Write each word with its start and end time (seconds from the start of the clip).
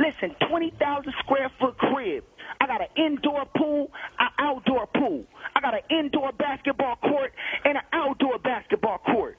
Listen, 0.00 0.34
20,000 0.48 1.12
square 1.18 1.50
foot 1.60 1.76
crib. 1.76 2.24
I 2.58 2.66
got 2.66 2.80
an 2.80 2.86
indoor 2.96 3.44
pool, 3.54 3.90
an 4.18 4.28
outdoor 4.38 4.86
pool. 4.86 5.26
I 5.54 5.60
got 5.60 5.74
an 5.74 5.82
indoor 5.90 6.32
basketball 6.32 6.96
court 6.96 7.34
and 7.66 7.76
an 7.76 7.84
outdoor 7.92 8.38
basketball 8.38 8.96
court. 8.98 9.36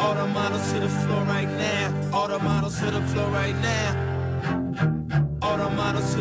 All 0.00 0.14
the 0.14 0.26
models 0.32 0.72
to 0.72 0.80
the 0.80 0.88
floor 0.88 1.24
right 1.24 1.48
now. 1.48 2.10
All 2.14 2.28
the 2.28 2.38
models 2.38 2.78
to 2.78 2.90
the 2.90 3.02
floor 3.08 3.28
right 3.28 3.54
now. 3.56 4.01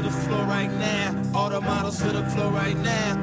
To 0.02 0.10
the 0.10 0.16
floor 0.26 0.44
right 0.46 0.72
now. 0.72 1.22
All 1.34 1.50
the 1.50 1.62
models 1.62 2.00
to 2.00 2.10
the 2.10 2.24
floor 2.32 2.52
right 2.52 2.76
now. 2.76 3.14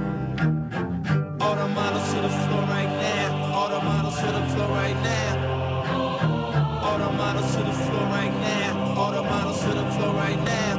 All 1.40 1.56
the 1.56 1.68
models 1.68 2.12
to 2.12 2.20
the 2.20 2.28
floor 2.28 2.62
right 2.62 2.92
now. 3.02 3.54
All 3.54 3.68
the 3.68 3.80
models 3.82 4.16
to 4.20 4.26
the 4.26 4.46
floor 4.52 4.68
right 4.68 4.96
now. 5.02 6.84
All 6.84 6.98
the 6.98 7.10
models 7.12 7.52
to 7.54 7.62
the 7.64 7.72
floor 7.72 8.06
right 8.06 8.32
now. 8.38 8.96
All 8.96 9.10
the 9.12 9.22
models 9.22 9.60
to 9.62 9.68
the 9.68 9.90
floor 9.90 10.14
right 10.14 10.38
now. 10.52 10.76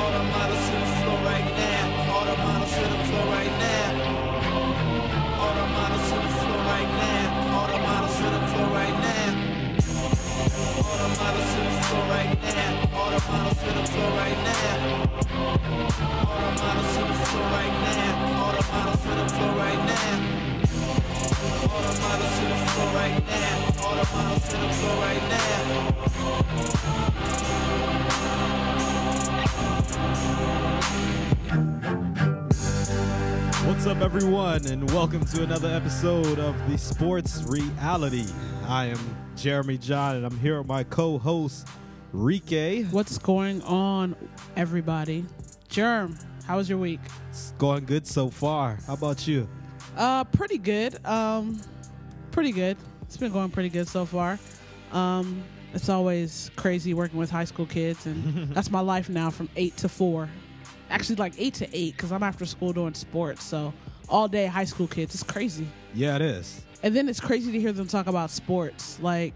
All 0.00 0.12
the 0.12 0.24
models 0.32 0.64
to 0.68 0.74
the 0.74 0.86
floor 0.98 1.18
right 1.28 1.54
now. 1.54 2.14
All 2.16 2.24
the 2.24 2.36
models 2.36 2.72
to 2.74 2.82
the 2.82 3.04
floor 3.04 3.26
right 3.26 3.52
now. 3.58 3.90
What's 33.80 33.86
up, 33.86 34.02
everyone, 34.02 34.66
and 34.66 34.90
welcome 34.90 35.24
to 35.24 35.42
another 35.42 35.68
episode 35.68 36.38
of 36.38 36.54
the 36.70 36.76
Sports 36.76 37.44
Reality. 37.46 38.26
I 38.66 38.86
am 38.86 38.98
Jeremy 39.36 39.78
John, 39.78 40.16
and 40.16 40.26
I'm 40.26 40.38
here 40.38 40.58
with 40.58 40.66
my 40.66 40.84
co-host 40.84 41.66
Rike. 42.12 42.90
What's 42.90 43.16
going 43.18 43.62
on, 43.62 44.16
everybody? 44.56 45.24
Germ, 45.70 46.18
how 46.46 46.56
was 46.56 46.68
your 46.68 46.78
week? 46.78 46.98
It's 47.28 47.52
going 47.56 47.84
good 47.84 48.04
so 48.04 48.28
far. 48.28 48.78
How 48.88 48.94
about 48.94 49.28
you? 49.28 49.48
Uh, 49.96 50.24
pretty 50.24 50.58
good. 50.58 51.04
Um, 51.06 51.60
pretty 52.32 52.50
good. 52.50 52.76
It's 53.02 53.16
been 53.16 53.32
going 53.32 53.50
pretty 53.50 53.68
good 53.68 53.86
so 53.86 54.04
far. 54.04 54.40
Um, 54.90 55.44
it's 55.72 55.88
always 55.88 56.50
crazy 56.56 56.92
working 56.92 57.20
with 57.20 57.30
high 57.30 57.44
school 57.44 57.66
kids, 57.66 58.06
and 58.06 58.48
that's 58.54 58.68
my 58.68 58.80
life 58.80 59.08
now 59.08 59.30
from 59.30 59.48
eight 59.54 59.76
to 59.76 59.88
four. 59.88 60.28
Actually, 60.90 61.16
like 61.16 61.34
eight 61.38 61.54
to 61.54 61.68
eight, 61.72 61.96
because 61.96 62.10
I'm 62.10 62.24
after 62.24 62.44
school 62.46 62.72
doing 62.72 62.94
sports. 62.94 63.44
So 63.44 63.72
all 64.08 64.26
day 64.26 64.46
high 64.46 64.64
school 64.64 64.88
kids. 64.88 65.14
It's 65.14 65.22
crazy. 65.22 65.68
Yeah, 65.94 66.16
it 66.16 66.22
is. 66.22 66.62
And 66.82 66.96
then 66.96 67.08
it's 67.08 67.20
crazy 67.20 67.52
to 67.52 67.60
hear 67.60 67.70
them 67.70 67.86
talk 67.86 68.08
about 68.08 68.30
sports. 68.30 68.98
Like 69.00 69.34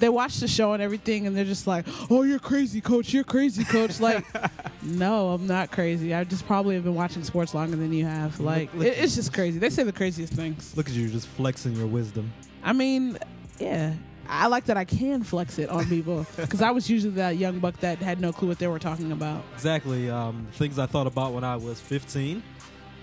they 0.00 0.08
watch 0.08 0.38
the 0.38 0.48
show 0.48 0.72
and 0.72 0.82
everything, 0.82 1.26
and 1.26 1.36
they're 1.36 1.44
just 1.44 1.66
like, 1.66 1.86
"Oh, 2.10 2.22
you're 2.22 2.38
crazy, 2.38 2.80
coach. 2.80 3.12
You're 3.12 3.24
crazy, 3.24 3.64
coach." 3.64 4.00
Like, 4.00 4.24
no, 4.82 5.30
I'm 5.30 5.46
not 5.46 5.70
crazy. 5.70 6.12
I 6.14 6.24
just 6.24 6.46
probably 6.46 6.74
have 6.74 6.84
been 6.84 6.94
watching 6.94 7.22
sports 7.22 7.54
longer 7.54 7.76
than 7.76 7.92
you 7.92 8.04
have. 8.06 8.40
Like, 8.40 8.72
look- 8.74 8.86
it, 8.86 8.98
it's 8.98 9.14
just 9.14 9.32
crazy. 9.32 9.58
They 9.58 9.70
say 9.70 9.84
the 9.84 9.92
craziest 9.92 10.32
things. 10.32 10.76
Look 10.76 10.88
at 10.88 10.94
you, 10.94 11.08
just 11.08 11.28
flexing 11.28 11.76
your 11.76 11.86
wisdom. 11.86 12.32
I 12.64 12.72
mean, 12.72 13.18
yeah. 13.58 13.94
I 14.32 14.46
like 14.46 14.66
that 14.66 14.76
I 14.76 14.84
can 14.84 15.24
flex 15.24 15.58
it 15.58 15.68
on 15.70 15.86
people 15.86 16.24
because 16.36 16.62
I 16.62 16.70
was 16.70 16.88
usually 16.88 17.14
that 17.14 17.36
young 17.36 17.58
buck 17.58 17.76
that 17.78 17.98
had 17.98 18.20
no 18.20 18.32
clue 18.32 18.46
what 18.46 18.60
they 18.60 18.68
were 18.68 18.78
talking 18.78 19.10
about. 19.10 19.42
Exactly. 19.54 20.08
Um, 20.08 20.46
things 20.52 20.78
I 20.78 20.86
thought 20.86 21.08
about 21.08 21.32
when 21.32 21.42
I 21.42 21.56
was 21.56 21.80
15 21.80 22.40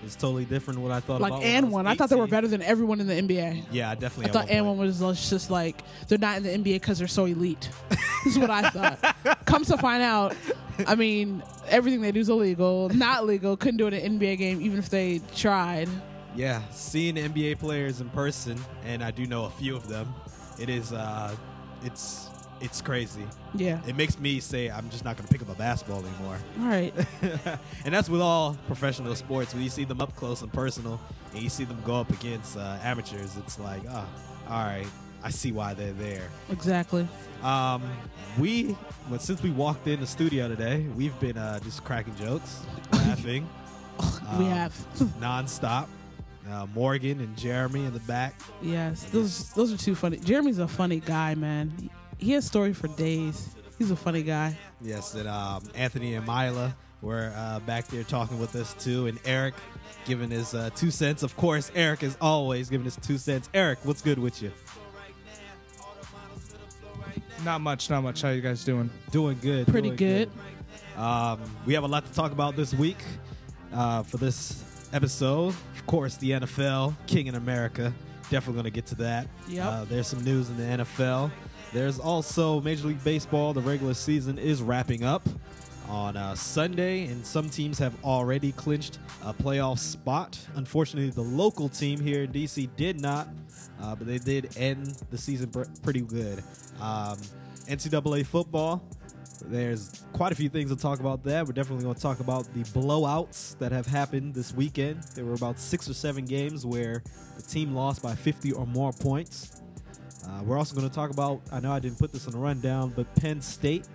is 0.04 0.16
totally 0.16 0.44
different 0.44 0.76
than 0.76 0.82
what 0.88 0.92
I 0.92 1.00
thought 1.00 1.20
Like 1.20 1.32
about. 1.32 1.42
and 1.44 1.70
one, 1.70 1.86
I, 1.86 1.90
I 1.90 1.94
thought 1.94 2.08
they 2.10 2.16
were 2.16 2.26
better 2.26 2.48
than 2.48 2.62
everyone 2.62 3.00
in 3.00 3.06
the 3.06 3.14
NBA. 3.14 3.64
Yeah, 3.70 3.90
I 3.90 3.94
definitely. 3.94 4.30
I 4.30 4.32
thought 4.32 4.50
and 4.50 4.66
one 4.66 4.78
was 4.78 4.98
just 5.30 5.50
like 5.50 5.82
they're 6.08 6.18
not 6.18 6.36
in 6.38 6.42
the 6.42 6.50
NBA 6.50 6.74
because 6.76 6.98
they're 6.98 7.08
so 7.08 7.24
elite. 7.26 7.68
this 7.90 7.98
is 8.34 8.38
what 8.38 8.50
I 8.50 8.70
thought. 8.70 9.44
Comes 9.46 9.68
to 9.68 9.76
find 9.78 10.02
out, 10.02 10.34
I 10.86 10.94
mean 10.94 11.42
everything 11.68 12.00
they 12.00 12.12
do 12.12 12.20
is 12.20 12.28
illegal, 12.28 12.88
not 12.90 13.26
legal. 13.26 13.56
Couldn't 13.56 13.78
do 13.78 13.86
it 13.86 13.94
in 13.94 14.04
an 14.12 14.18
NBA 14.20 14.38
game 14.38 14.60
even 14.60 14.78
if 14.78 14.88
they 14.88 15.20
tried. 15.34 15.88
Yeah, 16.36 16.62
seeing 16.70 17.16
NBA 17.16 17.58
players 17.58 18.00
in 18.00 18.08
person, 18.10 18.58
and 18.84 19.02
I 19.02 19.10
do 19.10 19.26
know 19.26 19.46
a 19.46 19.50
few 19.50 19.74
of 19.74 19.88
them. 19.88 20.14
It 20.60 20.68
is, 20.68 20.92
uh, 20.92 21.34
it's, 21.82 22.28
it's 22.60 22.80
crazy. 22.80 23.24
Yeah. 23.54 23.80
It 23.86 23.96
makes 23.96 24.18
me 24.18 24.40
say 24.40 24.68
I'm 24.70 24.88
just 24.90 25.04
not 25.04 25.16
going 25.16 25.26
to 25.26 25.32
pick 25.32 25.42
up 25.42 25.48
a 25.48 25.58
basketball 25.58 26.04
anymore. 26.04 26.38
All 26.60 26.66
right. 26.66 26.94
and 27.84 27.94
that's 27.94 28.08
with 28.08 28.20
all 28.20 28.56
professional 28.66 29.14
sports. 29.14 29.54
When 29.54 29.62
you 29.62 29.70
see 29.70 29.84
them 29.84 30.00
up 30.00 30.14
close 30.16 30.42
and 30.42 30.52
personal, 30.52 31.00
and 31.34 31.42
you 31.42 31.48
see 31.48 31.64
them 31.64 31.78
go 31.84 31.96
up 31.96 32.10
against 32.10 32.56
uh, 32.56 32.78
amateurs, 32.82 33.36
it's 33.36 33.58
like, 33.58 33.82
ah, 33.90 34.06
all 34.48 34.64
right, 34.64 34.86
I 35.22 35.30
see 35.30 35.52
why 35.52 35.74
they're 35.74 35.92
there. 35.92 36.28
Exactly. 36.50 37.06
Um, 37.42 37.82
we, 38.38 38.76
but 39.10 39.20
since 39.22 39.42
we 39.42 39.50
walked 39.50 39.86
in 39.86 40.00
the 40.00 40.06
studio 40.06 40.48
today, 40.48 40.86
we've 40.96 41.18
been 41.20 41.36
uh, 41.38 41.60
just 41.60 41.84
cracking 41.84 42.16
jokes, 42.16 42.62
laughing, 42.92 43.48
we 44.38 44.44
Um, 44.46 44.50
have. 44.50 44.72
nonstop. 45.20 45.86
Uh, 46.50 46.64
Morgan 46.74 47.20
and 47.20 47.36
Jeremy 47.36 47.84
in 47.84 47.92
the 47.92 48.00
back. 48.00 48.34
yes. 48.62 49.02
Those 49.12 49.50
those 49.52 49.70
are 49.70 49.76
two 49.76 49.94
funny. 49.94 50.16
Jeremy's 50.16 50.58
a 50.60 50.66
funny 50.66 50.98
guy, 51.00 51.34
man. 51.34 51.90
He 52.18 52.32
has 52.32 52.44
story 52.44 52.72
for 52.72 52.88
days. 52.88 53.48
He's 53.78 53.90
a 53.90 53.96
funny 53.96 54.22
guy. 54.22 54.56
Yes, 54.80 55.14
and 55.14 55.28
um, 55.28 55.62
Anthony 55.74 56.14
and 56.14 56.26
Mila 56.26 56.76
were 57.00 57.32
uh, 57.36 57.60
back 57.60 57.86
there 57.86 58.02
talking 58.02 58.40
with 58.40 58.56
us 58.56 58.74
too, 58.74 59.06
and 59.06 59.18
Eric 59.24 59.54
giving 60.04 60.30
his 60.30 60.52
uh, 60.52 60.70
two 60.74 60.90
cents. 60.90 61.22
Of 61.22 61.36
course, 61.36 61.70
Eric 61.74 62.02
is 62.02 62.16
always 62.20 62.68
giving 62.68 62.84
his 62.84 62.96
two 62.96 63.18
cents. 63.18 63.48
Eric, 63.54 63.78
what's 63.84 64.02
good 64.02 64.18
with 64.18 64.42
you? 64.42 64.50
Not 67.44 67.60
much, 67.60 67.88
not 67.88 68.02
much. 68.02 68.22
How 68.22 68.30
you 68.30 68.40
guys 68.40 68.64
doing? 68.64 68.90
Doing 69.12 69.38
good. 69.40 69.68
Pretty 69.68 69.90
doing 69.90 69.96
good. 69.96 70.30
Um, 71.00 71.40
we 71.64 71.74
have 71.74 71.84
a 71.84 71.88
lot 71.88 72.04
to 72.04 72.12
talk 72.12 72.32
about 72.32 72.56
this 72.56 72.74
week 72.74 72.98
uh, 73.72 74.02
for 74.02 74.16
this 74.16 74.88
episode. 74.92 75.54
Of 75.76 75.86
course, 75.86 76.16
the 76.16 76.32
NFL, 76.32 76.96
King 77.06 77.28
in 77.28 77.36
America. 77.36 77.92
Definitely 78.30 78.54
going 78.54 78.64
to 78.64 78.70
get 78.70 78.86
to 78.86 78.94
that. 78.96 79.28
Yep. 79.48 79.66
Uh, 79.66 79.84
there's 79.84 80.08
some 80.08 80.24
news 80.24 80.50
in 80.50 80.56
the 80.56 80.84
NFL. 80.84 81.30
There's 81.72 81.98
also 81.98 82.60
Major 82.62 82.88
League 82.88 83.04
Baseball. 83.04 83.52
The 83.52 83.60
regular 83.60 83.94
season 83.94 84.38
is 84.38 84.62
wrapping 84.62 85.04
up 85.04 85.28
on 85.88 86.16
uh, 86.16 86.34
Sunday, 86.34 87.06
and 87.06 87.24
some 87.24 87.48
teams 87.48 87.78
have 87.78 87.92
already 88.04 88.52
clinched 88.52 88.98
a 89.22 89.34
playoff 89.34 89.78
spot. 89.78 90.38
Unfortunately, 90.54 91.10
the 91.10 91.20
local 91.22 91.68
team 91.68 92.00
here 92.00 92.22
in 92.22 92.32
DC 92.32 92.68
did 92.76 93.00
not, 93.00 93.28
uh, 93.82 93.94
but 93.94 94.06
they 94.06 94.18
did 94.18 94.56
end 94.56 95.02
the 95.10 95.18
season 95.18 95.50
pr- 95.50 95.64
pretty 95.82 96.00
good. 96.00 96.42
Um, 96.80 97.18
NCAA 97.66 98.24
football. 98.26 98.82
There's 99.44 100.04
quite 100.12 100.32
a 100.32 100.34
few 100.34 100.48
things 100.48 100.70
to 100.70 100.76
talk 100.76 101.00
about 101.00 101.22
there. 101.22 101.44
We're 101.44 101.52
definitely 101.52 101.84
going 101.84 101.94
to 101.94 102.00
talk 102.00 102.20
about 102.20 102.52
the 102.54 102.64
blowouts 102.64 103.56
that 103.58 103.72
have 103.72 103.86
happened 103.86 104.34
this 104.34 104.52
weekend. 104.52 105.02
There 105.14 105.24
were 105.24 105.34
about 105.34 105.60
six 105.60 105.88
or 105.88 105.94
seven 105.94 106.24
games 106.24 106.66
where 106.66 107.02
the 107.36 107.42
team 107.42 107.74
lost 107.74 108.02
by 108.02 108.14
50 108.14 108.52
or 108.52 108.66
more 108.66 108.92
points. 108.92 109.62
Uh, 110.28 110.42
we're 110.44 110.58
also 110.58 110.74
going 110.76 110.88
to 110.88 110.94
talk 110.94 111.10
about, 111.10 111.40
I 111.50 111.60
know 111.60 111.72
I 111.72 111.78
didn't 111.80 111.98
put 111.98 112.12
this 112.12 112.26
on 112.26 112.32
the 112.32 112.38
rundown, 112.38 112.92
but 112.94 113.12
Penn 113.16 113.40
State. 113.40 113.86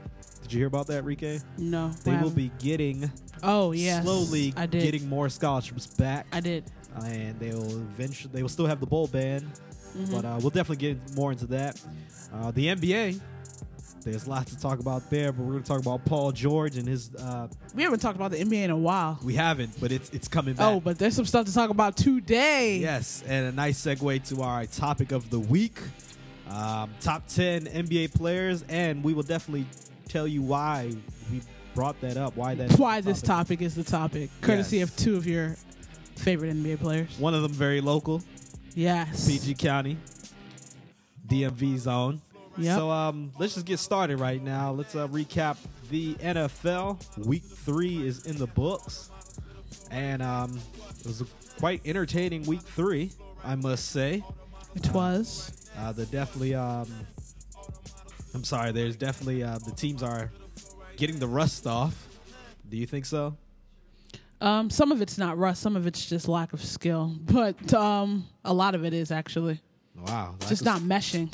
Did 0.42 0.52
you 0.52 0.60
hear 0.60 0.68
about 0.68 0.88
that, 0.88 1.04
Rike? 1.06 1.42
No. 1.58 1.90
They 2.04 2.16
will 2.18 2.30
be 2.32 2.52
getting 2.60 3.10
Oh 3.44 3.72
yeah. 3.72 4.02
slowly 4.02 4.54
I 4.58 4.66
did. 4.66 4.82
getting 4.84 5.08
more 5.08 5.30
scholarships 5.30 5.88
back, 5.88 6.26
I 6.34 6.40
did. 6.40 6.64
uh, 7.00 7.04
and 7.06 7.40
they 7.40 7.52
will 7.52 7.78
eventually 7.78 8.32
they 8.34 8.42
will 8.42 8.50
still 8.50 8.66
have 8.66 8.80
the 8.80 8.86
bowl 8.86 9.08
ban, 9.08 9.50
Mhm. 9.98 10.12
but 10.12 10.26
uh, 10.26 10.38
we'll 10.42 10.50
definitely 10.50 10.78
get 10.78 11.16
more 11.16 11.32
into 11.32 11.46
that. 11.48 11.80
Uh, 12.34 12.52
the 12.52 12.68
NBA, 12.68 13.20
there's 14.04 14.28
lots 14.28 14.54
to 14.54 14.60
talk 14.60 14.80
about 14.80 15.10
there, 15.10 15.32
but 15.32 15.44
we're 15.46 15.52
going 15.54 15.64
to 15.64 15.68
talk 15.68 15.80
about 15.80 16.04
Paul 16.04 16.32
George 16.34 16.76
and 16.78 16.88
his. 16.88 17.14
Uh, 17.16 17.48
We 17.74 17.84
haven't 17.84 18.00
talked 18.00 18.16
about 18.18 18.32
the 18.32 18.40
NBA 18.42 18.64
in 18.66 18.70
a 18.72 18.76
while. 18.78 19.18
we 19.24 19.36
haven't, 19.36 19.80
but 19.80 19.92
it's 19.94 20.10
it's 20.10 20.28
coming 20.28 20.56
back. 20.56 20.66
Oh, 20.68 20.80
but 20.82 20.98
there's 21.00 21.16
some 21.16 21.26
stuff 21.26 21.46
to 21.46 21.54
talk 21.54 21.70
about 21.70 21.96
today. 21.96 22.80
Yes, 22.80 23.24
and 23.28 23.46
a 23.48 23.52
nice 23.54 23.80
segue 23.82 24.28
to 24.30 24.42
our 24.42 24.66
topic 24.66 25.12
of 25.14 25.30
the 25.30 25.40
week 25.40 25.80
um, 26.50 26.90
top 27.02 27.28
10 27.28 27.66
NBA 27.68 28.14
players, 28.14 28.64
and 28.70 29.04
we 29.04 29.14
will 29.14 29.24
definitely 29.24 29.66
tell 30.08 30.28
you 30.28 30.42
why 30.42 30.92
we 31.32 31.42
brought 31.76 32.00
that 32.02 32.18
up, 32.18 32.36
why 32.36 32.56
that. 32.56 32.72
Why 32.78 33.02
the 33.02 33.12
this 33.12 33.22
topic 33.22 33.62
is 33.62 33.76
the 33.76 33.84
topic, 33.84 34.30
courtesy 34.42 34.78
Yes. 34.78 34.90
of 34.90 34.96
two 34.98 35.16
of 35.16 35.26
your 35.26 35.56
favorite 36.16 36.54
NBA 36.56 36.80
players. 36.80 37.18
One 37.18 37.34
of 37.34 37.42
them 37.42 37.52
very 37.52 37.82
local, 37.82 38.22
Yes. 38.76 39.28
PG 39.28 39.56
County, 39.56 39.98
DMV 41.28 41.78
zone. 41.78 42.22
Yep. 42.58 42.76
So 42.78 42.92
um, 42.92 43.32
let's 43.40 43.56
just 43.56 43.66
get 43.66 43.80
started 43.80 44.20
right 44.20 44.42
now. 44.42 44.72
Let's 44.72 44.96
uh, 44.96 45.08
recap 45.08 45.58
the 45.90 46.14
NFL. 46.16 47.00
Week 47.26 47.42
three 47.44 48.06
is 48.06 48.26
in 48.28 48.38
the 48.38 48.46
books, 48.46 49.10
and 49.90 50.22
um, 50.22 50.60
it 51.00 51.08
was 51.08 51.22
a 51.22 51.26
quite 51.60 51.82
entertaining 51.86 52.44
week 52.44 52.62
three, 52.62 53.12
I 53.44 53.56
must 53.56 53.90
say. 53.92 54.24
it 54.76 54.92
was. 54.92 55.63
Uh, 55.78 55.92
the 55.92 56.06
definitely, 56.08 56.56
um, 56.56 56.88
I'm 58.34 58.44
sorry. 58.44 58.72
There's 58.72 58.96
definitely 58.96 59.44
uh, 59.44 59.58
the 59.60 59.72
teams 59.72 60.04
are 60.04 60.32
getting 60.98 61.20
the 61.20 61.28
rust 61.28 61.66
off. 61.68 62.08
Do 62.70 62.78
you 62.78 62.86
think 62.86 63.06
so? 63.06 63.36
Um, 64.42 64.70
some 64.70 64.92
of 64.92 65.02
it's 65.02 65.18
not 65.18 65.38
rust. 65.38 65.62
Some 65.62 65.76
of 65.76 65.88
it's 65.88 66.06
just 66.08 66.28
lack 66.28 66.54
of 66.54 66.64
skill. 66.64 67.16
But 67.26 67.74
um, 67.74 68.28
a 68.44 68.54
lot 68.54 68.76
of 68.76 68.84
it 68.86 68.94
is 68.94 69.12
actually 69.12 69.60
Wow, 69.96 70.36
just 70.48 70.64
not 70.66 70.82
meshing. 70.82 71.34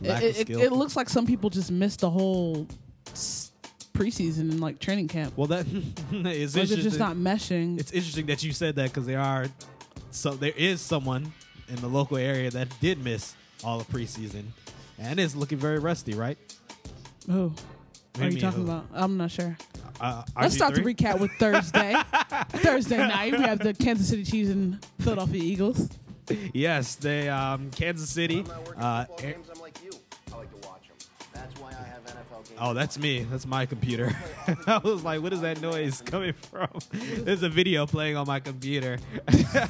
lack 0.00 0.22
It, 0.22 0.30
of 0.30 0.36
skill. 0.36 0.60
it 0.62 0.72
looks 0.72 0.94
like 0.96 1.08
some 1.08 1.26
people 1.26 1.50
just 1.50 1.70
missed 1.70 2.00
the 2.00 2.10
whole 2.10 2.66
s- 3.12 3.50
preseason 3.92 4.50
and 4.50 4.60
like 4.60 4.78
training 4.78 5.08
camp. 5.08 5.34
Well, 5.36 5.48
that 5.48 5.66
is 6.12 6.56
Like 6.56 6.68
they're 6.68 6.78
just 6.78 6.98
not 6.98 7.16
meshing. 7.16 7.78
It's 7.80 7.92
interesting 7.92 8.26
that 8.26 8.42
you 8.42 8.52
said 8.52 8.76
that 8.76 8.84
because 8.90 9.06
there 9.06 9.20
are 9.20 9.46
so 10.10 10.30
there 10.34 10.52
is 10.56 10.80
someone 10.80 11.32
in 11.68 11.76
the 11.76 11.88
local 11.88 12.16
area 12.16 12.50
that 12.50 12.68
did 12.80 13.02
miss 13.02 13.34
all 13.64 13.80
of 13.80 13.88
preseason 13.88 14.44
and 14.98 15.18
is 15.20 15.34
looking 15.36 15.58
very 15.58 15.78
rusty, 15.78 16.14
right? 16.14 16.38
Who 17.26 17.52
do 18.14 18.22
are 18.22 18.24
you 18.26 18.30
mean, 18.32 18.38
talking 18.40 18.64
who? 18.64 18.70
about? 18.70 18.86
I'm 18.92 19.16
not 19.16 19.30
sure. 19.30 19.56
Uh, 20.00 20.22
Let's 20.40 20.54
start 20.54 20.74
the 20.74 20.80
RG3? 20.80 20.94
recap 20.96 21.20
with 21.20 21.30
Thursday. 21.32 21.94
Thursday 22.62 22.98
night, 22.98 23.32
we 23.32 23.40
have 23.42 23.58
the 23.58 23.74
Kansas 23.74 24.08
City 24.08 24.24
Chiefs 24.24 24.50
and 24.50 24.84
Philadelphia 25.00 25.42
Eagles. 25.42 25.88
Yes, 26.52 26.94
they 26.96 27.28
um, 27.28 27.70
Kansas 27.70 28.10
City. 28.10 28.40
I'm 28.40 28.46
not 28.46 28.66
working 28.66 28.82
Uh, 28.82 29.04
Oh, 32.60 32.74
that's 32.74 32.98
me. 32.98 33.20
That's 33.30 33.46
my 33.46 33.66
computer. 33.66 34.10
I 34.66 34.78
was 34.78 35.04
like, 35.04 35.22
what 35.22 35.32
is 35.32 35.40
that 35.42 35.60
noise 35.60 36.02
coming 36.02 36.32
from? 36.32 36.68
There's 36.92 37.42
a 37.42 37.48
video 37.48 37.86
playing 37.86 38.16
on 38.16 38.26
my 38.26 38.40
computer. 38.40 38.98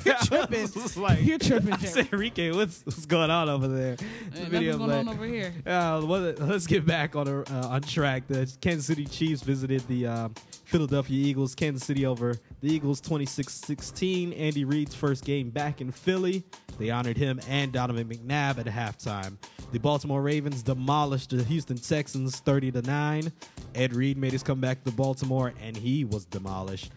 You're 0.04 0.14
tripping. 0.24 0.68
like, 0.96 1.22
You're 1.22 1.38
tripping, 1.38 1.72
I 1.72 1.78
said, 1.78 2.08
Enrique, 2.12 2.50
what's, 2.52 2.84
what's 2.84 3.06
going 3.06 3.30
on 3.30 3.48
over 3.48 3.68
there? 3.68 3.96
The 3.96 4.38
Hey, 4.40 4.44
video 4.48 4.78
going 4.78 4.90
on 4.90 5.08
over 5.08 5.26
here. 5.26 5.52
Uh, 5.66 6.02
well, 6.04 6.34
let's 6.38 6.66
get 6.66 6.86
back 6.86 7.16
on 7.16 7.28
a, 7.28 7.40
uh, 7.42 7.68
on 7.68 7.82
track. 7.82 8.26
The 8.28 8.50
Kansas 8.60 8.86
City 8.86 9.04
Chiefs 9.04 9.42
visited 9.42 9.86
the 9.88 10.06
uh, 10.06 10.28
Philadelphia 10.68 11.26
Eagles. 11.26 11.54
Kansas 11.54 11.86
City 11.86 12.04
over 12.04 12.34
the 12.60 12.70
Eagles 12.70 13.00
26-16. 13.00 14.38
Andy 14.38 14.64
Reid's 14.66 14.94
first 14.94 15.24
game 15.24 15.48
back 15.48 15.80
in 15.80 15.90
Philly. 15.90 16.44
They 16.78 16.90
honored 16.90 17.16
him 17.16 17.40
and 17.48 17.72
Donovan 17.72 18.06
McNabb 18.06 18.58
at 18.58 18.66
halftime. 18.66 19.38
The 19.72 19.78
Baltimore 19.78 20.20
Ravens 20.20 20.62
demolished 20.62 21.30
the 21.30 21.42
Houston 21.42 21.78
Texans 21.78 22.40
30 22.40 22.72
to 22.72 22.82
9. 22.82 23.32
Ed 23.74 23.94
Reed 23.94 24.18
made 24.18 24.32
his 24.32 24.42
comeback 24.42 24.84
to 24.84 24.92
Baltimore 24.92 25.54
and 25.62 25.74
he 25.74 26.04
was 26.04 26.26
demolished. 26.26 26.92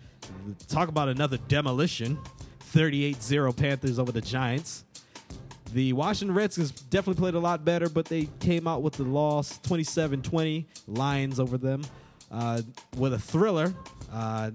Talk 0.68 0.90
about 0.90 1.08
another 1.08 1.38
demolition. 1.48 2.20
38-0 2.74 3.56
Panthers 3.56 4.00
over 4.00 4.12
the 4.12 4.22
Giants. 4.22 4.84
The 5.74 5.94
Washington 5.94 6.36
Redskins 6.36 6.72
definitely 6.72 7.22
played 7.22 7.36
a 7.36 7.40
lot 7.40 7.64
better, 7.64 7.88
but 7.88 8.06
they 8.06 8.28
came 8.42 8.68
out 8.68 8.82
with 8.82 8.94
the 8.94 9.04
loss 9.04 9.58
27 9.60 10.22
20, 10.22 10.68
Lions 10.88 11.40
over 11.40 11.58
them, 11.58 11.82
uh, 12.32 12.62
with 12.98 13.14
a 13.14 13.20
thriller. 13.20 13.74
Uh, 14.12 14.52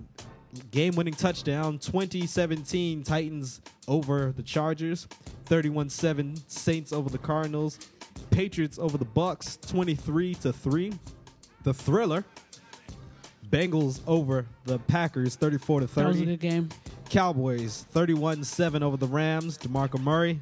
Game 0.70 0.94
winning 0.94 1.12
touchdown 1.12 1.78
2017 1.78 3.02
Titans 3.02 3.60
over 3.88 4.32
the 4.32 4.42
Chargers, 4.42 5.06
31 5.44 5.90
7 5.90 6.34
Saints 6.48 6.92
over 6.92 7.10
the 7.10 7.18
Cardinals, 7.18 7.78
Patriots 8.30 8.78
over 8.78 8.96
the 8.96 9.04
Bucks 9.04 9.58
23 9.68 10.34
to 10.36 10.52
3. 10.52 10.92
The 11.62 11.74
thriller 11.74 12.24
Bengals 13.50 14.00
over 14.06 14.46
the 14.64 14.78
Packers 14.78 15.36
34 15.36 15.80
to 15.80 15.88
30. 15.88 16.02
That 16.02 16.08
was 16.08 16.20
a 16.20 16.24
good 16.24 16.40
game. 16.40 16.68
Cowboys 17.08 17.84
31 17.90 18.44
7 18.44 18.82
over 18.82 18.96
the 18.96 19.06
Rams. 19.06 19.58
DeMarco 19.58 20.00
Murray 20.00 20.40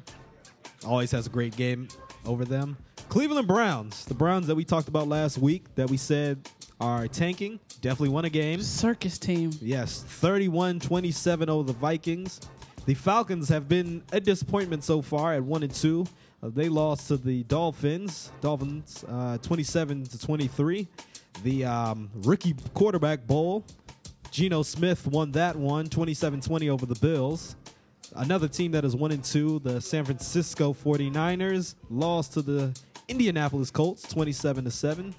always 0.85 1.11
has 1.11 1.27
a 1.27 1.29
great 1.29 1.55
game 1.55 1.87
over 2.25 2.45
them. 2.45 2.77
Cleveland 3.09 3.47
Browns, 3.47 4.05
the 4.05 4.13
Browns 4.13 4.47
that 4.47 4.55
we 4.55 4.65
talked 4.65 4.87
about 4.87 5.07
last 5.07 5.37
week 5.37 5.63
that 5.75 5.89
we 5.89 5.97
said 5.97 6.49
are 6.79 7.07
tanking, 7.07 7.59
definitely 7.81 8.09
won 8.09 8.25
a 8.25 8.29
game. 8.29 8.61
Circus 8.61 9.17
team. 9.17 9.51
Yes, 9.61 10.03
31 10.03 10.79
27 10.79 11.49
over 11.49 11.63
the 11.63 11.77
Vikings. 11.77 12.41
The 12.85 12.93
Falcons 12.93 13.49
have 13.49 13.67
been 13.67 14.03
a 14.11 14.19
disappointment 14.19 14.83
so 14.83 15.01
far 15.01 15.33
at 15.33 15.43
1 15.43 15.63
and 15.63 15.73
2. 15.73 16.05
Uh, 16.43 16.49
they 16.53 16.69
lost 16.69 17.07
to 17.07 17.17
the 17.17 17.43
Dolphins, 17.43 18.31
Dolphins 18.41 19.03
uh, 19.07 19.37
27 19.39 20.03
to 20.03 20.19
23. 20.19 20.87
The 21.43 21.65
um, 21.65 22.09
rookie 22.13 22.55
quarterback 22.73 23.25
bowl, 23.25 23.65
Geno 24.29 24.61
Smith 24.61 25.07
won 25.07 25.31
that 25.31 25.55
one 25.55 25.87
27 25.87 26.41
20 26.41 26.69
over 26.69 26.85
the 26.85 26.95
Bills. 26.95 27.55
Another 28.15 28.47
team 28.47 28.71
that 28.73 28.85
is 28.85 28.95
1 28.95 29.11
and 29.11 29.23
2, 29.23 29.59
the 29.59 29.81
San 29.81 30.05
Francisco 30.05 30.73
49ers, 30.73 31.75
lost 31.89 32.33
to 32.33 32.41
the 32.41 32.77
Indianapolis 33.07 33.71
Colts 33.71 34.03
27 34.03 34.65
to 34.65 34.71
7. 34.71 35.15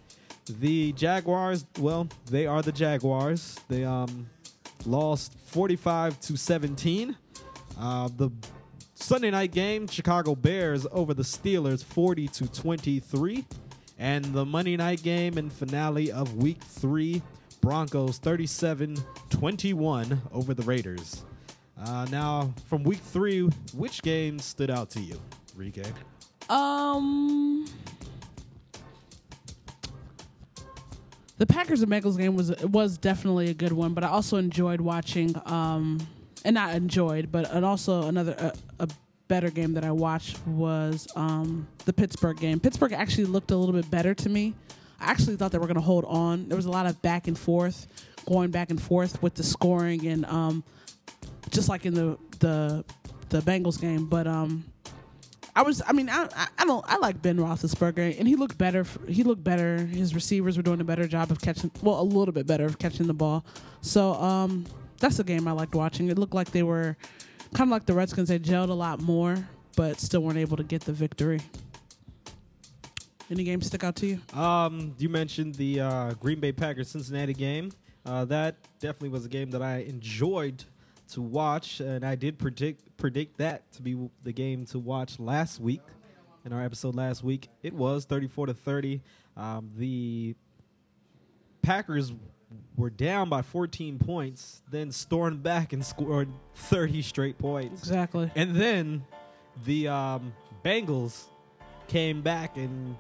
The 0.49 0.93
Jaguars, 0.93 1.67
well, 1.79 2.09
they 2.31 2.47
are 2.47 2.63
the 2.63 2.73
Jaguars. 2.73 3.59
They 3.69 3.85
um 3.85 4.29
lost 4.85 5.39
45 5.39 6.21
to 6.21 6.37
17. 6.37 7.17
Uh, 7.79 8.09
the 8.17 8.31
Sunday 8.95 9.31
night 9.31 9.53
game, 9.53 9.87
Chicago 9.87 10.35
Bears 10.35 10.87
over 10.91 11.13
the 11.13 11.23
Steelers 11.23 11.85
40 11.85 12.29
to 12.29 12.49
23. 12.49 13.45
And 13.99 14.25
the 14.27 14.45
Monday 14.45 14.77
night 14.77 15.03
game 15.03 15.39
and 15.39 15.53
finale 15.53 16.13
of 16.13 16.37
week 16.37 16.63
3, 16.63 17.23
Broncos 17.61 18.19
37 18.19 18.97
21 19.31 20.23
over 20.33 20.55
the 20.55 20.63
Raiders. 20.63 21.25
Uh, 21.79 22.07
now, 22.11 22.53
from 22.69 22.83
week 22.85 23.01
3, 23.01 23.49
which 23.75 24.03
game 24.03 24.39
stood 24.39 24.71
out 24.71 24.91
to 24.91 25.01
you, 25.01 25.21
Rike? 25.57 25.93
Um, 26.49 27.67
the 31.39 31.47
Packers 31.47 31.83
and 31.83 31.91
Bengals 31.91 32.17
game 32.19 32.37
was 32.37 32.51
was 32.63 32.99
definitely 32.99 33.51
a 33.51 33.55
good 33.55 33.73
one, 33.73 33.95
but 33.95 34.05
I 34.05 34.09
also 34.09 34.37
enjoyed 34.37 34.81
watching. 34.81 35.35
Um, 35.45 36.07
and 36.47 36.55
not 36.55 36.75
enjoyed, 36.75 37.33
but 37.33 37.51
and 37.51 37.65
also 37.65 38.05
another 38.05 38.35
a, 38.39 38.53
a 38.85 38.89
better 39.29 39.51
game 39.51 39.73
that 39.75 39.85
I 39.85 39.91
watched 39.91 40.39
was 40.47 41.09
um 41.17 41.67
the 41.85 41.93
Pittsburgh 41.93 42.39
game. 42.39 42.61
Pittsburgh 42.61 42.93
actually 42.93 43.25
looked 43.25 43.51
a 43.51 43.57
little 43.57 43.75
bit 43.75 43.91
better 43.91 44.15
to 44.15 44.29
me. 44.29 44.55
I 45.01 45.11
actually 45.11 45.37
thought 45.37 45.51
they 45.51 45.59
were 45.59 45.67
going 45.67 45.75
to 45.75 45.83
hold 45.83 46.05
on. 46.07 46.49
There 46.49 46.57
was 46.57 46.67
a 46.67 46.71
lot 46.71 46.87
of 46.87 47.03
back 47.03 47.27
and 47.27 47.37
forth, 47.37 47.87
going 48.27 48.51
back 48.51 48.71
and 48.71 48.81
forth 48.81 49.21
with 49.23 49.35
the 49.35 49.43
scoring 49.43 50.07
and 50.07 50.25
um, 50.27 50.65
just 51.51 51.69
like 51.69 51.85
in 51.85 51.95
the 51.95 52.17
the 52.39 52.85
the 53.29 53.41
Bengals 53.41 53.81
game, 53.81 54.07
but 54.07 54.27
um. 54.27 54.65
I 55.57 55.63
was. 55.63 55.83
I 55.87 55.93
mean, 55.93 56.09
I, 56.09 56.29
I- 56.59 56.65
don't. 56.65 56.85
I 56.87 56.99
like 56.99 57.21
Ben 57.23 57.39
Roethlisberger, 57.39 58.19
and 58.19 58.29
he 58.29 58.37
looked 58.37 58.59
better. 58.59 58.85
He 59.09 59.25
looked 59.25 59.43
better. 59.43 59.79
His 59.79 60.15
receivers 60.15 60.57
were 60.57 60.63
doing 60.63 60.81
a 60.81 60.85
better 60.85 61.09
job 61.09 61.31
of 61.33 61.41
catching. 61.41 61.71
Well, 61.83 61.99
a 62.01 62.03
little 62.03 62.33
bit 62.33 62.47
better 62.47 62.67
of 62.67 62.79
catching 62.79 63.07
the 63.07 63.15
ball. 63.15 63.45
So, 63.81 64.13
um, 64.15 64.67
that's 65.01 65.19
a 65.19 65.25
game 65.25 65.49
I 65.49 65.53
liked 65.53 65.75
watching. 65.75 66.09
It 66.11 66.19
looked 66.19 66.35
like 66.35 66.51
they 66.51 66.63
were 66.63 66.97
kind 67.55 67.69
of 67.69 67.73
like 67.73 67.87
the 67.87 67.95
Redskins. 67.95 68.29
They 68.29 68.39
gelled 68.39 68.69
a 68.69 68.75
lot 68.75 69.01
more, 69.01 69.49
but 69.77 69.99
still 69.99 70.21
weren't 70.23 70.39
able 70.39 70.57
to 70.59 70.65
get 70.65 70.83
the 70.83 70.93
victory. 70.93 71.41
Any 73.31 73.43
games 73.45 73.67
stick 73.67 73.83
out 73.83 73.97
to 73.97 74.07
you? 74.07 74.21
Um, 74.39 74.95
you 74.99 75.09
mentioned 75.09 75.57
the 75.57 75.81
uh, 75.81 76.13
Green 76.15 76.39
Bay 76.39 76.53
Packers 76.53 76.89
Cincinnati 76.91 77.33
game. 77.35 77.73
Uh, 78.05 78.25
that 78.27 78.57
definitely 78.79 79.09
was 79.09 79.25
a 79.25 79.29
game 79.29 79.51
that 79.51 79.63
I 79.63 79.79
enjoyed 79.79 80.63
to 81.13 81.23
watch, 81.23 81.81
and 81.81 82.05
I 82.05 82.15
did 82.15 82.39
predict 82.39 82.97
predict 82.97 83.39
that 83.39 83.71
to 83.73 83.83
be 83.83 83.93
w- 83.93 84.11
the 84.23 84.33
game 84.33 84.65
to 84.67 84.79
watch 84.79 85.19
last 85.19 85.61
week 85.61 85.83
in 86.45 86.53
our 86.53 86.65
episode 86.65 86.95
last 86.95 87.23
week. 87.23 87.49
It 87.63 87.75
was 87.75 88.05
thirty 88.05 88.27
four 88.27 88.47
to 88.47 88.55
thirty. 88.55 89.03
Um, 89.37 89.71
the 89.77 90.35
Packers 91.63 92.13
were 92.77 92.91
down 92.91 93.29
by 93.29 93.43
fourteen 93.43 93.99
points, 93.99 94.63
then 94.71 94.91
stormed 94.91 95.43
back 95.43 95.73
and 95.73 95.85
scored 95.85 96.29
thirty 96.55 97.03
straight 97.03 97.39
points. 97.39 97.81
Exactly. 97.83 98.31
And 98.35 98.55
then 98.57 99.05
the 99.65 99.89
um, 99.89 100.33
Bengals 100.65 101.25
came 101.89 102.23
back 102.23 102.57
and 102.57 102.97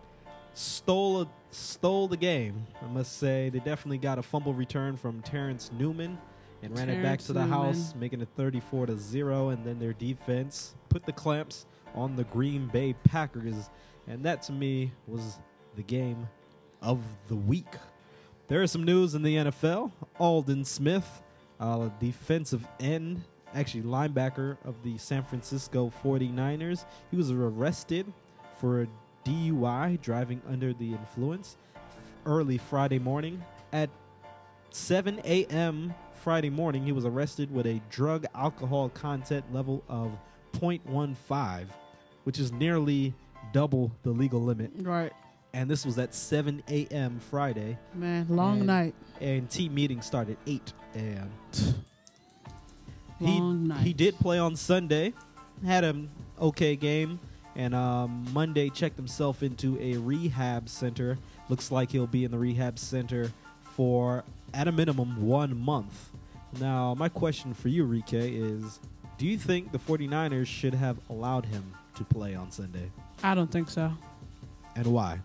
stole 0.55 1.23
a, 1.23 1.29
stole 1.51 2.09
the 2.09 2.17
game. 2.17 2.67
I 2.83 2.87
must 2.87 3.19
say 3.19 3.51
they 3.51 3.59
definitely 3.59 3.99
got 3.99 4.19
a 4.19 4.23
fumble 4.23 4.55
return 4.55 4.97
from 4.97 5.23
Terence 5.23 5.71
Newman 5.77 6.19
and 6.63 6.77
ran 6.77 6.89
it 6.89 7.03
back 7.03 7.21
to 7.21 7.33
the 7.33 7.45
house, 7.45 7.95
making 7.99 8.21
it 8.21 8.29
34 8.37 8.87
to 8.87 8.97
0 8.97 9.51
and 9.51 9.65
then 9.65 9.79
their 9.79 9.93
defense 9.93 10.75
put 10.89 11.05
the 11.05 11.13
clamps 11.13 11.67
on 11.95 12.17
the 12.17 12.25
Green 12.25 12.67
Bay 12.67 12.95
Packers 13.05 13.71
and 14.09 14.25
that 14.25 14.43
to 14.43 14.53
me 14.53 14.93
was 15.07 15.39
the 15.75 15.83
game 15.83 16.29
of 16.81 17.01
the 17.29 17.37
week. 17.37 17.67
There 18.49 18.63
is 18.63 18.71
some 18.71 18.85
news 18.85 19.15
in 19.15 19.23
the 19.23 19.37
NFL. 19.37 19.91
Aldon 20.21 20.65
Smith, 20.65 21.23
uh, 21.59 21.89
defensive 21.99 22.67
end, 22.79 23.23
actually 23.55 23.83
linebacker 23.83 24.57
of 24.65 24.83
the 24.85 24.97
San 24.99 25.25
Francisco 25.25 25.93
49ers, 26.05 26.85
he 27.11 27.17
was 27.17 27.31
arrested 27.31 28.13
for 28.61 28.87
DUI, 29.25 30.01
driving 30.01 30.41
under 30.49 30.73
the 30.73 30.93
influence, 30.93 31.57
early 32.25 32.59
Friday 32.59 33.01
morning. 33.01 33.43
At 33.73 33.91
7 34.71 35.21
a.m. 35.25 35.95
Friday 36.27 36.51
morning, 36.51 36.83
he 36.83 36.91
was 36.91 37.05
arrested 37.05 37.53
with 37.55 37.67
a 37.69 37.81
drug 37.89 38.27
alcohol 38.35 38.89
content 38.89 39.45
level 39.55 39.85
of 39.89 40.11
0.15, 40.55 41.67
which 42.25 42.41
is 42.41 42.51
nearly 42.51 43.15
double 43.53 43.93
the 44.03 44.11
legal 44.11 44.43
limit. 44.43 44.73
Right. 44.79 45.13
And 45.55 45.71
this 45.71 45.87
was 45.87 45.97
at 46.01 46.17
7 46.17 46.65
a.m. 46.69 47.21
Friday, 47.31 47.79
Man, 47.95 48.27
long 48.29 48.57
And- 48.59 48.67
night. 48.67 48.95
and 49.21 49.49
team 49.49 49.73
meeting 49.73 50.03
started 50.03 50.37
8 50.49 50.73
a.m. 50.97 51.31
Long 53.21 53.61
he 53.63 53.69
night. 53.69 53.81
he 53.87 53.93
did 53.93 54.19
play 54.19 54.41
on 54.41 54.57
Sunday, 54.57 55.15
had 55.65 55.85
an 55.85 56.11
okay 56.41 56.75
game, 56.75 57.21
and 57.55 57.73
um, 57.73 58.27
Monday 58.33 58.69
checked 58.69 58.97
himself 58.97 59.45
into 59.45 59.79
a 59.81 59.97
rehab 59.99 60.69
center. 60.69 61.19
Looks 61.49 61.71
like 61.71 61.93
he'll 61.93 62.09
be 62.09 62.25
in 62.25 62.33
the 62.33 62.39
rehab 62.39 62.81
center 62.81 63.31
for 63.63 64.25
at 64.57 64.67
a 64.67 64.73
minimum 64.73 65.25
one 65.27 65.57
month. 65.57 66.11
Now, 66.61 66.95
my 66.95 67.09
question 67.09 67.53
for 67.55 67.69
you, 67.69 67.85
Rike, 67.85 68.15
is: 68.15 68.81
Do 69.19 69.27
you 69.27 69.37
think 69.39 69.71
the 69.73 69.79
49ers 69.79 70.47
should 70.47 70.75
have 70.75 70.97
allowed 71.11 71.47
him 71.47 71.75
to 71.97 72.05
play 72.05 72.35
on 72.35 72.51
Sunday, 72.51 72.91
I 73.23 73.35
don't 73.35 73.51
think 73.51 73.71
so. 73.71 73.93
and 74.75 74.87
why? 74.87 75.21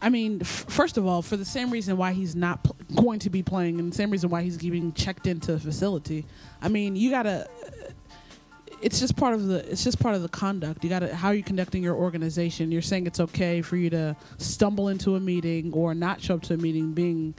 I 0.00 0.10
mean, 0.10 0.38
f- 0.42 0.66
first 0.68 0.96
of 0.96 1.06
all, 1.06 1.22
for 1.22 1.36
the 1.36 1.44
same 1.44 1.70
reason 1.70 1.96
why 1.96 2.12
he's 2.12 2.36
not 2.36 2.62
pl- 2.62 2.76
going 2.94 3.18
to 3.20 3.30
be 3.30 3.42
playing, 3.42 3.80
and 3.80 3.90
the 3.92 3.96
same 3.96 4.10
reason 4.10 4.30
why 4.30 4.42
he's 4.42 4.56
being 4.58 4.92
checked 4.92 5.26
into 5.26 5.52
the 5.52 5.58
facility. 5.60 6.24
I 6.62 6.68
mean, 6.68 6.96
you 6.96 7.10
gotta. 7.10 7.48
Uh, 7.66 7.90
it's 8.80 9.00
just 9.00 9.16
part 9.16 9.34
of 9.34 9.46
the. 9.46 9.68
It's 9.70 9.82
just 9.82 9.98
part 9.98 10.14
of 10.14 10.22
the 10.22 10.28
conduct. 10.28 10.84
You 10.84 10.90
gotta. 10.90 11.14
How 11.14 11.28
are 11.28 11.34
you 11.34 11.42
conducting 11.42 11.82
your 11.82 11.96
organization? 11.96 12.70
You're 12.70 12.82
saying 12.82 13.06
it's 13.06 13.18
okay 13.20 13.60
for 13.60 13.76
you 13.76 13.90
to 13.90 14.14
stumble 14.36 14.88
into 14.88 15.16
a 15.16 15.20
meeting 15.20 15.72
or 15.72 15.94
not 15.94 16.20
show 16.20 16.34
up 16.34 16.42
to 16.42 16.54
a 16.54 16.58
meeting, 16.58 16.92
being 16.92 17.34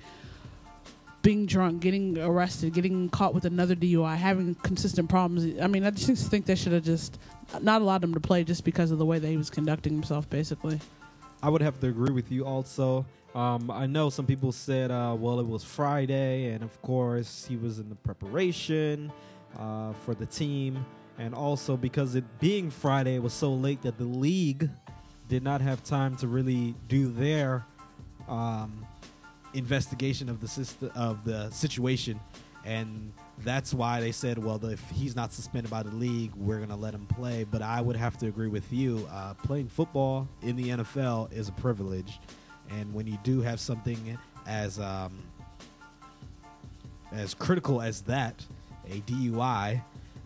being 1.21 1.45
drunk, 1.45 1.81
getting 1.81 2.17
arrested, 2.17 2.73
getting 2.73 3.09
caught 3.09 3.33
with 3.33 3.45
another 3.45 3.75
DUI, 3.75 4.15
having 4.15 4.55
consistent 4.55 5.09
problems. 5.09 5.59
I 5.61 5.67
mean, 5.67 5.83
I 5.83 5.91
just 5.91 6.29
think 6.29 6.45
they 6.45 6.55
should 6.55 6.71
have 6.71 6.83
just 6.83 7.19
not 7.61 7.81
allowed 7.81 8.03
him 8.03 8.13
to 8.13 8.19
play 8.19 8.43
just 8.43 8.63
because 8.63 8.91
of 8.91 8.97
the 8.97 9.05
way 9.05 9.19
that 9.19 9.27
he 9.27 9.37
was 9.37 9.49
conducting 9.49 9.93
himself, 9.93 10.29
basically. 10.29 10.79
I 11.41 11.49
would 11.49 11.61
have 11.61 11.79
to 11.81 11.87
agree 11.87 12.13
with 12.13 12.31
you 12.31 12.45
also. 12.45 13.05
Um, 13.35 13.69
I 13.69 13.85
know 13.85 14.09
some 14.09 14.25
people 14.25 14.51
said, 14.51 14.91
uh, 14.91 15.15
well, 15.17 15.39
it 15.39 15.45
was 15.45 15.63
Friday, 15.63 16.51
and 16.51 16.63
of 16.63 16.81
course, 16.81 17.45
he 17.47 17.57
was 17.57 17.79
in 17.79 17.89
the 17.89 17.95
preparation 17.95 19.11
uh, 19.57 19.93
for 20.05 20.15
the 20.15 20.25
team. 20.25 20.85
And 21.17 21.35
also, 21.35 21.75
because 21.75 22.15
it 22.15 22.23
being 22.39 22.71
Friday, 22.71 23.15
it 23.15 23.21
was 23.21 23.33
so 23.33 23.53
late 23.53 23.81
that 23.81 23.97
the 23.97 24.05
league 24.05 24.69
did 25.27 25.43
not 25.43 25.61
have 25.61 25.83
time 25.83 26.15
to 26.17 26.27
really 26.27 26.75
do 26.87 27.11
their 27.11 27.65
um, 28.27 28.85
investigation 29.53 30.29
of 30.29 30.41
the 30.41 30.47
system, 30.47 30.91
of 30.95 31.23
the 31.23 31.49
situation. 31.49 32.19
And 32.65 33.13
that's 33.39 33.73
why 33.73 34.01
they 34.01 34.11
said, 34.11 34.37
well, 34.43 34.63
if 34.65 34.87
he's 34.89 35.15
not 35.15 35.31
suspended 35.31 35.71
by 35.71 35.83
the 35.83 35.91
league, 35.91 36.33
we're 36.35 36.59
to 36.65 36.75
let 36.75 36.93
him 36.93 37.05
play. 37.05 37.45
But 37.49 37.61
I 37.61 37.81
would 37.81 37.95
have 37.95 38.17
to 38.17 38.27
agree 38.27 38.49
with 38.49 38.71
you. 38.71 39.07
Uh, 39.11 39.33
playing 39.35 39.69
football 39.69 40.27
in 40.41 40.55
the 40.55 40.69
NFL 40.69 41.31
is 41.31 41.47
a 41.47 41.53
privilege. 41.53 42.19
And 42.69 42.93
when 42.93 43.07
you 43.07 43.17
do 43.23 43.41
have 43.41 43.59
something 43.59 44.17
as 44.45 44.79
um, 44.79 45.23
as 47.11 47.33
critical 47.33 47.81
as 47.81 48.01
that, 48.03 48.45
a 48.87 48.99
DUI, 49.01 49.81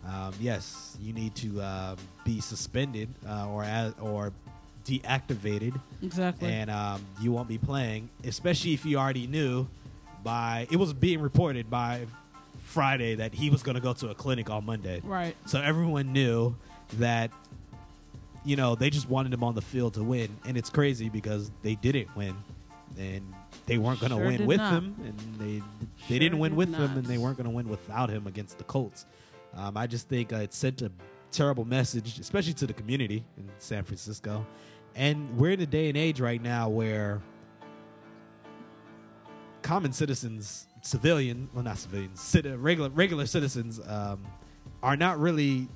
um, 0.06 0.34
yes, 0.40 0.96
you 1.00 1.12
need 1.12 1.34
to 1.36 1.62
um, 1.62 1.96
be 2.24 2.40
suspended 2.40 3.08
uh, 3.26 3.48
or 3.48 3.64
as, 3.64 3.94
or 4.00 4.32
deactivated 4.84 5.80
Exactly. 6.02 6.48
and 6.50 6.70
um, 6.70 7.04
you 7.20 7.32
won't 7.32 7.48
be 7.48 7.58
playing, 7.58 8.10
especially 8.24 8.74
if 8.74 8.84
you 8.84 8.98
already 8.98 9.26
knew 9.26 9.66
by 10.22 10.66
it 10.70 10.76
was 10.76 10.92
being 10.92 11.20
reported 11.20 11.70
by 11.70 12.06
Friday 12.64 13.14
that 13.16 13.34
he 13.34 13.50
was 13.50 13.62
going 13.62 13.74
to 13.74 13.80
go 13.80 13.92
to 13.94 14.08
a 14.10 14.14
clinic 14.14 14.50
on 14.50 14.64
Monday. 14.66 15.00
right. 15.04 15.36
So 15.46 15.60
everyone 15.60 16.12
knew 16.12 16.56
that 16.98 17.30
you 18.44 18.56
know 18.56 18.74
they 18.74 18.90
just 18.90 19.08
wanted 19.08 19.32
him 19.32 19.42
on 19.44 19.54
the 19.54 19.62
field 19.62 19.94
to 19.94 20.02
win, 20.02 20.28
and 20.46 20.56
it's 20.56 20.70
crazy 20.70 21.08
because 21.08 21.50
they 21.62 21.74
didn't 21.76 22.14
win, 22.16 22.34
and 22.98 23.32
they 23.66 23.78
weren't 23.78 24.00
going 24.00 24.10
to 24.12 24.16
Sure 24.18 24.26
win 24.26 24.46
with 24.46 24.58
not. 24.58 24.72
him, 24.74 24.94
and 25.04 25.18
they 25.38 25.58
they 26.08 26.16
Sure 26.16 26.18
didn't 26.18 26.38
win 26.38 26.52
did 26.52 26.58
with 26.58 26.74
him, 26.74 26.96
and 26.98 27.06
they 27.06 27.18
weren't 27.18 27.36
going 27.38 27.48
to 27.48 27.54
win 27.54 27.68
without 27.68 28.10
him 28.10 28.26
against 28.26 28.58
the 28.58 28.64
Colts. 28.64 29.06
Um, 29.56 29.76
I 29.76 29.86
just 29.86 30.08
think 30.08 30.32
uh, 30.32 30.36
it 30.36 30.52
sent 30.52 30.82
a 30.82 30.90
terrible 31.30 31.64
message, 31.64 32.18
especially 32.18 32.54
to 32.54 32.66
the 32.66 32.72
community 32.72 33.24
in 33.38 33.48
San 33.58 33.84
Francisco. 33.84 34.44
And 34.94 35.36
we're 35.36 35.50
in 35.52 35.60
a 35.60 35.66
day 35.66 35.88
and 35.88 35.96
age 35.96 36.20
right 36.20 36.40
now 36.40 36.68
where 36.68 37.20
common 39.62 39.92
citizens, 39.92 40.66
civilian, 40.82 41.48
well, 41.52 41.64
not 41.64 41.78
civilians, 41.78 42.20
citi- 42.20 42.56
regular 42.56 42.90
regular 42.90 43.26
citizens, 43.26 43.80
um, 43.86 44.24
are 44.82 44.96
not 44.96 45.18
really. 45.18 45.68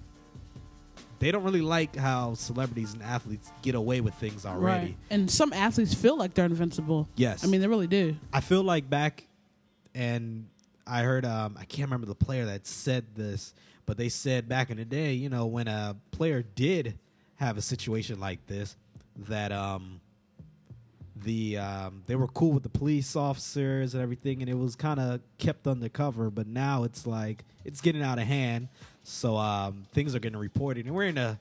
They 1.20 1.32
don't 1.32 1.42
really 1.42 1.62
like 1.62 1.96
how 1.96 2.34
celebrities 2.34 2.92
and 2.92 3.02
athletes 3.02 3.50
get 3.62 3.74
away 3.74 4.00
with 4.00 4.14
things 4.14 4.46
already. 4.46 4.86
Right. 4.86 4.96
And 5.10 5.28
some 5.28 5.52
athletes 5.52 5.92
feel 5.92 6.16
like 6.16 6.34
they're 6.34 6.44
invincible. 6.44 7.08
Yes, 7.16 7.42
I 7.42 7.48
mean, 7.48 7.60
they 7.60 7.66
really 7.66 7.88
do. 7.88 8.14
I 8.32 8.40
feel 8.40 8.62
like 8.62 8.88
back, 8.88 9.26
and 9.96 10.46
I 10.86 11.02
heard 11.02 11.24
um, 11.24 11.56
I 11.58 11.64
can't 11.64 11.88
remember 11.88 12.06
the 12.06 12.14
player 12.14 12.44
that 12.46 12.68
said 12.68 13.04
this, 13.16 13.52
but 13.84 13.96
they 13.96 14.08
said 14.08 14.48
back 14.48 14.70
in 14.70 14.76
the 14.76 14.84
day, 14.84 15.14
you 15.14 15.28
know, 15.28 15.46
when 15.46 15.66
a 15.66 15.96
player 16.12 16.42
did 16.42 16.96
have 17.36 17.56
a 17.56 17.62
situation 17.62 18.20
like 18.20 18.46
this, 18.46 18.76
that 19.26 19.52
um, 19.52 20.00
the 21.16 21.58
um, 21.58 22.02
they 22.06 22.14
were 22.14 22.28
cool 22.28 22.52
with 22.52 22.62
the 22.62 22.68
police 22.68 23.16
officers 23.16 23.94
and 23.94 24.02
everything, 24.02 24.40
and 24.40 24.48
it 24.48 24.56
was 24.56 24.76
kind 24.76 25.00
of 25.00 25.20
kept 25.38 25.66
undercover. 25.66 26.30
But 26.30 26.46
now 26.46 26.84
it's 26.84 27.06
like 27.06 27.44
it's 27.64 27.80
getting 27.80 28.02
out 28.02 28.18
of 28.18 28.24
hand, 28.26 28.68
so 29.02 29.36
um, 29.36 29.86
things 29.92 30.14
are 30.14 30.20
getting 30.20 30.38
reported, 30.38 30.86
and 30.86 30.94
we're 30.94 31.04
in 31.08 31.18
a 31.18 31.38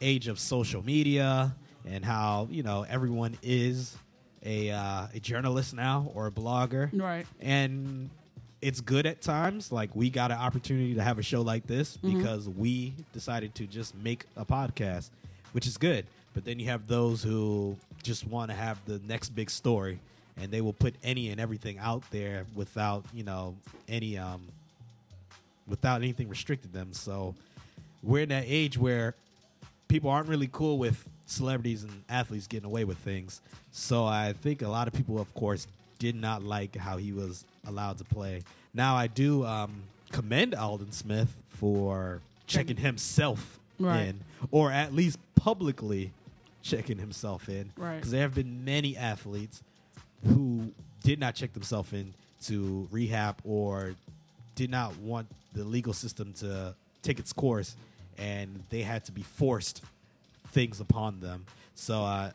age 0.00 0.26
of 0.28 0.38
social 0.38 0.84
media 0.84 1.54
and 1.86 2.04
how 2.04 2.48
you 2.50 2.62
know 2.62 2.84
everyone 2.88 3.36
is 3.42 3.96
a 4.44 4.70
uh, 4.70 5.06
a 5.14 5.20
journalist 5.20 5.74
now 5.74 6.10
or 6.14 6.26
a 6.26 6.30
blogger, 6.30 6.88
Right. 6.98 7.26
and 7.40 8.08
it's 8.62 8.80
good 8.80 9.06
at 9.06 9.20
times. 9.20 9.70
Like 9.70 9.94
we 9.94 10.08
got 10.08 10.30
an 10.30 10.38
opportunity 10.38 10.94
to 10.94 11.02
have 11.02 11.18
a 11.18 11.22
show 11.22 11.42
like 11.42 11.66
this 11.66 11.96
because 11.98 12.48
we 12.48 12.94
decided 13.12 13.54
to 13.56 13.66
just 13.66 13.94
make 13.96 14.24
a 14.36 14.44
podcast, 14.44 15.10
which 15.52 15.66
is 15.66 15.76
good. 15.76 16.06
But 16.34 16.44
then 16.44 16.58
you 16.58 16.66
have 16.66 16.86
those 16.88 17.22
who 17.22 17.76
just 18.02 18.26
want 18.26 18.50
to 18.50 18.56
have 18.56 18.78
the 18.86 19.00
next 19.06 19.30
big 19.30 19.50
story, 19.50 19.98
and 20.36 20.50
they 20.50 20.60
will 20.60 20.72
put 20.72 20.94
any 21.02 21.28
and 21.30 21.40
everything 21.40 21.78
out 21.78 22.02
there 22.10 22.46
without 22.54 23.04
you 23.12 23.22
know 23.24 23.54
any 23.88 24.16
um 24.18 24.40
without 25.66 26.02
anything 26.02 26.28
restricted 26.28 26.72
them. 26.72 26.92
So 26.92 27.34
we're 28.02 28.22
in 28.22 28.28
that 28.30 28.44
age 28.46 28.76
where 28.78 29.14
people 29.88 30.10
aren't 30.10 30.28
really 30.28 30.48
cool 30.50 30.78
with 30.78 31.08
celebrities 31.26 31.82
and 31.84 32.02
athletes 32.08 32.46
getting 32.46 32.66
away 32.66 32.84
with 32.84 32.98
things. 32.98 33.40
So 33.70 34.04
I 34.04 34.32
think 34.32 34.62
a 34.62 34.68
lot 34.68 34.88
of 34.88 34.94
people, 34.94 35.20
of 35.20 35.32
course, 35.34 35.66
did 35.98 36.14
not 36.16 36.42
like 36.42 36.76
how 36.76 36.96
he 36.96 37.12
was 37.12 37.44
allowed 37.66 37.98
to 37.98 38.04
play. 38.04 38.42
Now 38.74 38.96
I 38.96 39.06
do 39.06 39.44
um, 39.46 39.82
commend 40.10 40.54
Aldon 40.54 40.92
Smith 40.92 41.32
for 41.48 42.20
checking 42.46 42.76
himself 42.78 43.58
Right. 43.78 44.08
in, 44.08 44.20
or 44.50 44.70
at 44.70 44.94
least 44.94 45.18
publicly 45.34 46.12
checking 46.62 46.98
himself 46.98 47.48
in. 47.48 47.72
Right. 47.76 47.96
Because 47.96 48.10
there 48.10 48.22
have 48.22 48.34
been 48.34 48.64
many 48.64 48.96
athletes 48.96 49.62
who 50.26 50.72
did 51.02 51.18
not 51.18 51.34
check 51.34 51.52
themselves 51.52 51.92
in 51.92 52.14
to 52.44 52.88
rehab 52.90 53.36
or 53.44 53.94
did 54.54 54.70
not 54.70 54.96
want 54.98 55.26
the 55.54 55.64
legal 55.64 55.92
system 55.92 56.32
to 56.34 56.74
take 57.02 57.18
its 57.18 57.32
course, 57.32 57.76
and 58.18 58.62
they 58.70 58.82
had 58.82 59.04
to 59.04 59.12
be 59.12 59.22
forced 59.22 59.82
things 60.48 60.80
upon 60.80 61.20
them. 61.20 61.44
So 61.74 62.02
uh, 62.02 62.30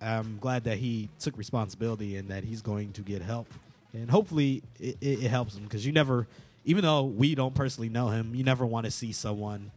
I'm 0.00 0.38
glad 0.38 0.64
that 0.64 0.78
he 0.78 1.08
took 1.18 1.36
responsibility 1.38 2.16
and 2.16 2.28
that 2.28 2.44
he's 2.44 2.62
going 2.62 2.92
to 2.92 3.02
get 3.02 3.22
help, 3.22 3.46
and 3.92 4.10
hopefully 4.10 4.62
it, 4.80 4.96
it, 5.00 5.24
it 5.24 5.28
helps 5.28 5.56
him 5.56 5.64
because 5.64 5.86
you 5.86 5.92
never, 5.92 6.26
even 6.64 6.82
though 6.82 7.04
we 7.04 7.34
don't 7.34 7.54
personally 7.54 7.88
know 7.88 8.08
him, 8.08 8.34
you 8.34 8.44
never 8.44 8.66
want 8.66 8.84
to 8.84 8.90
see 8.90 9.12
someone, 9.12 9.70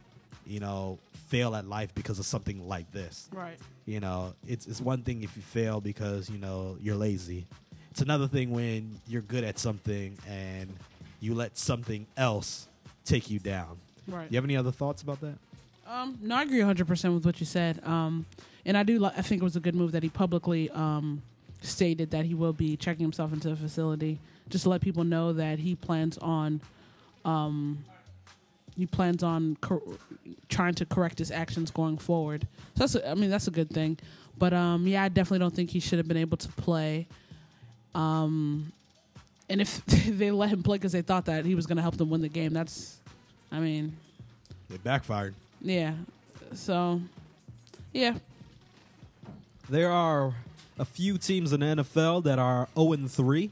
you 0.46 0.60
know, 0.60 0.98
fail 1.28 1.54
at 1.56 1.66
life 1.66 1.94
because 1.94 2.18
of 2.18 2.26
something 2.26 2.66
like 2.68 2.90
this. 2.92 3.28
Right. 3.32 3.58
You 3.84 4.00
know, 4.00 4.34
it's 4.46 4.66
it's 4.66 4.80
one 4.80 5.02
thing 5.02 5.22
if 5.22 5.36
you 5.36 5.42
fail 5.42 5.80
because 5.80 6.30
you 6.30 6.38
know 6.38 6.76
you're 6.80 6.96
lazy. 6.96 7.46
It's 7.90 8.00
another 8.02 8.28
thing 8.28 8.50
when 8.50 9.00
you're 9.08 9.22
good 9.22 9.42
at 9.44 9.58
something 9.58 10.18
and 10.28 10.72
you 11.20 11.34
let 11.34 11.56
something 11.56 12.06
else 12.16 12.68
take 13.04 13.30
you 13.30 13.38
down. 13.38 13.78
Right. 14.06 14.30
You 14.30 14.36
have 14.36 14.44
any 14.44 14.56
other 14.56 14.70
thoughts 14.70 15.02
about 15.02 15.20
that? 15.22 15.38
Um, 15.88 16.18
no, 16.20 16.36
I 16.36 16.42
agree 16.42 16.58
100% 16.58 17.14
with 17.14 17.24
what 17.24 17.40
you 17.40 17.46
said. 17.46 17.80
Um, 17.84 18.26
and 18.66 18.76
I 18.76 18.82
do, 18.82 18.98
li- 18.98 19.12
I 19.16 19.22
think 19.22 19.40
it 19.40 19.44
was 19.44 19.56
a 19.56 19.60
good 19.60 19.74
move 19.74 19.92
that 19.92 20.02
he 20.02 20.08
publicly 20.08 20.68
um, 20.70 21.22
stated 21.62 22.10
that 22.10 22.24
he 22.26 22.34
will 22.34 22.52
be 22.52 22.76
checking 22.76 23.02
himself 23.02 23.32
into 23.32 23.48
the 23.48 23.56
facility 23.56 24.18
just 24.48 24.64
to 24.64 24.68
let 24.68 24.80
people 24.80 25.04
know 25.04 25.32
that 25.32 25.58
he 25.58 25.74
plans 25.74 26.18
on 26.18 26.60
um, 27.24 27.84
he 28.76 28.86
plans 28.86 29.22
on 29.22 29.56
cor- 29.60 29.82
trying 30.48 30.74
to 30.74 30.84
correct 30.86 31.18
his 31.18 31.30
actions 31.30 31.70
going 31.70 31.98
forward. 31.98 32.46
So 32.76 32.80
that's 32.80 32.94
a, 32.94 33.10
I 33.10 33.14
mean 33.14 33.30
that's 33.30 33.48
a 33.48 33.50
good 33.52 33.70
thing. 33.70 33.98
But 34.38 34.52
um, 34.52 34.86
yeah, 34.86 35.02
I 35.02 35.08
definitely 35.08 35.38
don't 35.40 35.54
think 35.54 35.70
he 35.70 35.80
should 35.80 35.98
have 35.98 36.06
been 36.08 36.16
able 36.18 36.36
to 36.36 36.48
play. 36.48 37.06
Um, 37.94 38.72
and 39.48 39.60
if 39.60 39.84
they 39.86 40.30
let 40.30 40.50
him 40.50 40.62
play 40.62 40.76
because 40.76 40.92
they 40.92 41.02
thought 41.02 41.24
that 41.26 41.44
he 41.46 41.54
was 41.54 41.66
going 41.66 41.76
to 41.76 41.82
help 41.82 41.96
them 41.96 42.10
win 42.10 42.20
the 42.20 42.28
game, 42.28 42.52
that's, 42.52 42.98
I 43.50 43.58
mean, 43.60 43.96
It 44.70 44.84
backfired. 44.84 45.34
yeah. 45.62 45.94
So, 46.52 47.00
yeah, 47.92 48.14
There 49.70 49.90
are 49.90 50.34
a 50.78 50.84
few 50.84 51.16
teams 51.18 51.52
in 51.52 51.60
the 51.60 51.66
NFL 51.66 52.22
that 52.24 52.38
are 52.38 52.68
0 52.76 52.92
and 52.92 53.10
3. 53.10 53.50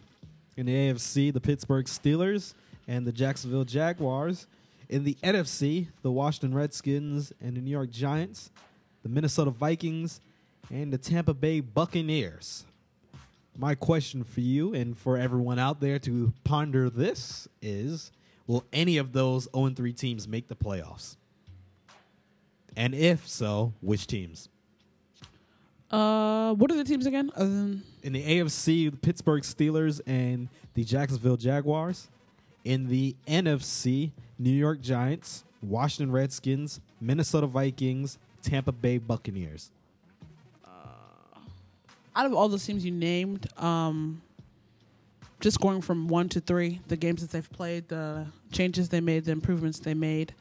In 0.56 0.66
the 0.66 0.72
AFC, 0.72 1.32
the 1.32 1.40
Pittsburgh 1.40 1.86
Steelers 1.86 2.54
and 2.86 3.04
the 3.06 3.10
Jacksonville 3.12 3.64
Jaguars. 3.64 4.46
In 4.88 5.04
the 5.04 5.16
NFC, 5.22 5.88
the 6.02 6.10
Washington 6.10 6.54
Redskins 6.54 7.32
and 7.40 7.56
the 7.56 7.60
New 7.60 7.70
York 7.70 7.90
Giants, 7.90 8.50
the 9.02 9.08
Minnesota 9.08 9.50
Vikings, 9.50 10.20
and 10.70 10.92
the 10.92 10.98
Tampa 10.98 11.34
Bay 11.34 11.60
Buccaneers. 11.60 12.64
My 13.56 13.74
question 13.74 14.24
for 14.24 14.40
you 14.40 14.74
and 14.74 14.96
for 14.98 15.16
everyone 15.16 15.58
out 15.58 15.80
there 15.80 15.98
to 16.00 16.32
ponder 16.42 16.90
this 16.90 17.48
is 17.62 18.10
Will 18.46 18.64
any 18.72 18.98
of 18.98 19.12
those 19.12 19.48
0 19.54 19.70
3 19.70 19.92
teams 19.92 20.28
make 20.28 20.48
the 20.48 20.56
playoffs? 20.56 21.16
And 22.76 22.94
if 22.94 23.26
so, 23.26 23.72
which 23.80 24.06
teams? 24.06 24.48
Uh, 25.90 26.52
what 26.54 26.70
are 26.70 26.76
the 26.76 26.84
teams 26.84 27.06
again? 27.06 27.30
Other 27.36 27.48
than 27.48 27.82
In 28.02 28.12
the 28.12 28.22
AFC, 28.22 28.90
the 28.90 28.96
Pittsburgh 28.96 29.44
Steelers 29.44 30.00
and 30.06 30.48
the 30.74 30.84
Jacksonville 30.84 31.36
Jaguars. 31.36 32.08
In 32.64 32.88
the 32.88 33.14
NFC, 33.28 34.10
New 34.38 34.50
York 34.50 34.80
Giants, 34.80 35.44
Washington 35.62 36.12
Redskins, 36.12 36.80
Minnesota 37.00 37.46
Vikings, 37.46 38.18
Tampa 38.42 38.72
Bay 38.72 38.98
Buccaneers. 38.98 39.70
out 42.16 42.26
of 42.26 42.34
all 42.34 42.48
the 42.48 42.58
teams 42.58 42.84
you 42.84 42.92
named, 42.92 43.46
um, 43.58 44.22
just 45.40 45.60
going 45.60 45.80
from 45.80 46.08
one 46.08 46.28
to 46.28 46.40
three, 46.40 46.80
the 46.88 46.96
games 46.96 47.20
that 47.22 47.30
they've 47.30 47.50
played, 47.50 47.88
the 47.88 48.26
changes 48.52 48.88
they 48.88 49.00
made, 49.00 49.24
the 49.24 49.32
improvements 49.32 49.78
they 49.78 49.94
made, 49.94 50.32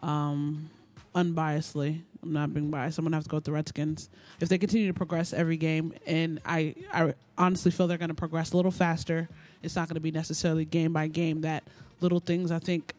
um, 0.00 0.68
unbiasedly, 1.14 2.00
I'm 2.22 2.32
not 2.32 2.52
being 2.54 2.70
biased. 2.70 2.98
I'm 2.98 3.04
gonna 3.04 3.16
have 3.16 3.24
to 3.24 3.30
go 3.30 3.36
with 3.36 3.44
the 3.44 3.52
Redskins. 3.52 4.08
If 4.40 4.48
they 4.48 4.58
continue 4.58 4.86
to 4.86 4.94
progress 4.94 5.32
every 5.32 5.56
game, 5.56 5.92
and 6.06 6.40
I, 6.44 6.74
I 6.92 7.14
honestly 7.36 7.70
feel 7.70 7.86
they're 7.86 7.98
gonna 7.98 8.14
progress 8.14 8.52
a 8.52 8.56
little 8.56 8.70
faster. 8.70 9.28
It's 9.62 9.76
not 9.76 9.88
gonna 9.88 10.00
be 10.00 10.10
necessarily 10.10 10.64
game 10.64 10.92
by 10.92 11.08
game. 11.08 11.40
That 11.42 11.64
little 12.00 12.20
things, 12.20 12.50
I 12.50 12.58
think, 12.58 12.94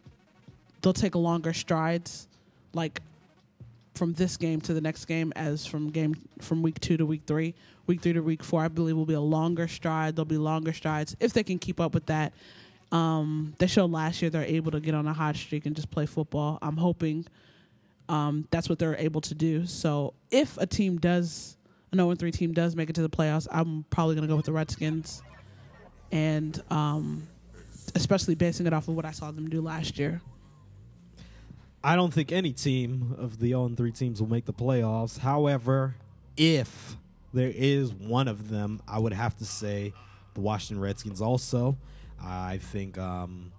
they'll 0.84 0.94
take 0.94 1.16
longer 1.16 1.54
strides, 1.54 2.28
like 2.74 3.02
from 3.96 4.14
this 4.14 4.38
game 4.38 4.62
to 4.62 4.74
the 4.74 4.82
next 4.82 5.06
game 5.06 5.34
as 5.36 5.66
from 5.66 5.90
game 5.90 6.16
from 6.42 6.62
week 6.62 6.80
two 6.80 6.98
to 6.98 7.06
week 7.06 7.22
three. 7.26 7.56
Week 7.88 8.02
three 8.02 8.14
to 8.14 8.22
week 8.22 8.44
four, 8.44 8.62
I 8.62 8.68
believe, 8.68 8.96
will 8.96 9.06
be 9.06 9.14
a 9.14 9.20
longer 9.20 9.68
stride. 9.68 10.16
There'll 10.16 10.26
be 10.26 10.38
longer 10.38 10.74
strides 10.74 11.16
if 11.20 11.34
they 11.34 11.44
can 11.44 11.58
keep 11.58 11.80
up 11.80 11.94
with 11.94 12.06
that. 12.06 12.34
Um, 12.92 13.56
they 13.58 13.68
showed 13.68 13.92
last 13.92 14.22
year 14.22 14.30
they're 14.30 14.44
able 14.44 14.72
to 14.72 14.80
get 14.80 14.94
on 14.94 15.08
a 15.08 15.14
hot 15.14 15.36
streak 15.36 15.66
and 15.66 15.76
just 15.76 15.90
play 15.90 16.06
football. 16.06 16.60
I'm 16.62 16.78
hoping 16.78 17.26
um, 18.08 18.48
that's 18.52 18.70
what 18.70 18.78
they're 18.78 18.98
able 18.98 19.22
to 19.22 19.34
do. 19.34 19.66
So 19.66 20.14
if 20.30 20.58
a 20.58 20.68
team 20.68 20.98
does, 20.98 21.58
an 21.92 21.98
0 21.98 22.14
3 22.16 22.32
team 22.32 22.54
does 22.54 22.76
make 22.76 22.90
it 22.90 22.96
to 22.96 23.02
the 23.02 23.10
playoffs, 23.10 23.48
I'm 23.52 23.84
probably 23.90 24.16
going 24.16 24.28
to 24.28 24.32
go 24.32 24.36
with 24.36 24.46
the 24.46 24.54
Redskins. 24.54 25.24
And 26.12 26.62
um, 26.70 27.28
especially 27.96 28.36
basing 28.36 28.68
it 28.68 28.74
off 28.74 28.88
of 28.88 28.96
what 28.96 29.06
I 29.06 29.12
saw 29.12 29.32
them 29.32 29.50
do 29.50 29.62
last 29.62 29.98
year. 29.98 30.22
I 31.84 31.96
don't 31.96 32.14
think 32.14 32.32
any 32.32 32.54
team 32.54 33.16
of 33.18 33.40
the 33.40 33.50
0 33.50 33.70
3 33.76 33.92
teams 33.92 34.22
will 34.22 34.30
make 34.30 34.46
the 34.46 34.54
playoffs. 34.54 35.20
However, 35.20 35.96
if 36.38 36.96
there 37.34 37.52
is 37.54 37.92
one 37.94 38.28
of 38.28 38.50
them, 38.50 38.82
I 38.88 39.00
would 39.00 39.14
have 39.14 39.38
to 39.40 39.46
say 39.46 39.94
the 40.34 40.42
Washington 40.42 40.82
Redskins 40.82 41.22
also. 41.22 41.78
I 42.24 42.58
think, 42.58 42.98
um, 42.98 43.52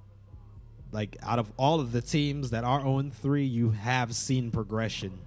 like, 0.90 1.18
out 1.22 1.38
of 1.38 1.52
all 1.58 1.80
of 1.80 1.92
the 1.92 2.00
teams 2.00 2.50
that 2.50 2.64
are 2.64 2.80
0 2.80 3.10
3, 3.20 3.44
you 3.44 3.72
have 3.72 4.14
seen 4.14 4.50
progression. 4.50 5.18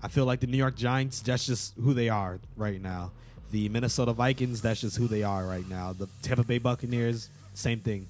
I 0.00 0.06
feel 0.06 0.24
like 0.24 0.38
the 0.38 0.46
New 0.46 0.58
York 0.58 0.76
Giants, 0.76 1.20
that's 1.20 1.44
just 1.44 1.74
who 1.74 1.92
they 1.92 2.08
are 2.08 2.38
right 2.56 2.80
now. 2.80 3.10
The 3.50 3.68
Minnesota 3.68 4.12
Vikings, 4.12 4.62
that's 4.62 4.80
just 4.80 4.96
who 4.96 5.08
they 5.08 5.24
are 5.24 5.44
right 5.44 5.68
now. 5.68 5.92
The 5.92 6.08
Tampa 6.22 6.44
Bay 6.44 6.58
Buccaneers, 6.58 7.30
same 7.54 7.80
thing. 7.80 8.06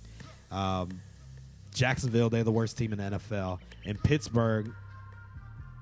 Um, 0.51 1.01
Jacksonville, 1.79 2.29
they're 2.29 2.45
the 2.45 2.53
worst 2.53 2.77
team 2.77 2.93
in 2.93 2.99
the 2.99 3.19
NFL. 3.19 3.59
And 3.87 4.03
Pittsburgh, 4.03 4.73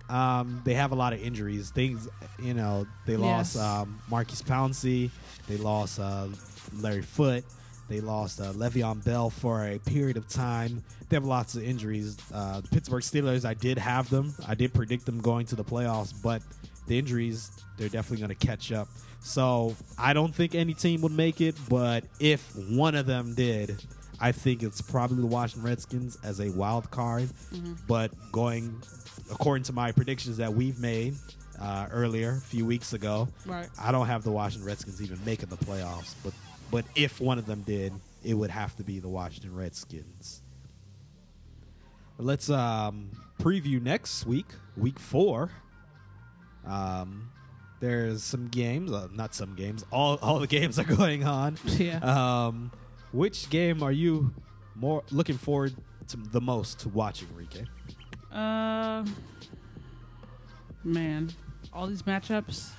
um, 0.09 0.63
they 0.65 0.75
have 0.75 0.93
a 0.93 0.95
lot 0.95 1.13
of 1.13 1.21
injuries. 1.21 1.71
Things, 1.71 2.09
you 2.41 2.55
know, 2.55 2.87
they 3.07 3.17
lost 3.17 3.57
Yes. 3.57 3.65
um, 3.65 4.01
Maurkice 4.09 4.43
Pouncey, 4.43 5.11
they 5.49 5.57
lost 5.57 5.99
uh, 5.99 6.29
Larry 6.79 7.03
Foote, 7.03 7.45
they 7.89 8.01
lost 8.01 8.41
uh, 8.41 8.53
Le'Veon 8.53 9.05
Bell 9.05 9.31
for 9.31 9.65
a 9.67 9.79
period 9.79 10.17
of 10.17 10.29
time. 10.29 10.83
They 11.09 11.17
have 11.17 11.25
lots 11.25 11.55
of 11.55 11.63
injuries. 11.63 12.17
Uh, 12.33 12.61
the 12.61 12.69
Pittsburgh 12.69 13.03
Steelers, 13.03 13.45
I 13.45 13.55
did 13.55 13.79
have 13.79 14.11
them. 14.11 14.35
I 14.47 14.55
did 14.57 14.75
predict 14.75 15.07
them 15.07 15.21
going 15.21 15.47
to 15.47 15.57
the 15.57 15.65
playoffs, 15.65 16.13
but 16.21 16.43
the 16.89 16.99
injuries, 16.99 17.51
they're 17.79 17.89
definitely 17.89 18.27
going 18.27 18.37
to 18.37 18.47
catch 18.47 18.73
up. 18.73 18.89
So 19.21 19.75
I 19.99 20.13
don't 20.13 20.33
think 20.35 20.55
any 20.55 20.75
team 20.75 21.01
would 21.03 21.13
make 21.13 21.41
it, 21.41 21.55
but 21.69 22.05
if 22.21 22.55
one 22.71 22.95
of 22.97 23.07
them 23.07 23.35
did, 23.35 23.77
I 24.21 24.33
think 24.33 24.63
it's 24.63 24.81
probably 24.81 25.19
the 25.21 25.27
Washington 25.27 25.69
Redskins 25.69 26.19
as 26.25 26.41
a 26.41 26.51
wild 26.51 26.91
card. 26.91 27.29
But 27.87 28.13
going 28.33 28.83
according 29.31 29.65
to 29.65 29.73
my 29.73 29.93
predictions 29.93 30.37
that 30.39 30.53
we've 30.55 30.79
made 30.79 31.15
uh, 31.61 31.89
earlier, 31.91 32.31
a 32.33 32.41
few 32.41 32.65
weeks 32.67 32.93
ago, 32.93 33.29
Right. 33.45 33.69
I 33.81 33.91
don't 33.93 34.07
have 34.07 34.23
the 34.25 34.31
Washington 34.31 34.67
Redskins 34.67 35.03
even 35.03 35.19
making 35.25 35.49
the 35.49 35.57
playoffs. 35.57 36.15
But 36.25 36.33
but 36.71 36.85
if 36.95 37.21
one 37.21 37.39
of 37.39 37.47
them 37.47 37.63
did, 37.63 37.93
it 38.25 38.35
would 38.35 38.51
have 38.51 38.75
to 38.77 38.83
be 38.83 38.99
the 39.01 39.09
Washington 39.09 39.55
Redskins. 39.55 40.43
Let's 42.19 42.49
um, 42.49 43.11
preview 43.41 43.81
next 43.83 44.25
week, 44.27 44.47
week 44.77 44.99
four. 44.99 45.51
Um, 46.67 47.31
there's 47.81 48.23
some 48.25 48.49
games, 48.49 48.91
uh, 48.91 49.09
not 49.13 49.35
some 49.35 49.55
games. 49.55 49.85
All 49.93 50.17
all 50.23 50.39
the 50.39 50.47
games 50.47 50.79
are 50.79 50.85
going 50.97 51.25
on. 51.25 51.59
Yeah. 51.67 51.99
Um, 51.99 52.73
which 53.17 53.49
game 53.49 53.83
are 53.83 53.93
you 53.93 54.31
more 54.75 55.03
looking 55.11 55.39
forward 55.39 55.75
to 56.09 56.17
the 56.19 56.41
most 56.41 56.81
to 56.81 56.89
watching, 56.91 57.29
Rike? 57.29 57.67
Uh, 58.31 59.05
man, 60.85 61.31
all 61.73 61.87
these 61.87 62.03
matchups. 62.03 62.71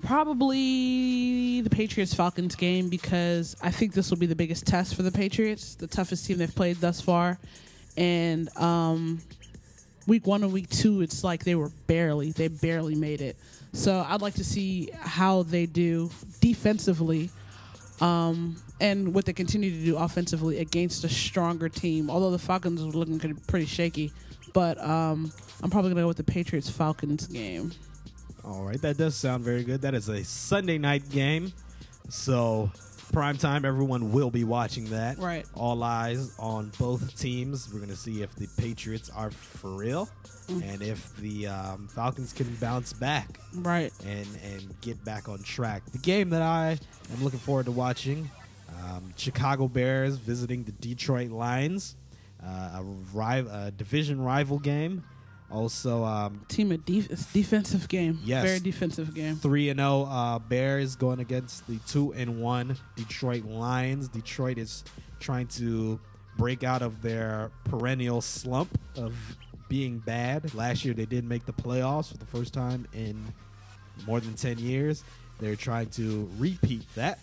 Probably 0.00 1.60
the 1.60 1.70
Patriots 1.70 2.14
Falcons 2.14 2.54
game 2.54 2.88
because 2.88 3.56
I 3.60 3.72
think 3.72 3.94
this 3.94 4.10
will 4.10 4.16
be 4.16 4.26
the 4.26 4.36
biggest 4.36 4.64
test 4.64 4.94
for 4.94 5.02
the 5.02 5.10
Patriots, 5.10 5.74
the 5.74 5.88
toughest 5.88 6.24
team 6.24 6.38
they've 6.38 6.54
played 6.54 6.76
thus 6.76 7.00
far. 7.00 7.40
And 7.96 8.56
um, 8.56 9.18
week 10.06 10.24
one 10.24 10.44
and 10.44 10.52
week 10.52 10.70
two, 10.70 11.00
it's 11.00 11.24
like 11.24 11.42
they 11.42 11.56
were 11.56 11.72
barely, 11.88 12.30
they 12.30 12.46
barely 12.46 12.94
made 12.94 13.20
it. 13.20 13.36
So 13.72 14.06
I'd 14.08 14.22
like 14.22 14.34
to 14.34 14.44
see 14.44 14.90
how 15.00 15.42
they 15.42 15.66
do 15.66 16.10
defensively 16.40 17.30
um, 18.00 18.56
and 18.80 19.14
what 19.14 19.24
they 19.24 19.32
continue 19.32 19.70
to 19.70 19.84
do 19.84 19.96
offensively 19.96 20.58
against 20.58 21.04
a 21.04 21.08
stronger 21.08 21.68
team. 21.68 22.10
Although 22.10 22.30
the 22.30 22.38
Falcons 22.38 22.82
were 22.84 22.92
looking 22.92 23.18
pretty- 23.46 23.66
shaky, 23.66 24.12
but 24.52 24.78
um, 24.82 25.32
I'm 25.62 25.70
probably 25.70 25.90
gonna 25.90 26.02
go 26.02 26.08
with 26.08 26.16
the 26.16 26.24
Patriots 26.24 26.70
Falcons 26.70 27.26
game. 27.26 27.72
All 28.44 28.62
right, 28.64 28.80
that 28.82 28.96
does 28.96 29.14
sound 29.14 29.44
very 29.44 29.62
good. 29.64 29.82
That 29.82 29.94
is 29.94 30.08
a 30.08 30.24
Sunday 30.24 30.78
night 30.78 31.10
game, 31.10 31.52
so 32.08 32.70
prime 33.12 33.36
time. 33.36 33.64
Everyone 33.64 34.12
will 34.12 34.30
be 34.30 34.44
watching 34.44 34.86
that. 34.86 35.18
Right. 35.18 35.44
All 35.54 35.82
eyes 35.82 36.34
on 36.38 36.72
both 36.78 37.18
teams. 37.18 37.68
We're 37.72 37.78
going 37.80 37.90
to 37.90 37.96
see 37.96 38.22
if 38.22 38.34
the 38.36 38.46
Patriots 38.58 39.10
are 39.10 39.30
for 39.30 39.70
real, 39.70 40.08
Mm. 40.48 40.72
and 40.72 40.82
if 40.82 41.14
the 41.16 41.46
um, 41.46 41.88
Falcons 41.88 42.32
can 42.32 42.46
bounce 42.54 42.94
back 42.94 43.38
Right. 43.54 43.92
and 44.06 44.26
and 44.42 44.74
get 44.80 45.04
back 45.04 45.28
on 45.28 45.42
track. 45.42 45.82
The 45.92 45.98
game 45.98 46.30
that 46.30 46.40
I 46.40 46.78
am 47.12 47.22
looking 47.22 47.38
forward 47.40 47.66
to 47.66 47.72
watching: 47.72 48.30
um, 48.84 49.12
Chicago 49.16 49.68
Bears 49.68 50.16
visiting 50.16 50.64
the 50.64 50.72
Detroit 50.72 51.30
Lions, 51.30 51.96
uh, 52.44 52.82
a, 52.82 53.44
a 53.50 53.70
division 53.76 54.20
rival 54.20 54.58
game. 54.58 55.02
Also, 55.50 56.04
um, 56.04 56.44
Team 56.48 56.72
of 56.72 56.84
def- 56.84 57.32
defensive 57.32 57.88
game. 57.88 58.18
Yes. 58.22 58.44
Very 58.44 58.60
defensive 58.60 59.14
game. 59.14 59.36
three 59.36 59.70
and 59.70 59.80
zero 59.80 60.02
uh, 60.02 60.38
Bears 60.38 60.94
going 60.94 61.20
against 61.20 61.66
the 61.66 61.78
two 61.86 62.12
and 62.12 62.40
one 62.42 62.76
Detroit 62.96 63.44
Lions. 63.44 64.08
Detroit 64.08 64.58
is 64.58 64.84
trying 65.20 65.46
to 65.46 65.98
break 66.36 66.64
out 66.64 66.82
of 66.82 67.00
their 67.00 67.50
perennial 67.64 68.20
slump 68.20 68.78
of 68.96 69.14
being 69.70 69.98
bad. 70.00 70.54
Last 70.54 70.84
year 70.84 70.92
they 70.92 71.06
did 71.06 71.24
make 71.24 71.46
the 71.46 71.52
playoffs 71.54 72.10
for 72.10 72.18
the 72.18 72.26
first 72.26 72.52
time 72.52 72.86
in 72.92 73.32
more 74.06 74.20
than 74.20 74.34
ten 74.34 74.58
years. 74.58 75.02
They're 75.40 75.56
trying 75.56 75.88
to 75.90 76.28
repeat 76.36 76.82
that. 76.94 77.18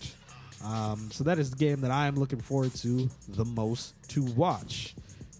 Um, 0.64 1.10
so 1.12 1.24
that 1.24 1.38
is 1.38 1.50
the 1.50 1.56
game 1.56 1.80
that 1.82 1.90
I 1.90 2.06
am 2.06 2.16
looking 2.16 2.40
forward 2.40 2.74
to 2.76 3.08
the 3.28 3.44
most 3.44 3.94
to 4.10 4.22
watch. 4.24 4.94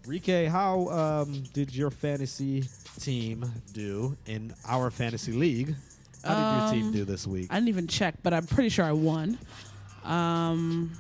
Rike, 0.07 0.49
how 0.49 0.89
um, 0.89 1.43
did 1.53 1.75
your 1.75 1.91
fantasy 1.91 2.65
team 3.01 3.45
do 3.73 4.17
in 4.27 4.55
our 4.69 4.91
fantasy 4.91 5.33
league? 5.33 5.75
How 6.25 6.35
did 6.35 6.63
your 6.63 6.73
team 6.83 6.87
Um, 6.89 6.93
do 6.93 7.05
this 7.05 7.27
week? 7.27 7.47
I 7.51 7.55
didn't 7.57 7.69
even 7.71 7.87
check, 7.89 8.15
but 8.23 8.33
I'm 8.35 8.47
pretty 8.47 8.69
sure 8.69 8.85
I 8.85 8.93
won. 8.93 9.39
Um, 10.05 10.93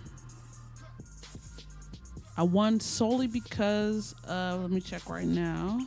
I 2.36 2.42
won 2.42 2.80
solely 2.80 3.26
because 3.28 4.14
uh, 4.28 4.56
let 4.60 4.70
me 4.70 4.80
check 4.80 5.08
right 5.08 5.26
now. 5.26 5.80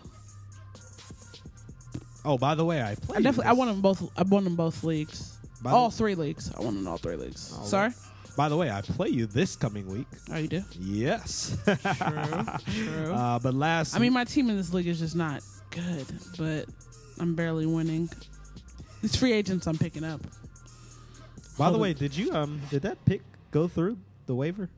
oh, 2.25 2.37
by 2.37 2.55
the 2.55 2.63
way, 2.65 2.81
I 2.81 2.91
I 2.91 2.95
played. 2.95 3.23
definitely 3.23 3.49
I 3.49 3.53
won 3.53 3.67
them 3.67 3.81
both. 3.81 4.09
I 4.17 4.23
won 4.23 4.43
them 4.45 4.55
both 4.55 4.83
leagues. 4.83 5.37
By 5.61 5.71
all 5.71 5.89
the- 5.89 5.95
three 5.97 6.15
leagues. 6.15 6.51
I 6.57 6.61
won 6.61 6.77
in 6.77 6.87
all 6.87 6.97
three 6.97 7.15
leagues. 7.17 7.53
Oh, 7.59 7.65
Sorry. 7.65 7.91
By 8.39 8.47
the 8.47 8.55
way, 8.55 8.71
I 8.71 8.79
play 8.79 9.09
you 9.09 9.25
this 9.25 9.57
coming 9.57 9.85
week. 9.85 10.07
Oh, 10.31 10.37
you 10.37 10.47
do. 10.47 10.63
Yes. 10.79 11.57
True. 11.65 11.75
uh, 13.13 13.37
but 13.37 13.53
last, 13.53 13.97
I 13.97 13.99
mean, 13.99 14.13
my 14.13 14.23
team 14.23 14.49
in 14.49 14.55
this 14.55 14.73
league 14.73 14.87
is 14.87 14.99
just 14.99 15.13
not 15.13 15.43
good, 15.71 16.05
but 16.37 16.63
I'm 17.19 17.35
barely 17.35 17.65
winning. 17.65 18.09
These 19.01 19.17
free 19.17 19.33
agents 19.33 19.67
I'm 19.67 19.77
picking 19.77 20.05
up. 20.05 20.21
by 21.57 21.69
the 21.69 21.77
way, 21.77 21.89
on. 21.89 21.95
did 21.95 22.15
you 22.15 22.31
um 22.31 22.61
did 22.69 22.83
that 22.83 23.03
pick 23.03 23.23
go 23.51 23.67
through 23.67 23.97
the 24.25 24.35
waiver? 24.35 24.69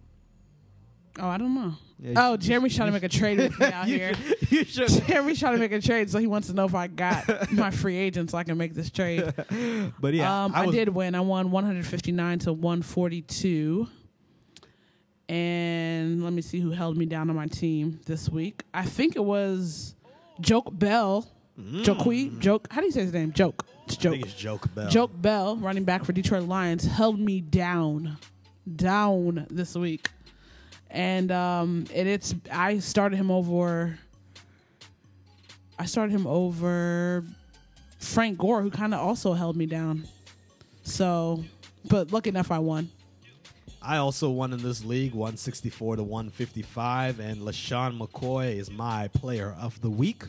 Oh, 1.19 1.27
I 1.27 1.37
don't 1.37 1.53
know. 1.53 1.73
Yeah, 1.99 2.13
Oh, 2.31 2.37
Jeremy's 2.37 2.75
trying 2.75 2.87
to 2.87 2.93
make 2.93 3.03
a 3.03 3.09
trade 3.09 3.37
with 3.37 3.59
me 3.59 3.65
out 3.67 3.87
you 3.87 3.97
here. 3.97 4.13
should- 4.15 4.51
you 4.51 4.63
should. 4.65 5.07
Jeremy's 5.07 5.39
trying 5.39 5.53
to 5.53 5.59
make 5.59 5.71
a 5.71 5.81
trade, 5.81 6.09
so 6.09 6.17
he 6.19 6.25
wants 6.27 6.47
to 6.47 6.53
know 6.53 6.65
if 6.65 6.73
I 6.73 6.87
got 6.87 7.51
my 7.51 7.69
free 7.69 7.95
agent 7.97 8.31
so 8.31 8.37
I 8.37 8.43
can 8.43 8.57
make 8.57 8.73
this 8.73 8.89
trade. 8.89 9.33
But 9.99 10.13
yeah, 10.15 10.45
um, 10.45 10.53
I, 10.55 10.65
was, 10.65 10.75
did 10.75 10.89
win. 10.89 11.13
I 11.15 11.19
won 11.19 11.51
159 11.51 12.39
to 12.39 12.53
142. 12.53 13.87
And 15.29 16.23
let 16.23 16.33
me 16.33 16.41
see 16.41 16.59
who 16.59 16.71
held 16.71 16.97
me 16.97 17.05
down 17.05 17.29
on 17.29 17.35
my 17.35 17.47
team 17.47 17.99
this 18.05 18.27
week. 18.29 18.63
I 18.73 18.83
think 18.83 19.15
it 19.15 19.23
was 19.23 19.95
Joique 20.41 20.77
Bell. 20.77 21.29
Joke 21.83 22.03
Joke. 22.39 22.67
How 22.71 22.81
do 22.81 22.87
you 22.87 22.91
say 22.91 23.01
his 23.01 23.13
name? 23.13 23.31
Joke. 23.31 23.65
It's 23.85 23.95
Mm. 23.97 23.99
I 23.99 24.01
Joke. 24.01 24.15
it's 24.25 24.33
Joique 24.33 24.73
Bell. 24.75 24.89
Joique 24.89 25.21
Bell, 25.21 25.55
running 25.57 25.83
back 25.83 26.03
for 26.03 26.11
Detroit 26.13 26.43
Lions, 26.47 26.85
held 26.85 27.19
me 27.19 27.39
down, 27.39 28.17
down 28.75 29.45
this 29.49 29.75
week, 29.75 30.09
and 30.91 31.31
um, 31.31 31.85
and 31.93 32.07
it's 32.07 32.35
I 32.51 32.79
started 32.79 33.15
him 33.15 33.31
over. 33.31 33.97
I 35.79 35.85
started 35.85 36.11
him 36.11 36.27
over 36.27 37.23
Frank 37.97 38.37
Gore, 38.37 38.61
who 38.61 38.69
kind 38.69 38.93
of 38.93 38.99
also 38.99 39.33
held 39.33 39.55
me 39.55 39.65
down. 39.65 40.05
So, 40.83 41.43
but 41.87 42.11
lucky 42.11 42.29
enough, 42.29 42.51
I 42.51 42.59
won. 42.59 42.89
I 43.81 43.97
also 43.97 44.29
won 44.29 44.53
in 44.53 44.61
this 44.61 44.85
league, 44.85 45.13
164 45.13 45.95
to 45.95 46.03
155, 46.03 47.19
and 47.19 47.41
LeSean 47.41 47.97
McCoy 47.97 48.57
is 48.57 48.69
my 48.69 49.07
player 49.07 49.55
of 49.59 49.81
the 49.81 49.89
week, 49.89 50.23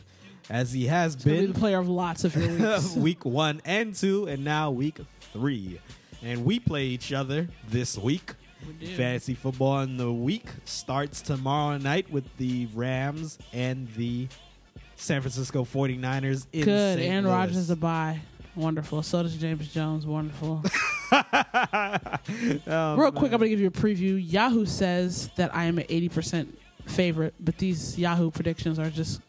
as 0.49 0.73
he 0.73 0.87
has 0.87 1.15
be 1.15 1.29
been 1.41 1.53
the 1.53 1.59
player 1.59 1.77
of 1.77 1.87
lots 1.87 2.23
of 2.23 2.35
your 2.35 2.47
weeks. 2.73 2.95
week 2.95 3.25
one 3.25 3.61
and 3.63 3.93
two, 3.93 4.25
and 4.25 4.43
now 4.43 4.71
week 4.71 4.99
three. 5.33 5.79
And 6.23 6.45
we 6.45 6.59
play 6.59 6.85
each 6.85 7.13
other 7.13 7.47
this 7.67 7.95
week. 7.95 8.31
Fantasy 8.97 9.33
football 9.33 9.81
in 9.81 9.97
the 9.97 10.11
week 10.11 10.47
starts 10.65 11.21
tomorrow 11.21 11.77
night 11.77 12.11
with 12.11 12.25
the 12.37 12.67
Rams 12.73 13.37
and 13.51 13.87
the 13.95 14.27
San 14.95 15.21
Francisco 15.21 15.63
49ers 15.65 16.47
in 16.53 16.65
Good. 16.65 16.99
St. 16.99 17.11
Aaron 17.11 17.25
Rodgers 17.27 17.57
is 17.57 17.69
a 17.69 17.75
bye. 17.75 18.19
Wonderful. 18.55 19.01
So 19.03 19.23
does 19.23 19.35
James 19.35 19.67
Jones. 19.73 20.05
Wonderful. 20.05 20.63
Oh, 22.67 22.95
Real 22.97 23.11
quick, 23.11 23.31
I'm 23.33 23.39
gonna 23.39 23.49
give 23.49 23.59
you 23.59 23.67
a 23.67 23.71
preview. 23.71 24.19
Yahoo 24.19 24.65
says 24.65 25.29
that 25.35 25.53
I 25.55 25.65
am 25.65 25.77
an 25.77 25.85
80% 25.85 26.47
favorite, 26.85 27.33
but 27.39 27.57
these 27.57 27.97
Yahoo 27.99 28.31
predictions 28.31 28.79
are 28.79 28.89
just 28.89 29.21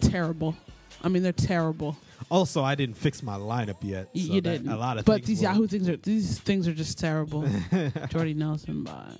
terrible. 0.00 0.56
I 1.04 1.08
mean, 1.08 1.22
they're 1.22 1.32
terrible. 1.32 1.96
Also, 2.30 2.62
I 2.62 2.74
didn't 2.74 2.96
fix 2.96 3.22
my 3.22 3.36
lineup 3.36 3.76
yet. 3.82 4.08
So 4.14 4.34
you 4.34 4.40
didn't. 4.40 4.68
A 4.68 4.76
lot 4.76 4.98
of 4.98 5.06
things. 5.06 5.18
but 5.18 5.26
these 5.26 5.42
Yahoo 5.42 5.66
things 5.66 5.88
are 5.88 5.96
these 5.96 6.38
things 6.40 6.68
are 6.68 6.74
just 6.74 6.98
terrible. 6.98 7.48
Jordy 8.08 8.34
Nelson 8.34 8.84
by 8.84 9.10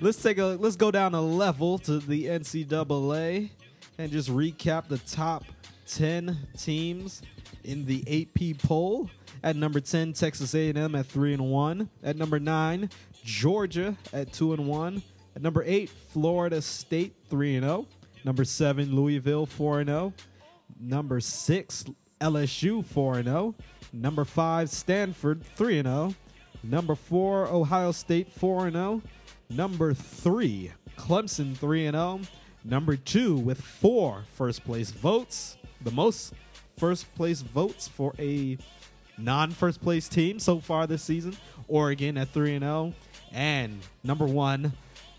Let's 0.00 0.20
take 0.20 0.38
a 0.38 0.44
let's 0.60 0.74
go 0.76 0.90
down 0.90 1.14
a 1.14 1.20
level 1.22 1.78
to 1.80 1.98
the 2.00 2.24
NCAA 2.26 3.50
and 3.98 4.10
just 4.10 4.28
recap 4.30 4.88
the 4.88 4.98
top 4.98 5.44
ten 5.86 6.36
teams 6.56 7.22
in 7.64 7.84
the 7.86 8.02
AP 8.08 8.58
poll. 8.66 9.08
At 9.44 9.54
number 9.54 9.78
ten, 9.78 10.12
Texas 10.12 10.54
A&M 10.54 10.94
at 10.96 11.06
three 11.06 11.32
and 11.34 11.48
one. 11.48 11.88
At 12.02 12.16
number 12.16 12.40
nine, 12.40 12.90
Georgia 13.22 13.96
at 14.12 14.32
two 14.32 14.52
and 14.52 14.66
one. 14.66 15.02
At 15.36 15.42
number 15.42 15.62
eight, 15.64 15.88
Florida 15.90 16.60
State 16.60 17.14
three 17.30 17.54
and 17.54 17.64
zero. 17.64 17.86
Number 18.24 18.44
seven, 18.44 18.96
Louisville 18.96 19.46
four 19.46 19.78
and 19.78 19.88
zero. 19.88 20.12
Number 20.80 21.20
six, 21.20 21.84
LSU 22.20 22.84
4 22.84 23.22
0. 23.22 23.54
Number 23.92 24.24
five, 24.24 24.70
Stanford 24.70 25.42
3 25.44 25.82
0. 25.82 26.14
Number 26.62 26.94
four, 26.94 27.46
Ohio 27.48 27.92
State 27.92 28.30
4 28.32 28.70
0. 28.70 29.02
Number 29.50 29.94
three, 29.94 30.72
Clemson 30.96 31.56
3 31.56 31.90
0. 31.90 32.20
Number 32.64 32.96
two, 32.96 33.36
with 33.36 33.60
four 33.60 34.24
first 34.34 34.64
place 34.64 34.90
votes, 34.90 35.56
the 35.80 35.90
most 35.90 36.34
first 36.76 37.12
place 37.14 37.40
votes 37.40 37.88
for 37.88 38.12
a 38.18 38.58
non 39.16 39.50
first 39.50 39.80
place 39.80 40.08
team 40.08 40.38
so 40.38 40.60
far 40.60 40.86
this 40.86 41.02
season, 41.02 41.36
Oregon 41.66 42.16
at 42.18 42.28
3 42.28 42.58
0. 42.58 42.92
And 43.32 43.80
number 44.04 44.26
one, 44.26 44.72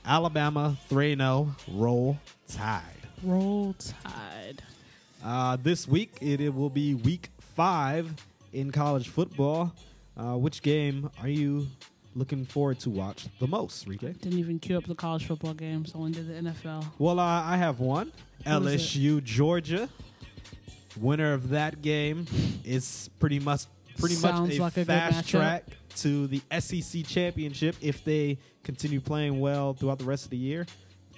Alabama 0.05 0.77
3 0.89 1.15
0. 1.15 1.55
Roll 1.69 2.17
Tide. 2.47 2.83
Roll 3.23 3.73
Tide. 3.79 4.61
Uh, 5.23 5.57
this 5.61 5.87
week, 5.87 6.11
it, 6.21 6.39
it 6.41 6.53
will 6.53 6.69
be 6.69 6.93
week 6.95 7.29
five 7.55 8.13
in 8.53 8.71
college 8.71 9.09
football. 9.09 9.73
Uh, 10.17 10.35
which 10.35 10.61
game 10.61 11.09
are 11.21 11.27
you 11.29 11.67
looking 12.15 12.45
forward 12.45 12.79
to 12.79 12.89
watch 12.89 13.27
the 13.39 13.47
most, 13.47 13.87
Rike? 13.87 13.99
Didn't 14.19 14.37
even 14.39 14.59
queue 14.59 14.77
up 14.77 14.85
the 14.85 14.95
college 14.95 15.25
football 15.25 15.53
games. 15.53 15.93
Only 15.95 16.11
did 16.11 16.27
the 16.27 16.49
NFL. 16.51 16.85
Well, 16.97 17.19
uh, 17.19 17.23
I 17.23 17.57
have 17.57 17.79
one. 17.79 18.11
Who 18.45 18.49
LSU, 18.51 19.23
Georgia. 19.23 19.89
Winner 20.99 21.33
of 21.33 21.49
that 21.49 21.81
game 21.81 22.25
is 22.65 23.09
pretty 23.19 23.39
much 23.39 23.61
pretty 23.99 24.15
Sounds 24.15 24.49
much 24.49 24.57
a 24.57 24.61
like 24.61 24.77
a 24.77 24.85
fast 24.85 25.27
matchup. 25.27 25.29
track 25.29 25.65
to 25.97 26.27
the 26.27 26.41
SEC 26.59 27.05
championship 27.05 27.75
if 27.81 28.03
they 28.03 28.37
continue 28.63 28.99
playing 28.99 29.39
well 29.39 29.73
throughout 29.73 29.99
the 29.99 30.05
rest 30.05 30.25
of 30.25 30.31
the 30.31 30.37
year 30.37 30.65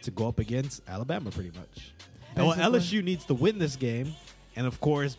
to 0.01 0.11
go 0.11 0.27
up 0.27 0.39
against 0.39 0.81
Alabama, 0.87 1.29
pretty 1.31 1.51
much. 1.57 1.93
Well, 2.35 2.53
LSU 2.53 3.03
needs 3.03 3.25
to 3.25 3.33
win 3.33 3.59
this 3.59 3.75
game, 3.75 4.15
and 4.55 4.65
of 4.65 4.79
course, 4.79 5.17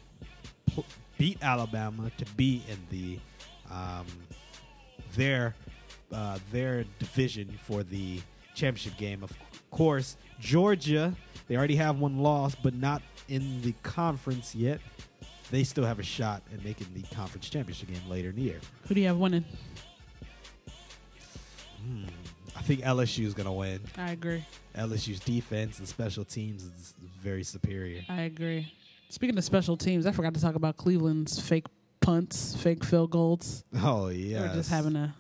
pl- 0.66 0.86
beat 1.18 1.38
Alabama 1.42 2.10
to 2.18 2.24
be 2.36 2.62
in 2.68 2.78
the 2.90 3.18
um, 3.70 4.06
their 5.14 5.54
uh, 6.12 6.38
their 6.50 6.84
division 6.98 7.58
for 7.62 7.82
the 7.82 8.20
championship 8.54 8.96
game. 8.98 9.22
Of 9.22 9.32
course, 9.70 10.16
Georgia 10.40 11.14
they 11.48 11.56
already 11.56 11.76
have 11.76 11.98
one 11.98 12.18
loss, 12.18 12.54
but 12.54 12.74
not 12.74 13.02
in 13.28 13.60
the 13.62 13.72
conference 13.82 14.54
yet. 14.54 14.80
They 15.50 15.64
still 15.64 15.84
have 15.84 15.98
a 15.98 16.02
shot 16.02 16.42
at 16.52 16.64
making 16.64 16.86
the 16.94 17.02
conference 17.14 17.48
championship 17.50 17.88
game 17.88 18.08
later 18.08 18.30
in 18.30 18.36
the 18.36 18.42
year. 18.42 18.60
Who 18.88 18.94
do 18.94 19.00
you 19.00 19.08
have 19.08 19.18
winning? 19.18 19.44
I 22.56 22.62
think 22.62 22.82
LSU 22.82 23.24
is 23.24 23.34
going 23.34 23.46
to 23.46 23.52
win. 23.52 23.80
I 23.96 24.12
agree. 24.12 24.44
LSU's 24.76 25.20
defense 25.20 25.78
and 25.78 25.88
special 25.88 26.24
teams 26.24 26.62
is 26.62 26.94
very 27.20 27.44
superior. 27.44 28.02
I 28.08 28.22
agree. 28.22 28.72
Speaking 29.08 29.36
of 29.36 29.44
special 29.44 29.76
teams, 29.76 30.06
I 30.06 30.12
forgot 30.12 30.34
to 30.34 30.40
talk 30.40 30.54
about 30.54 30.76
Cleveland's 30.76 31.40
fake 31.40 31.66
punts, 32.00 32.54
fake 32.56 32.84
field 32.84 33.10
goals. 33.10 33.64
Oh 33.82 34.08
yeah, 34.08 34.42
were 34.48 34.54
just 34.54 34.70
having 34.70 34.96
a 34.96 35.14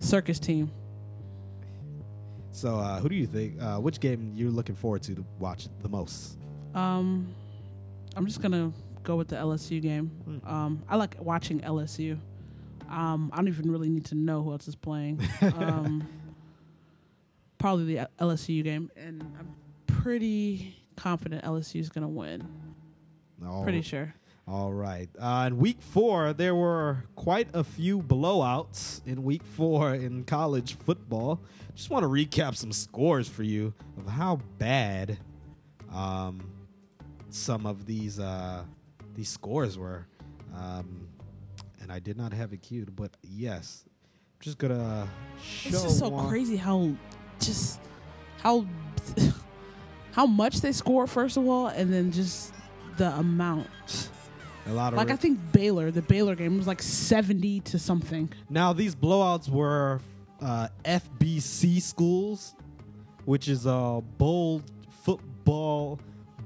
circus 0.00 0.38
team. 0.38 0.70
So, 2.50 2.76
uh, 2.76 2.98
who 3.00 3.08
do 3.08 3.14
you 3.14 3.26
think? 3.26 3.60
Uh, 3.60 3.76
which 3.78 4.00
game 4.00 4.32
you're 4.34 4.50
looking 4.50 4.74
forward 4.74 5.02
to 5.02 5.14
to 5.14 5.24
watch 5.38 5.68
the 5.80 5.88
most? 5.88 6.38
Um, 6.74 7.34
I'm 8.16 8.26
just 8.26 8.40
gonna 8.40 8.72
go 9.02 9.16
with 9.16 9.28
the 9.28 9.36
LSU 9.36 9.80
game. 9.80 10.06
Hmm. 10.06 10.48
Um, 10.48 10.82
I 10.88 10.96
like 10.96 11.16
watching 11.20 11.60
LSU. 11.60 12.18
Um, 12.90 13.30
I 13.32 13.36
don't 13.36 13.48
even 13.48 13.70
really 13.70 13.88
need 13.88 14.06
to 14.06 14.14
know 14.14 14.42
who 14.42 14.52
else 14.52 14.68
is 14.68 14.76
playing. 14.76 15.20
Um, 15.42 16.06
probably 17.58 17.94
the 17.96 18.08
LSU 18.20 18.62
game, 18.64 18.90
and 18.96 19.22
I'm 19.38 19.54
pretty 19.86 20.76
confident 20.96 21.44
LSU 21.44 21.80
is 21.80 21.88
gonna 21.88 22.08
win. 22.08 22.46
All- 23.46 23.62
Pretty 23.62 23.82
sure. 23.82 24.14
All 24.46 24.72
right. 24.72 25.10
Uh, 25.18 25.44
in 25.48 25.58
week 25.58 25.82
four, 25.82 26.32
there 26.32 26.54
were 26.54 27.04
quite 27.16 27.48
a 27.52 27.62
few 27.62 28.00
blowouts 28.02 29.02
in 29.06 29.22
week 29.22 29.42
four 29.44 29.94
in 29.94 30.24
college 30.24 30.74
football. 30.78 31.40
Just 31.74 31.90
want 31.90 32.02
to 32.02 32.08
recap 32.08 32.56
some 32.56 32.72
scores 32.72 33.28
for 33.28 33.42
you 33.42 33.74
of 33.98 34.06
how 34.06 34.36
bad 34.58 35.18
um, 35.92 36.50
some 37.28 37.66
of 37.66 37.84
these 37.86 38.18
uh, 38.18 38.64
these 39.14 39.28
scores 39.28 39.76
were. 39.78 40.06
Um, 40.54 41.08
and 41.82 41.92
I 41.92 41.98
did 41.98 42.16
not 42.16 42.32
have 42.32 42.52
it 42.54 42.62
queued, 42.62 42.96
but 42.96 43.10
yes, 43.22 43.84
I'm 43.86 44.40
just 44.40 44.56
gonna 44.58 45.06
show. 45.42 45.68
It's 45.68 45.82
just 45.82 45.98
so 45.98 46.08
one- 46.08 46.28
crazy 46.28 46.56
how 46.56 46.90
just 47.40 47.80
how 48.42 48.66
how 50.12 50.26
much 50.26 50.60
they 50.60 50.72
score 50.72 51.06
first 51.06 51.36
of 51.36 51.46
all, 51.46 51.68
and 51.68 51.92
then 51.92 52.10
just 52.12 52.52
the 52.96 53.10
amount. 53.16 54.10
A 54.66 54.72
lot 54.72 54.92
of 54.92 54.98
Like 54.98 55.08
re- 55.08 55.14
I 55.14 55.16
think 55.16 55.38
Baylor, 55.52 55.90
the 55.90 56.02
Baylor 56.02 56.34
game 56.34 56.58
was 56.58 56.66
like 56.66 56.82
seventy 56.82 57.60
to 57.60 57.78
something. 57.78 58.30
Now 58.50 58.72
these 58.72 58.94
blowouts 58.94 59.48
were 59.48 60.00
uh, 60.40 60.68
FBC 60.84 61.80
schools, 61.80 62.54
which 63.24 63.48
is 63.48 63.66
uh, 63.66 64.00
bowl 64.18 64.62
football 65.02 65.98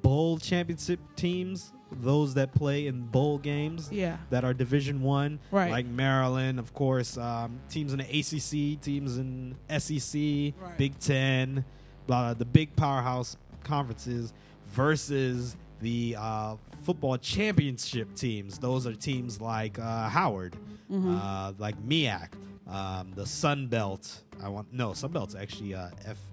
bowl 0.02 0.38
championship 0.38 1.00
teams. 1.16 1.72
Those 2.00 2.34
that 2.34 2.54
play 2.54 2.86
in 2.86 3.02
bowl 3.02 3.38
games, 3.38 3.88
Yeah. 3.92 4.16
that 4.30 4.44
are 4.44 4.54
Division 4.54 5.02
One, 5.02 5.38
Right. 5.50 5.70
like 5.70 5.86
Maryland, 5.86 6.58
of 6.58 6.72
course. 6.74 7.16
Um, 7.16 7.60
teams 7.68 7.92
in 7.92 7.98
the 7.98 8.04
ACC, 8.18 8.76
teams 8.80 9.18
in 9.18 9.54
SEC, 9.68 10.54
Right. 10.60 10.78
Big 10.78 10.98
Ten, 10.98 11.64
blah, 12.06 12.34
the 12.34 12.44
big 12.44 12.74
powerhouse 12.76 13.36
conferences 13.64 14.32
versus 14.72 15.56
the 15.80 16.16
uh, 16.18 16.56
football 16.82 17.16
championship 17.18 18.14
teams. 18.14 18.58
Those 18.58 18.86
are 18.86 18.94
teams 18.94 19.40
like 19.40 19.78
uh, 19.78 20.08
Howard, 20.08 20.56
Mm-hmm. 20.90 21.16
uh, 21.16 21.52
like 21.58 21.76
MEAC, 21.86 22.28
um, 22.68 23.12
the 23.14 23.26
Sun 23.26 23.68
Belt. 23.68 24.22
I 24.42 24.48
want 24.48 24.72
no 24.72 24.92
Sun 24.92 25.12
Belt's 25.12 25.34
actually 25.34 25.74
uh, 25.74 25.88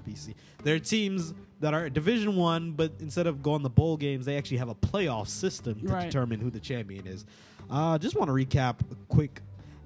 FBC. 0.07 0.35
They're 0.63 0.79
teams 0.79 1.33
that 1.59 1.73
are 1.73 1.89
Division 1.89 2.35
One, 2.35 2.71
but 2.71 2.93
instead 2.99 3.27
of 3.27 3.41
going 3.43 3.61
the 3.63 3.69
bowl 3.69 3.97
games, 3.97 4.25
they 4.25 4.37
actually 4.37 4.57
have 4.57 4.69
a 4.69 4.75
playoff 4.75 5.27
system 5.27 5.79
to 5.81 5.87
Right. 5.93 6.05
determine 6.05 6.39
who 6.39 6.49
the 6.49 6.59
champion 6.59 7.05
is. 7.07 7.25
Uh, 7.69 7.97
just 7.97 8.15
want 8.15 8.29
to 8.29 8.33
recap 8.33 8.79
a 8.91 8.95
quick. 9.07 9.41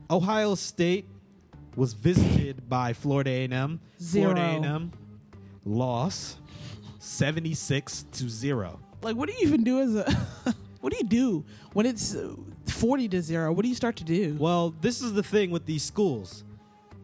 Ohio 0.09 0.55
State 0.55 1.07
was 1.75 1.93
visited 1.93 2.69
by 2.69 2.93
Florida 2.93 3.29
A&M. 3.31 3.79
Zero. 4.01 4.35
Florida 4.35 4.67
A&M 4.67 4.91
loss, 5.65 6.37
seventy 6.99 7.53
six 7.53 8.05
to 8.11 8.29
zero. 8.29 8.79
Like, 9.01 9.15
what 9.15 9.27
do 9.27 9.33
you 9.35 9.39
even 9.47 9.63
do 9.63 9.79
as 9.81 9.95
a? 9.95 10.05
what 10.83 10.91
do 10.91 10.97
you 10.97 11.05
do 11.05 11.45
when 11.71 11.85
it's 11.85 12.13
uh, 12.13 12.35
forty 12.67 13.07
to 13.07 13.21
zero? 13.21 13.53
What 13.53 13.63
do 13.63 13.69
you 13.69 13.75
start 13.75 13.95
to 13.95 14.03
do? 14.03 14.35
Well, 14.37 14.75
this 14.81 15.01
is 15.01 15.13
the 15.13 15.23
thing 15.23 15.49
with 15.49 15.65
these 15.65 15.81
schools. 15.81 16.43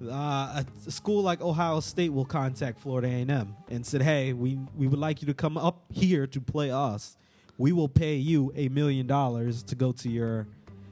Uh, 0.06 0.63
a, 0.86 0.92
school 0.92 1.24
like 1.24 1.39
Ohio 1.42 1.80
State 1.80 2.12
will 2.12 2.26
contact 2.26 2.78
Florida 2.82 3.08
A&M 3.08 3.56
and 3.70 3.86
said, 3.86 4.02
"Hey, 4.02 4.34
we 4.34 4.60
we 4.76 4.88
would 4.88 5.00
like 5.00 5.22
you 5.22 5.28
to 5.28 5.34
come 5.34 5.58
up 5.58 5.86
here 5.94 6.28
to 6.28 6.42
play 6.42 6.72
us. 6.72 7.15
We 7.58 7.72
will 7.72 7.88
pay 7.88 8.15
you 8.15 8.52
a 8.54 8.68
million 8.68 9.08
dollars 9.08 9.63
to 9.63 9.76
go 9.76 9.94
to 9.94 10.10
your." 10.10 10.46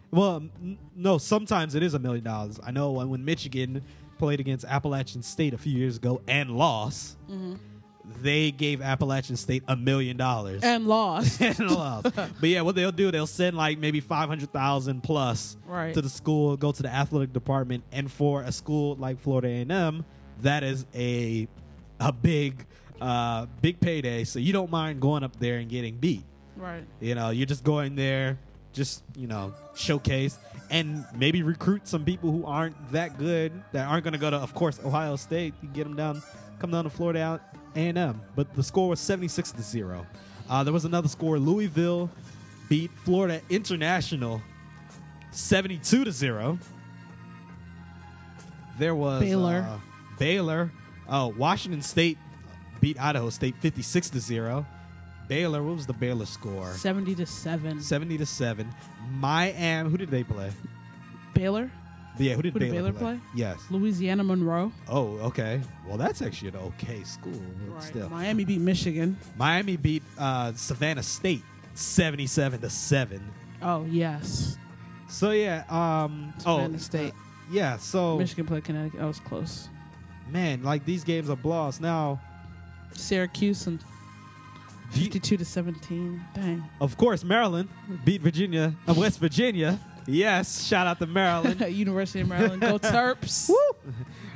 Well, 0.10 0.38
n- 0.64 0.78
no, 0.96 1.18
sometimes 1.18 1.76
it 1.76 1.84
is 1.84 1.94
a 1.94 2.00
million 2.00 2.24
dollars. 2.24 2.58
I 2.64 2.72
know 2.72 2.94
when, 2.94 3.10
when 3.10 3.26
Michigan 3.26 3.82
played 4.18 4.40
against 4.40 4.64
Appalachian 4.64 5.24
State 5.24 5.54
a 5.54 5.58
few 5.58 5.78
years 5.78 5.98
ago 5.98 6.22
and 6.26 6.52
lost, 6.52 7.18
they 8.22 8.52
gave 8.52 8.82
Appalachian 8.82 9.36
State 9.36 9.64
a 9.68 9.76
million 9.76 10.18
dollars 10.18 10.64
and 10.64 10.88
lost. 10.88 11.42
and 11.42 11.60
lost. 11.72 12.16
but 12.16 12.50
yeah, 12.50 12.62
what 12.62 12.76
they'll 12.76 12.92
do, 12.92 13.12
they'll 13.12 13.28
send 13.28 13.56
like 13.58 13.78
maybe 13.80 14.00
five 14.00 14.30
hundred 14.30 14.52
thousand 14.54 15.02
plus 15.04 15.58
Right. 15.66 15.94
to 15.94 16.02
the 16.02 16.10
school, 16.10 16.58
go 16.58 16.72
to 16.72 16.82
the 16.82 16.90
athletic 16.90 17.34
department, 17.34 17.84
and 17.92 18.12
for 18.12 18.42
a 18.44 18.52
school 18.52 18.96
like 18.96 19.20
Florida 19.20 19.48
A 19.50 19.62
and 19.62 19.72
M, 19.72 20.06
that 20.42 20.64
is 20.64 20.86
a 20.96 21.48
a 22.00 22.12
big 22.12 22.66
uh, 23.02 23.46
big 23.62 23.80
payday. 23.80 24.24
So 24.24 24.40
you 24.40 24.54
don't 24.54 24.72
mind 24.72 25.02
going 25.02 25.24
up 25.24 25.38
there 25.40 25.58
and 25.58 25.70
getting 25.70 25.98
beat. 25.98 26.24
right. 26.56 26.84
You 27.00 27.14
know, 27.16 27.30
you're 27.30 27.46
just 27.46 27.64
going 27.64 27.96
there, 27.96 28.40
just 28.74 29.04
you 29.16 29.28
know, 29.28 29.54
showcase 29.76 30.38
and 30.70 31.06
maybe 31.16 31.44
recruit 31.44 31.88
some 31.88 32.04
people 32.04 32.32
who 32.32 32.44
aren't 32.46 32.76
that 32.92 33.18
good 33.18 33.52
that 33.72 33.88
aren't 33.88 34.04
going 34.04 34.14
to 34.14 34.20
go 34.20 34.30
to, 34.30 34.36
of 34.38 34.54
course, 34.54 34.80
Ohio 34.84 35.16
State. 35.16 35.54
You 35.62 35.70
get 35.70 35.84
them 35.86 35.96
down, 35.96 36.22
come 36.60 36.72
down 36.72 36.84
to 36.86 36.90
Florida 36.90 37.40
A 37.78 37.90
and 37.90 37.98
M. 37.98 38.22
But 38.36 38.54
the 38.56 38.64
score 38.64 38.90
was 38.90 39.00
76 39.00 39.52
to 39.54 39.62
zero. 39.62 40.06
Uh, 40.50 40.64
there 40.64 40.74
was 40.74 40.86
another 40.86 41.08
score. 41.08 41.38
Louisville 41.40 42.10
beat 42.70 42.92
Florida 43.04 43.42
International 43.50 44.42
72 45.32 46.04
to 46.06 46.12
zero. 46.12 46.58
There 48.80 48.96
was 48.96 49.22
Baylor. 49.22 49.66
uh, 49.70 49.80
Baylor. 50.20 50.72
Oh, 51.10 51.28
Washington 51.38 51.82
State 51.82 52.18
beat 52.82 53.00
Idaho 53.02 53.30
State 53.30 53.56
56 53.58 54.10
to 54.12 54.20
zero. 54.20 54.66
Baylor, 55.28 55.62
what 55.64 55.76
was 55.76 55.86
the 55.86 55.94
Baylor 55.94 56.26
score? 56.26 56.72
Seventy 56.74 57.14
to 57.16 57.26
seven. 57.26 57.82
70 57.82 58.18
to 58.20 58.26
7. 58.26 58.68
Miami, 59.12 59.90
who 59.90 59.98
did 59.98 60.10
they 60.10 60.24
play? 60.24 60.52
Baylor, 61.34 61.70
Yeah, 62.20 62.34
who 62.36 62.42
did, 62.42 62.54
Who 62.54 62.60
did 62.60 62.72
Baylor, 62.72 62.92
Baylor 62.92 63.16
play? 63.16 63.20
Yes. 63.36 63.60
Louisiana 63.70 64.24
Monroe. 64.24 64.72
Oh, 64.88 65.18
okay. 65.20 65.62
Well, 65.88 65.98
that's 65.98 66.22
actually 66.22 66.50
an 66.50 66.56
okay 66.58 67.04
school, 67.04 67.40
but 67.74 67.82
still. 67.82 68.10
Miami 68.10 68.44
beat 68.46 68.60
Michigan. 68.62 69.18
Miami 69.38 69.78
beat 69.78 70.04
uh, 70.18 70.54
Savannah 70.54 71.04
State 71.04 71.44
77 71.74 72.62
to 72.62 72.70
7. 72.70 73.22
Oh 73.62 73.86
yes, 73.90 74.58
So 75.10 75.32
yeah, 75.32 75.64
um 75.70 76.34
Savannah 76.38 76.76
oh, 76.76 76.78
State. 76.78 77.12
uh, 77.12 77.16
yeah, 77.52 77.78
so 77.78 78.18
Michigan 78.18 78.46
played 78.46 78.64
Connecticut. 78.64 79.00
That 79.00 79.06
was 79.08 79.20
close. 79.20 79.70
man, 80.30 80.64
like 80.64 80.86
these 80.86 81.04
games 81.04 81.30
are 81.30 81.36
blowouts. 81.36 81.80
Now, 81.80 82.20
Syracuse 82.94 83.66
and 83.68 83.80
fifty-two 84.92 85.38
to 85.38 85.46
seventeen. 85.46 86.22
Dang. 86.36 86.64
of 86.82 86.98
course, 86.98 87.24
Maryland 87.24 87.70
beat 88.06 88.22
Virginia, 88.22 88.74
uh, 88.88 88.94
West 88.94 89.20
Virginia. 89.20 89.80
Yes, 90.08 90.66
shout 90.66 90.88
out 90.88 91.00
to 91.00 91.06
Maryland. 91.06 91.60
University 91.70 92.22
of 92.22 92.30
Maryland. 92.30 92.62
Go 92.62 92.80
Terps. 92.80 93.52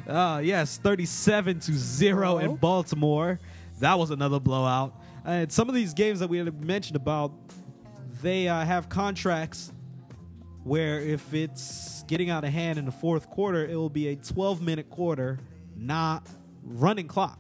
Uh, 0.08 0.42
yes, 0.44 0.78
37 0.78 1.60
to 1.62 1.74
0 1.74 2.38
in 2.40 2.56
Baltimore. 2.56 3.40
That 3.80 3.98
was 3.98 4.12
another 4.12 4.40
blowout. 4.40 4.94
And 5.26 5.52
some 5.52 5.70
of 5.70 5.76
these 5.76 5.94
games 5.94 6.20
that 6.20 6.30
we 6.30 6.38
had 6.38 6.64
mentioned 6.64 6.96
about, 6.96 7.32
they 8.22 8.48
uh, 8.48 8.66
have 8.66 8.90
contracts 8.90 9.72
where 10.64 11.00
if 11.00 11.34
it's 11.34 12.04
getting 12.08 12.30
out 12.30 12.44
of 12.44 12.52
hand 12.52 12.78
in 12.78 12.86
the 12.86 12.92
fourth 12.92 13.30
quarter, 13.30 13.66
it 13.66 13.76
will 13.76 13.90
be 13.90 14.10
a 14.10 14.16
12 14.16 14.62
minute 14.62 14.90
quarter, 14.90 15.40
not 15.76 16.28
running 16.64 17.08
clock. 17.08 17.40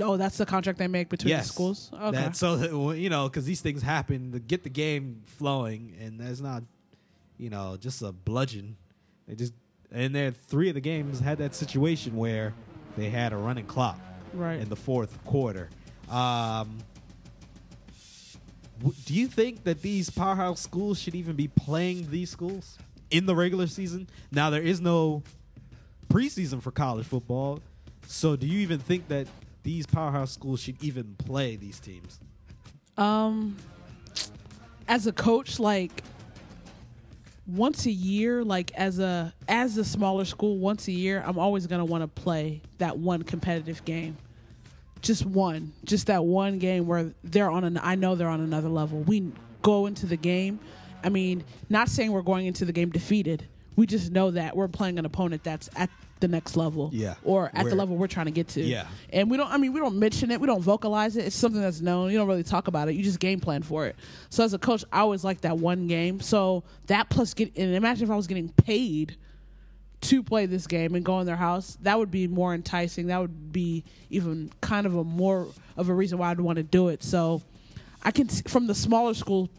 Oh, 0.00 0.16
that's 0.16 0.38
the 0.38 0.46
contract 0.46 0.78
they 0.78 0.88
make 0.88 1.08
between 1.08 1.30
yes. 1.30 1.46
the 1.46 1.52
schools. 1.52 1.90
Okay. 1.92 2.10
That, 2.16 2.36
so, 2.36 2.92
you 2.92 3.10
know, 3.10 3.28
because 3.28 3.44
these 3.44 3.60
things 3.60 3.82
happen 3.82 4.32
to 4.32 4.40
get 4.40 4.64
the 4.64 4.70
game 4.70 5.22
flowing, 5.24 5.96
and 6.00 6.18
there's 6.18 6.40
not, 6.40 6.64
you 7.38 7.50
know, 7.50 7.76
just 7.78 8.02
a 8.02 8.12
bludgeon. 8.12 8.76
They 9.26 9.34
just, 9.34 9.52
and 9.90 10.14
there, 10.14 10.30
three 10.30 10.68
of 10.68 10.74
the 10.74 10.80
games 10.80 11.20
had 11.20 11.38
that 11.38 11.54
situation 11.54 12.16
where 12.16 12.54
they 12.96 13.10
had 13.10 13.32
a 13.32 13.36
running 13.36 13.66
clock 13.66 13.98
right. 14.32 14.60
in 14.60 14.68
the 14.68 14.76
fourth 14.76 15.22
quarter. 15.24 15.68
Um, 16.08 16.78
w- 18.78 18.96
do 19.04 19.14
you 19.14 19.26
think 19.26 19.64
that 19.64 19.82
these 19.82 20.10
powerhouse 20.10 20.60
schools 20.60 21.00
should 21.00 21.14
even 21.14 21.36
be 21.36 21.48
playing 21.48 22.10
these 22.10 22.30
schools 22.30 22.78
in 23.10 23.26
the 23.26 23.34
regular 23.34 23.66
season? 23.66 24.08
Now 24.30 24.50
there 24.50 24.62
is 24.62 24.80
no 24.80 25.22
preseason 26.08 26.62
for 26.62 26.70
college 26.70 27.06
football, 27.06 27.60
so 28.06 28.36
do 28.36 28.46
you 28.46 28.60
even 28.60 28.78
think 28.78 29.08
that 29.08 29.26
these 29.62 29.86
powerhouse 29.86 30.32
schools 30.32 30.60
should 30.60 30.82
even 30.82 31.16
play 31.16 31.56
these 31.56 31.80
teams? 31.80 32.20
Um, 32.96 33.56
as 34.86 35.06
a 35.06 35.12
coach, 35.12 35.58
like 35.58 36.02
once 37.46 37.86
a 37.86 37.90
year, 37.90 38.42
like 38.44 38.72
as 38.72 38.98
a 38.98 39.32
as 39.48 39.76
a 39.76 39.84
smaller 39.84 40.24
school, 40.24 40.58
once 40.58 40.88
a 40.88 40.92
year, 40.92 41.22
I'm 41.26 41.38
always 41.38 41.66
gonna 41.66 41.84
want 41.84 42.02
to 42.02 42.22
play 42.22 42.62
that 42.78 42.98
one 42.98 43.22
competitive 43.22 43.84
game. 43.84 44.16
Just 45.02 45.26
one, 45.26 45.72
just 45.84 46.06
that 46.06 46.24
one 46.24 46.58
game 46.58 46.86
where 46.86 47.12
they're 47.22 47.50
on 47.50 47.64
an. 47.64 47.78
I 47.82 47.94
know 47.94 48.14
they're 48.14 48.28
on 48.28 48.40
another 48.40 48.68
level. 48.68 49.00
We 49.00 49.32
go 49.62 49.86
into 49.86 50.06
the 50.06 50.16
game. 50.16 50.58
I 51.02 51.10
mean, 51.10 51.44
not 51.68 51.90
saying 51.90 52.12
we're 52.12 52.22
going 52.22 52.46
into 52.46 52.64
the 52.64 52.72
game 52.72 52.90
defeated. 52.90 53.46
We 53.76 53.86
just 53.86 54.12
know 54.12 54.30
that 54.32 54.56
we're 54.56 54.68
playing 54.68 54.98
an 54.98 55.04
opponent 55.06 55.42
that's 55.44 55.68
at 55.76 55.90
the 56.20 56.28
next 56.28 56.56
level, 56.56 56.90
Yeah. 56.92 57.14
or 57.24 57.50
at 57.52 57.66
the 57.66 57.74
level 57.74 57.96
we're 57.96 58.06
trying 58.06 58.26
to 58.26 58.32
get 58.32 58.48
to. 58.48 58.62
Yeah. 58.62 58.86
And 59.12 59.30
we 59.30 59.36
don't, 59.36 59.50
I 59.50 59.58
mean, 59.58 59.72
we 59.74 59.80
don't 59.80 59.98
mention 59.98 60.30
it. 60.30 60.40
We 60.40 60.46
don't 60.46 60.62
vocalize 60.62 61.16
it. 61.16 61.26
It's 61.26 61.36
something 61.36 61.60
that's 61.60 61.80
known. 61.80 62.10
You 62.12 62.18
don't 62.18 62.28
really 62.28 62.44
talk 62.44 62.68
about 62.68 62.88
it. 62.88 62.94
You 62.94 63.02
just 63.02 63.18
game 63.20 63.40
plan 63.40 63.62
for 63.62 63.86
it. 63.86 63.96
So 64.30 64.42
as 64.44 64.54
a 64.54 64.58
coach, 64.58 64.84
I 64.92 65.00
always 65.00 65.22
like 65.24 65.42
that 65.42 65.58
one 65.58 65.86
game. 65.86 66.20
So 66.20 66.62
that 66.86 67.10
plus 67.10 67.34
get, 67.34 67.54
and 67.56 67.74
imagine 67.74 68.04
if 68.04 68.10
I 68.10 68.16
was 68.16 68.26
getting 68.26 68.48
paid 68.50 69.16
to 70.02 70.22
play 70.22 70.46
this 70.46 70.66
game 70.66 70.94
and 70.94 71.04
go 71.04 71.20
in 71.20 71.26
their 71.26 71.36
house, 71.36 71.76
that 71.82 71.98
would 71.98 72.10
be 72.10 72.26
more 72.28 72.54
enticing. 72.54 73.08
That 73.08 73.20
would 73.20 73.52
be 73.52 73.84
even 74.08 74.50
kind 74.60 74.86
of 74.86 74.94
a 74.96 75.04
more 75.04 75.48
of 75.76 75.88
a 75.88 75.94
reason 75.94 76.16
why 76.18 76.30
I'd 76.30 76.40
want 76.40 76.56
to 76.56 76.62
do 76.62 76.88
it. 76.88 77.02
So 77.02 77.42
I 78.02 78.12
can, 78.12 78.28
from 78.28 78.66
the 78.66 78.74
smaller 78.74 79.14
school, 79.14 79.50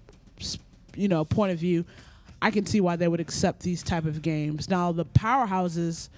you 0.96 1.08
know, 1.10 1.26
point 1.26 1.52
of 1.52 1.60
view, 1.60 1.86
I 2.46 2.52
can 2.52 2.68
see 2.68 2.80
why 2.80 2.96
they 2.96 3.08
would 3.08 3.20
accept 3.20 3.62
these 3.62 3.82
type 3.82 4.06
of 4.06 4.22
games. 4.22 4.70
Now 4.70 4.92
the 4.92 5.04
powerhouses, 5.04 6.10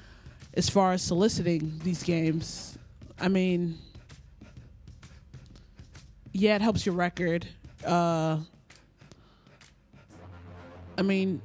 as 0.56 0.70
far 0.70 0.92
as 0.92 1.02
soliciting 1.02 1.80
these 1.86 2.04
games, 2.04 2.78
I 3.18 3.30
mean, 3.30 3.78
yeah, 6.34 6.58
it 6.58 6.62
helps 6.62 6.86
your 6.86 6.96
record. 6.96 7.48
Uh, 7.82 8.40
I 10.98 11.02
mean, 11.02 11.42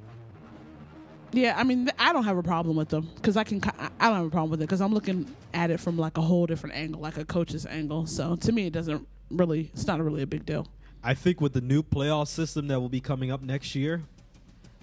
yeah, 1.31 1.55
I 1.57 1.63
mean, 1.63 1.89
I 1.97 2.13
don't 2.13 2.25
have 2.25 2.37
a 2.37 2.43
problem 2.43 2.75
with 2.75 2.89
them 2.89 3.09
because 3.15 3.37
I 3.37 3.45
can. 3.45 3.63
I 4.01 4.09
don't 4.09 4.17
have 4.17 4.27
a 4.27 4.31
problem 4.31 4.51
with 4.51 4.63
it 4.63 4.65
because 4.65 4.81
I'm 4.81 4.93
looking 4.93 5.33
at 5.55 5.71
it 5.71 5.79
from 5.79 5.97
like 5.97 6.19
a 6.19 6.23
whole 6.23 6.47
different 6.47 6.75
angle, 6.75 7.01
like 7.01 7.19
a 7.19 7.25
coach's 7.25 7.67
angle. 7.67 8.09
So 8.09 8.35
to 8.35 8.51
me, 8.51 8.67
it 8.67 8.73
doesn't 8.73 9.07
really 9.31 9.71
it's 9.75 9.87
not 9.87 10.03
really 10.03 10.23
a 10.23 10.27
big 10.27 10.45
deal. 10.45 10.67
I 11.05 11.15
think 11.15 11.41
with 11.41 11.53
the 11.53 11.61
new 11.61 11.85
playoff 11.85 12.27
system 12.27 12.67
that 12.67 12.81
will 12.81 12.89
be 12.89 13.01
coming 13.01 13.31
up 13.31 13.43
next 13.43 13.77
year, 13.77 14.03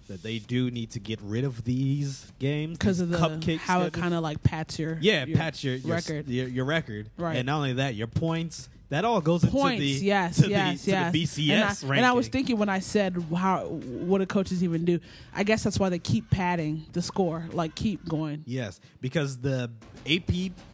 that 0.09 0.21
they 0.23 0.39
do 0.39 0.69
need 0.69 0.91
to 0.91 0.99
get 0.99 1.19
rid 1.21 1.43
of 1.45 1.63
these 1.63 2.31
games 2.39 2.77
because 2.77 2.99
of 2.99 3.09
the 3.09 3.17
cupcake 3.17 3.59
how 3.59 3.81
it 3.83 3.93
kind 3.93 4.13
of 4.13 4.21
like 4.21 4.41
pats 4.43 4.77
your 4.77 4.97
yeah 5.01 5.23
your 5.25 5.37
patch 5.37 5.63
your, 5.63 5.75
your 5.75 5.95
record. 5.95 6.27
your, 6.27 6.47
your 6.47 6.65
record 6.65 7.09
Right. 7.17 7.37
and 7.37 7.45
not 7.45 7.57
only 7.57 7.73
that 7.73 7.95
your 7.95 8.07
points 8.07 8.69
that 8.89 9.05
all 9.05 9.21
goes 9.21 9.45
points. 9.45 9.81
into 9.83 9.99
the 9.99 10.05
yes, 10.05 10.41
to 10.41 10.49
yes, 10.49 10.83
the, 10.83 10.91
yes. 10.91 11.11
to 11.11 11.11
the 11.11 11.23
BCS 11.23 11.51
and 11.51 11.63
I, 11.63 11.67
ranking. 11.67 11.89
and 11.97 12.05
I 12.07 12.11
was 12.13 12.27
thinking 12.27 12.57
when 12.57 12.69
I 12.69 12.79
said 12.79 13.23
how 13.35 13.65
what 13.65 14.17
do 14.17 14.25
coaches 14.25 14.63
even 14.63 14.83
do? 14.83 14.99
I 15.33 15.43
guess 15.43 15.63
that's 15.63 15.79
why 15.79 15.89
they 15.89 15.99
keep 15.99 16.29
padding 16.31 16.85
the 16.91 17.03
score, 17.03 17.45
like 17.53 17.75
keep 17.75 18.07
going. 18.09 18.43
Yes, 18.47 18.79
because 18.99 19.37
the 19.37 19.69
AP, 20.07 20.25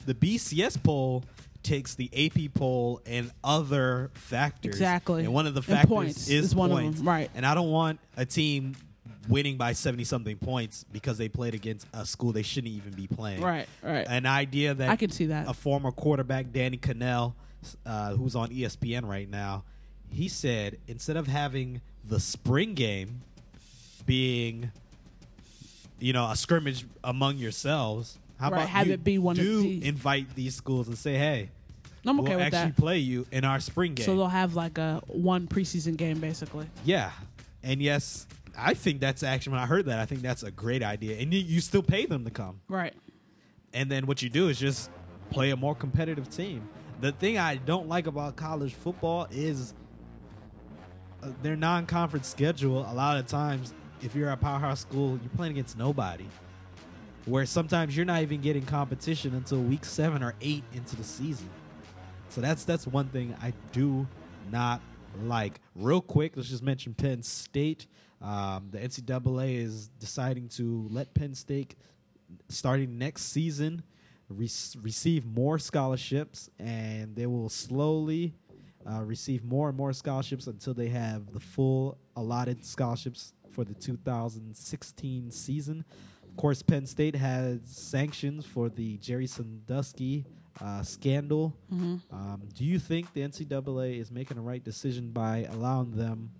the 0.06 0.13
BCS 0.13 0.82
poll 0.82 1.26
takes 1.62 1.95
the 1.95 2.10
AP 2.15 2.54
poll 2.54 3.02
and 3.06 3.32
other 3.43 4.12
factors. 4.13 4.69
Exactly. 4.69 5.26
And 5.26 5.34
one 5.34 5.45
of 5.48 5.54
the 5.54 5.62
factors 5.62 6.30
is, 6.30 6.45
is 6.45 6.56
one 6.56 6.71
of 6.71 6.78
points. 6.78 7.00
them, 7.00 7.08
right. 7.10 7.30
And 7.36 7.45
I 7.45 7.54
don't 7.54 7.71
want 7.71 8.00
a 8.15 8.26
team 8.26 8.76
winning 9.28 9.58
by 9.58 9.74
70 9.74 10.04
something 10.04 10.38
points 10.38 10.86
because 10.91 11.18
they 11.18 11.30
played 11.30 11.54
against 11.54 11.88
a 11.94 12.06
school 12.06 12.32
they 12.32 12.41
shouldn't 12.44 12.74
even 12.74 12.94
be 12.94 13.08
playing. 13.08 13.41
Right, 13.41 13.68
right. 13.82 14.06
An 14.08 14.26
idea 14.26 14.74
that 14.74 14.89
I 14.89 14.96
can 14.96 15.10
see 15.12 15.28
that. 15.28 15.48
a 15.48 15.54
former 15.54 15.91
quarterback, 15.91 16.52
Danny 16.52 16.78
Kanell, 16.78 17.34
uh, 17.86 18.12
who's 18.15 18.36
on 18.36 18.50
ESPN 18.50 19.08
right 19.08 19.30
now, 19.30 19.63
he 20.10 20.28
said 20.28 20.78
instead 20.88 21.18
of 21.18 21.28
having 21.28 21.82
the 22.08 22.20
spring 22.20 22.74
game 22.74 23.22
being, 24.06 24.72
you 26.00 26.13
know, 26.13 26.30
a 26.30 26.36
scrimmage 26.36 26.86
among 27.04 27.38
yourselves, 27.38 28.18
how 28.39 28.50
Right, 28.52 28.58
about 28.58 28.70
have 28.70 28.88
you 28.88 28.94
it 28.94 29.04
be 29.04 29.18
one 29.18 29.38
of 29.38 29.44
do 29.44 29.80
invite 29.82 30.36
these 30.36 30.56
schools 30.56 30.88
and 30.88 30.98
say, 30.98 31.15
hey, 31.15 31.50
I'm 32.06 32.20
okay 32.20 32.30
we'll 32.36 32.38
with 32.46 32.54
actually 32.54 32.72
that. 32.72 32.78
play 32.78 32.98
you 33.00 33.26
in 33.32 33.44
our 33.46 33.60
spring 33.60 33.96
game. 33.96 34.06
So 34.06 34.15
they'll 34.15 34.28
have 34.28 34.56
like 34.56 34.78
a 34.78 35.02
one 35.08 35.48
preseason 35.48 35.98
game 35.98 36.20
basically. 36.20 36.68
Yeah, 36.84 37.12
and 37.63 37.82
yes, 37.82 38.28
I 38.58 38.74
think 38.74 39.00
that's 39.00 39.24
actually 39.24 39.54
when 39.54 39.62
I 39.62 39.65
heard 39.65 39.86
that, 39.86 40.00
I 40.00 40.06
think 40.06 40.22
that's 40.22 40.44
a 40.44 40.52
great 40.52 40.84
idea, 40.84 41.18
and 41.18 41.34
you, 41.34 41.39
you 41.39 41.62
still 41.62 41.84
pay 41.84 42.06
them 42.06 42.24
to 42.26 42.32
come. 42.32 42.62
Right. 42.68 42.94
and 43.74 43.89
then 43.91 44.06
what 44.08 44.22
you 44.22 44.30
do 44.30 44.48
is 44.50 44.58
just 44.60 44.89
play 45.30 45.50
a 45.52 45.56
more 45.58 45.76
competitive 45.76 46.30
team. 46.30 46.68
The 47.02 47.12
thing 47.12 47.38
I 47.38 47.58
don't 47.58 47.88
like 47.89 48.08
about 48.08 48.36
college 48.38 48.74
football 48.74 49.28
is 49.32 49.74
uh, 51.22 51.30
their 51.41 51.56
non-conference 51.56 52.28
schedule. 52.28 52.80
A 52.89 52.94
lot 52.94 53.18
of 53.18 53.28
times, 53.28 53.74
if 54.02 54.15
you're 54.15 54.30
a 54.30 54.38
powerhouse 54.38 54.80
school, 54.82 55.20
you're 55.22 55.30
playing 55.36 55.54
against 55.54 55.78
nobody. 55.78 56.26
Where 57.26 57.46
sometimes 57.46 57.98
you're 57.98 58.06
not 58.06 58.22
even 58.22 58.39
getting 58.41 58.65
competition 58.65 59.34
until 59.34 59.60
week 59.60 59.84
seven 59.84 60.22
or 60.24 60.36
eight 60.41 60.63
into 60.74 60.96
the 60.96 61.04
season. 61.04 61.50
So 62.30 62.39
that's 62.39 62.63
that's 62.65 62.86
one 62.86 63.08
thing 63.08 63.36
I 63.41 63.52
do 63.72 64.08
not 64.52 64.80
like. 65.24 65.60
Real 65.76 66.02
quick, 66.02 66.34
let's 66.36 66.50
just 66.50 66.62
mention 66.63 66.94
Penn 66.94 67.24
State. 67.24 67.88
Um, 68.25 68.69
the 68.71 68.79
NCAA 68.79 69.57
is 69.57 69.88
deciding 69.99 70.49
to 70.49 70.88
let 70.89 71.13
Penn 71.13 71.35
State 71.35 71.75
starting 72.49 72.97
next 72.97 73.25
season 73.31 73.83
re- 74.29 74.49
receive 74.81 75.25
more 75.27 75.59
scholarships 75.59 76.49
and 76.57 77.15
they 77.15 77.27
will 77.27 77.49
slowly 77.49 78.33
uh, 78.89 79.03
receive 79.03 79.43
more 79.43 79.69
and 79.69 79.77
more 79.77 79.93
scholarships 79.93 80.47
until 80.47 80.73
they 80.73 80.89
have 80.89 81.31
the 81.33 81.39
full 81.39 81.99
allotted 82.15 82.65
scholarships 82.65 83.33
for 83.51 83.63
the 83.63 83.75
2016 83.75 85.31
season. 85.31 85.85
Of 86.27 86.35
course 86.35 86.63
penn 86.63 86.85
state 86.88 87.15
has 87.15 87.59
sanctions 87.65 88.43
for 88.45 88.69
the 88.69 88.97
jerry 88.97 89.27
sandusky 89.27 90.25
uh, 90.61 90.81
scandal. 90.81 91.55
Um, 92.11 92.41
do 92.55 92.63
you 92.65 92.79
think 92.79 93.13
the 93.13 93.21
ncaa 93.21 93.99
is 93.99 94.09
making 94.11 94.38
the 94.38 94.43
right 94.43 94.63
decision 94.63 95.11
by 95.11 95.45
allowing 95.51 95.91
them 95.91 96.31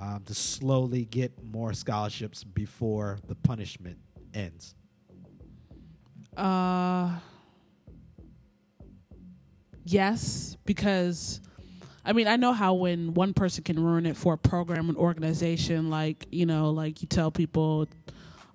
um, 0.00 0.22
to 0.26 0.34
slowly 0.34 1.04
get 1.04 1.32
more 1.42 1.72
scholarships 1.72 2.44
before 2.44 3.18
the 3.28 3.34
punishment 3.34 3.98
ends 4.34 4.74
Uh 6.36 7.10
Yes, 9.86 10.56
because 10.64 11.40
I 12.04 12.12
mean, 12.12 12.26
I 12.26 12.36
know 12.36 12.52
how 12.52 12.74
when 12.74 13.14
one 13.14 13.34
person 13.34 13.64
can 13.64 13.82
ruin 13.82 14.06
it 14.06 14.16
for 14.16 14.34
a 14.34 14.38
program 14.38 14.88
and 14.88 14.98
organization, 14.98 15.90
like, 15.90 16.26
you 16.30 16.46
know, 16.46 16.70
like 16.70 17.02
you 17.02 17.08
tell 17.08 17.30
people 17.30 17.86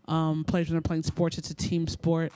um 0.08 0.44
players 0.44 0.68
when 0.68 0.74
they're 0.74 0.82
playing 0.82 1.04
sports, 1.04 1.38
it's 1.38 1.52
a 1.52 1.56
team 1.56 1.88
sport. 1.88 2.34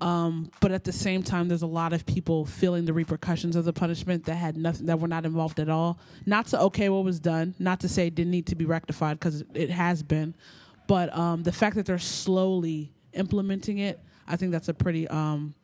Um, 0.00 0.50
but 0.60 0.70
at 0.70 0.84
the 0.84 0.92
same 0.92 1.22
time, 1.22 1.48
there's 1.48 1.62
a 1.62 1.66
lot 1.66 1.92
of 1.92 2.06
people 2.06 2.44
feeling 2.46 2.84
the 2.84 2.92
repercussions 2.92 3.56
of 3.56 3.64
the 3.64 3.72
punishment 3.72 4.24
that 4.26 4.36
had 4.36 4.56
nothing, 4.56 4.86
that 4.86 5.00
were 5.00 5.08
not 5.08 5.24
involved 5.26 5.58
at 5.60 5.68
all. 5.68 5.98
Not 6.26 6.46
to 6.48 6.60
okay 6.62 6.88
what 6.88 7.04
was 7.04 7.18
done, 7.18 7.54
not 7.58 7.80
to 7.80 7.88
say 7.88 8.06
it 8.06 8.14
didn't 8.14 8.30
need 8.30 8.46
to 8.46 8.54
be 8.54 8.64
rectified 8.64 9.18
because 9.18 9.42
it 9.54 9.70
has 9.70 10.02
been, 10.02 10.34
but 10.86 11.14
um, 11.16 11.42
the 11.42 11.52
fact 11.52 11.76
that 11.76 11.86
they're 11.86 11.98
slowly 11.98 12.92
implementing 13.12 13.78
it, 13.78 14.00
I 14.26 14.36
think 14.36 14.52
that's 14.52 14.68
a 14.68 14.74
pretty, 14.74 15.08
um, 15.08 15.54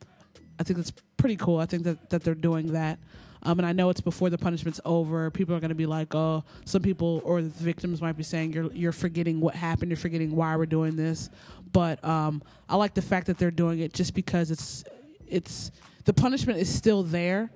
I 0.58 0.64
think 0.64 0.78
that's 0.78 0.92
pretty 1.16 1.36
cool. 1.36 1.58
I 1.58 1.66
think 1.66 1.84
that 1.84 2.10
that 2.10 2.24
they're 2.24 2.34
doing 2.34 2.72
that. 2.72 2.98
Um, 3.44 3.58
and 3.58 3.66
I 3.66 3.72
know 3.72 3.90
it's 3.90 4.00
before 4.00 4.30
the 4.30 4.38
punishment's 4.38 4.80
over. 4.84 5.30
People 5.30 5.54
are 5.54 5.60
going 5.60 5.70
to 5.70 5.74
be 5.74 5.86
like, 5.86 6.14
"Oh, 6.14 6.44
some 6.64 6.82
people 6.82 7.20
or 7.24 7.42
the 7.42 7.48
victims 7.48 8.00
might 8.00 8.16
be 8.16 8.22
saying 8.22 8.52
you're 8.52 8.72
you're 8.72 8.92
forgetting 8.92 9.40
what 9.40 9.54
happened. 9.54 9.90
You're 9.90 9.98
forgetting 9.98 10.34
why 10.34 10.56
we're 10.56 10.66
doing 10.66 10.96
this." 10.96 11.30
But 11.74 12.02
um, 12.04 12.40
I 12.68 12.76
like 12.76 12.94
the 12.94 13.02
fact 13.02 13.26
that 13.26 13.36
they're 13.36 13.50
doing 13.50 13.80
it 13.80 13.92
just 13.92 14.14
because 14.14 14.52
it's 14.52 14.84
it's 15.26 15.72
the 16.04 16.12
punishment 16.14 16.60
is 16.60 16.72
still 16.72 17.02
there, 17.02 17.50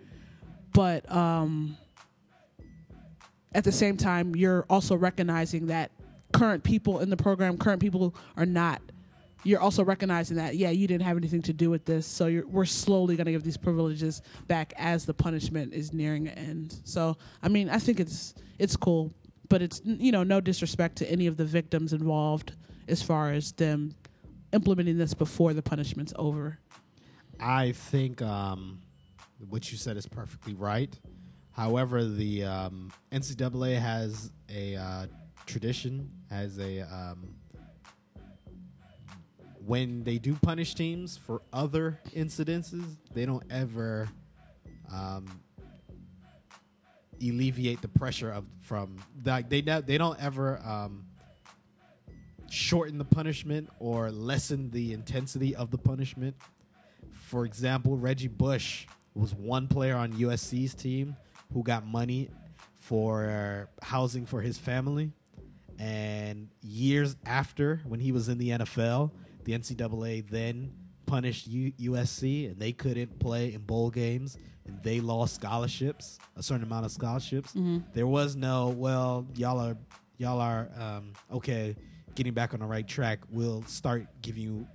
but 0.72 1.10
um, 1.10 1.76
at 3.54 3.62
the 3.62 3.70
same 3.70 3.96
time, 3.96 4.34
you're 4.34 4.66
also 4.68 4.96
recognizing 4.96 5.68
that 5.68 5.92
current 6.32 6.64
people 6.64 6.98
in 6.98 7.10
the 7.10 7.16
program, 7.16 7.56
current 7.56 7.80
people 7.80 8.14
are 8.36 8.44
not. 8.44 8.82
You're 9.44 9.60
also 9.60 9.84
recognizing 9.84 10.36
that, 10.36 10.56
yeah, 10.56 10.70
you 10.70 10.88
didn't 10.88 11.04
have 11.04 11.16
anything 11.16 11.42
to 11.42 11.52
do 11.52 11.70
with 11.70 11.84
this. 11.84 12.04
So 12.04 12.42
we're 12.48 12.64
slowly 12.64 13.14
going 13.14 13.26
to 13.26 13.32
give 13.32 13.44
these 13.44 13.56
privileges 13.56 14.20
back 14.48 14.72
as 14.76 15.06
the 15.06 15.14
punishment 15.14 15.72
is 15.72 15.92
nearing 15.92 16.26
an 16.26 16.34
end. 16.34 16.80
So, 16.82 17.16
I 17.40 17.48
mean, 17.48 17.70
I 17.70 17.78
think 17.78 18.00
it's 18.00 18.34
it's 18.58 18.76
cool, 18.76 19.14
but 19.48 19.62
it's 19.62 19.80
you 19.84 20.10
know 20.10 20.24
no 20.24 20.40
disrespect 20.40 20.96
to 20.96 21.10
any 21.10 21.28
of 21.28 21.36
the 21.36 21.44
victims 21.44 21.92
involved 21.92 22.54
as 22.88 23.02
far 23.02 23.30
as 23.30 23.52
them 23.52 23.94
implementing 24.52 24.98
this 24.98 25.14
before 25.14 25.52
the 25.54 25.62
punishment's 25.62 26.12
over. 26.16 26.58
I 27.40 27.72
think 27.72 28.22
um, 28.22 28.80
what 29.48 29.70
you 29.70 29.78
said 29.78 29.96
is 29.96 30.06
perfectly 30.06 30.54
right. 30.54 30.98
However, 31.52 32.04
the 32.04 32.44
um, 32.44 32.92
NCAA 33.12 33.80
has 33.80 34.30
a 34.48 34.76
uh, 34.76 35.06
tradition, 35.46 36.10
has 36.30 36.58
a 36.58 36.80
um, 36.82 37.34
when 39.68 40.02
they 40.02 40.18
do 40.18 40.34
punish 40.34 40.74
teams 40.74 41.16
for 41.16 41.42
other 41.52 42.00
incidences, 42.14 42.96
they 43.12 43.26
don't 43.26 43.44
ever 43.50 44.08
um, 44.90 45.26
alleviate 47.20 47.82
the 47.82 47.88
pressure 47.88 48.30
of 48.30 48.46
from 48.62 48.96
like 49.24 49.50
they 49.50 49.60
they 49.60 49.98
don't 49.98 50.18
ever 50.22 50.58
um, 50.64 51.04
shorten 52.50 52.98
the 52.98 53.04
punishment 53.04 53.68
or 53.78 54.10
lessen 54.10 54.70
the 54.70 54.92
intensity 54.92 55.54
of 55.54 55.70
the 55.70 55.78
punishment. 55.78 56.36
For 57.12 57.44
example, 57.44 57.96
Reggie 57.96 58.28
Bush 58.28 58.86
was 59.14 59.34
one 59.34 59.68
player 59.68 59.96
on 59.96 60.12
USC's 60.14 60.74
team 60.74 61.16
who 61.52 61.62
got 61.62 61.86
money 61.86 62.30
for 62.76 63.68
housing 63.82 64.26
for 64.26 64.40
his 64.40 64.58
family. 64.58 65.12
And 65.78 66.48
years 66.62 67.16
after, 67.26 67.80
when 67.86 68.00
he 68.00 68.12
was 68.12 68.28
in 68.28 68.38
the 68.38 68.50
NFL, 68.50 69.12
the 69.44 69.52
NCAA 69.52 70.28
then 70.28 70.72
punished 71.06 71.46
U- 71.46 71.72
USC 71.72 72.50
and 72.50 72.58
they 72.58 72.72
couldn't 72.72 73.18
play 73.18 73.52
in 73.54 73.60
bowl 73.62 73.90
games 73.90 74.36
and 74.66 74.82
they 74.82 75.00
lost 75.00 75.34
scholarships, 75.36 76.18
a 76.36 76.42
certain 76.42 76.64
amount 76.64 76.84
of 76.84 76.90
scholarships. 76.92 77.54
There 77.94 78.06
was 78.06 78.36
no, 78.36 78.68
well, 78.68 79.26
y'all 79.36 79.58
are 79.60 79.76
y'all 80.18 80.40
are 80.40 80.68
um, 80.78 81.12
okay, 81.32 81.76
getting 82.18 82.34
back 82.34 82.52
on 82.52 82.58
the 82.58 82.66
right 82.66 82.86
track. 82.86 83.20
We'll 83.30 83.62
start 83.62 84.04
giving 84.22 84.42
you 84.42 84.66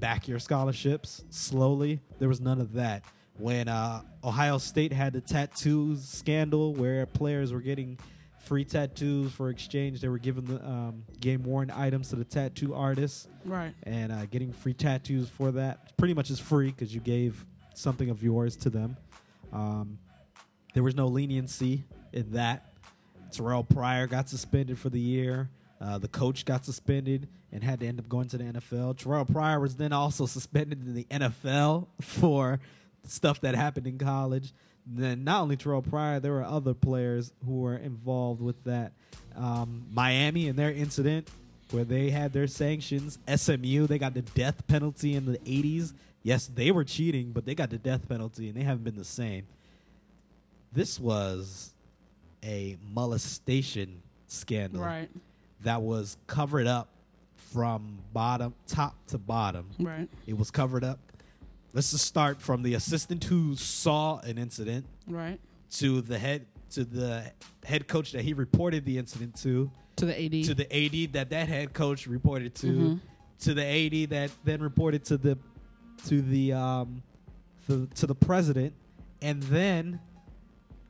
back 0.00 0.26
your 0.26 0.40
scholarships 0.40 1.22
slowly. 1.30 2.00
There 2.18 2.28
was 2.28 2.40
none 2.40 2.60
of 2.60 2.72
that. 2.72 3.04
When 3.38 3.68
uh, 3.68 4.02
Ohio 4.24 4.58
State 4.58 4.92
had 4.92 5.12
the 5.12 5.20
tattoos 5.20 6.02
scandal, 6.08 6.74
where 6.74 7.06
players 7.06 7.52
were 7.52 7.60
getting 7.60 8.00
free 8.40 8.64
tattoos 8.64 9.30
for 9.30 9.48
exchange, 9.50 10.00
they 10.00 10.08
were 10.08 10.18
giving 10.18 10.44
the 10.44 10.56
um, 10.66 11.04
game 11.20 11.44
worn 11.44 11.70
items 11.70 12.08
to 12.08 12.16
the 12.16 12.24
tattoo 12.24 12.74
artists 12.74 13.28
Right. 13.44 13.72
and 13.84 14.10
uh, 14.10 14.26
getting 14.26 14.52
free 14.52 14.74
tattoos 14.74 15.28
for 15.28 15.52
that. 15.52 15.96
Pretty 15.96 16.14
much 16.14 16.30
is 16.30 16.40
free 16.40 16.72
because 16.72 16.92
you 16.92 17.00
gave 17.00 17.46
something 17.76 18.10
of 18.10 18.24
yours 18.24 18.56
to 18.56 18.70
them. 18.70 18.96
Um, 19.52 19.98
there 20.74 20.82
was 20.82 20.96
no 20.96 21.06
leniency 21.06 21.84
in 22.12 22.32
that. 22.32 22.72
Terrelle 23.30 23.68
Pryor 23.68 24.08
got 24.08 24.28
suspended 24.28 24.78
for 24.80 24.88
the 24.90 24.98
year. 25.00 25.48
Uh, 25.80 25.98
the 25.98 26.08
coach 26.08 26.44
got 26.44 26.64
suspended 26.64 27.28
and 27.52 27.62
had 27.62 27.80
to 27.80 27.86
end 27.86 27.98
up 27.98 28.08
going 28.08 28.28
to 28.28 28.38
the 28.38 28.44
NFL. 28.44 28.96
Terrelle 28.96 29.30
Pryor 29.30 29.60
was 29.60 29.76
then 29.76 29.92
also 29.92 30.26
suspended 30.36 30.84
in 30.86 30.94
the 30.94 31.04
NFL 31.04 31.86
for 32.00 32.60
stuff 33.06 33.40
that 33.42 33.54
happened 33.54 33.86
in 33.86 33.98
college. 33.98 34.52
then 34.86 35.24
not 35.24 35.42
only 35.42 35.56
Terrelle 35.56 35.88
Pryor, 35.88 36.20
there 36.20 36.32
were 36.32 36.44
other 36.44 36.74
players 36.74 37.32
who 37.44 37.60
were 37.60 37.76
involved 37.76 38.40
with 38.40 38.62
that. 38.64 38.92
Um, 39.36 39.86
Miami 39.92 40.48
and 40.48 40.58
their 40.58 40.72
incident 40.72 41.28
where 41.70 41.84
they 41.84 42.10
had 42.10 42.32
their 42.32 42.46
sanctions. 42.46 43.18
SMU, 43.32 43.86
they 43.86 43.98
got 43.98 44.14
the 44.14 44.22
death 44.22 44.66
penalty 44.66 45.14
in 45.14 45.26
the 45.26 45.38
80s. 45.38 45.92
Yes, 46.22 46.46
they 46.46 46.70
were 46.70 46.84
cheating, 46.84 47.32
but 47.32 47.44
they 47.44 47.54
got 47.54 47.70
the 47.70 47.78
death 47.78 48.08
penalty 48.08 48.48
and 48.48 48.56
they 48.56 48.62
haven't 48.62 48.84
been 48.84 48.96
the 48.96 49.04
same. 49.04 49.46
This 50.72 50.98
was 50.98 51.72
a 52.44 52.76
molestation 52.92 54.02
scandal 54.26 54.82
Right. 54.82 55.08
That 55.62 55.82
was 55.82 56.16
covered 56.26 56.66
up 56.66 56.88
from 57.34 57.98
bottom 58.12 58.54
top 58.66 58.94
to 59.08 59.18
bottom. 59.18 59.70
Right. 59.78 60.08
It 60.26 60.36
was 60.36 60.50
covered 60.50 60.84
up. 60.84 60.98
Let's 61.72 61.90
just 61.90 62.04
start 62.06 62.40
from 62.40 62.62
the 62.62 62.74
assistant 62.74 63.24
who 63.24 63.54
saw 63.56 64.18
an 64.20 64.38
incident 64.38 64.86
Right. 65.06 65.40
to 65.72 66.00
the 66.00 66.18
head 66.18 66.46
to 66.70 66.84
the 66.84 67.30
head 67.64 67.86
coach 67.86 68.12
that 68.12 68.22
he 68.22 68.32
reported 68.34 68.84
the 68.84 68.98
incident 68.98 69.36
to, 69.36 69.70
To 69.96 70.04
the 70.06 70.20
AD. 70.20 70.44
to 70.44 70.54
the 70.54 70.66
AD 70.74 71.12
that 71.12 71.30
that 71.30 71.48
head 71.48 71.72
coach 71.72 72.06
reported 72.08 72.54
to, 72.56 72.66
Mhm. 72.66 73.00
to 73.40 73.54
the 73.54 73.62
AD 73.64 74.06
that 74.06 74.30
then 74.44 74.60
reported 74.60 75.04
to 75.04 75.16
the 75.16 75.38
to 76.06 76.20
the 76.22 76.52
um 76.52 77.02
the, 77.68 77.86
to 77.94 78.06
the 78.06 78.14
president, 78.14 78.74
and 79.22 79.42
then 79.44 80.00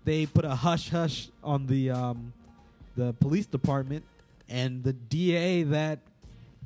they 0.04 0.26
put 0.26 0.44
a 0.44 0.54
hush 0.54 0.88
hush 0.88 1.28
on 1.44 1.66
the 1.66 1.90
um 1.90 2.32
the 2.96 3.12
police 3.14 3.46
department 3.46 4.04
and 4.48 4.82
the 4.84 4.92
DA 4.92 5.62
that 5.64 6.00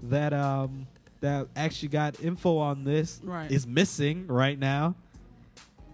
that 0.04 0.32
um 0.32 0.86
that 1.20 1.48
actually 1.54 1.88
got 1.88 2.18
info 2.20 2.56
on 2.58 2.84
this 2.84 3.20
Right. 3.22 3.50
is 3.50 3.66
missing 3.66 4.26
right 4.26 4.58
now. 4.58 4.94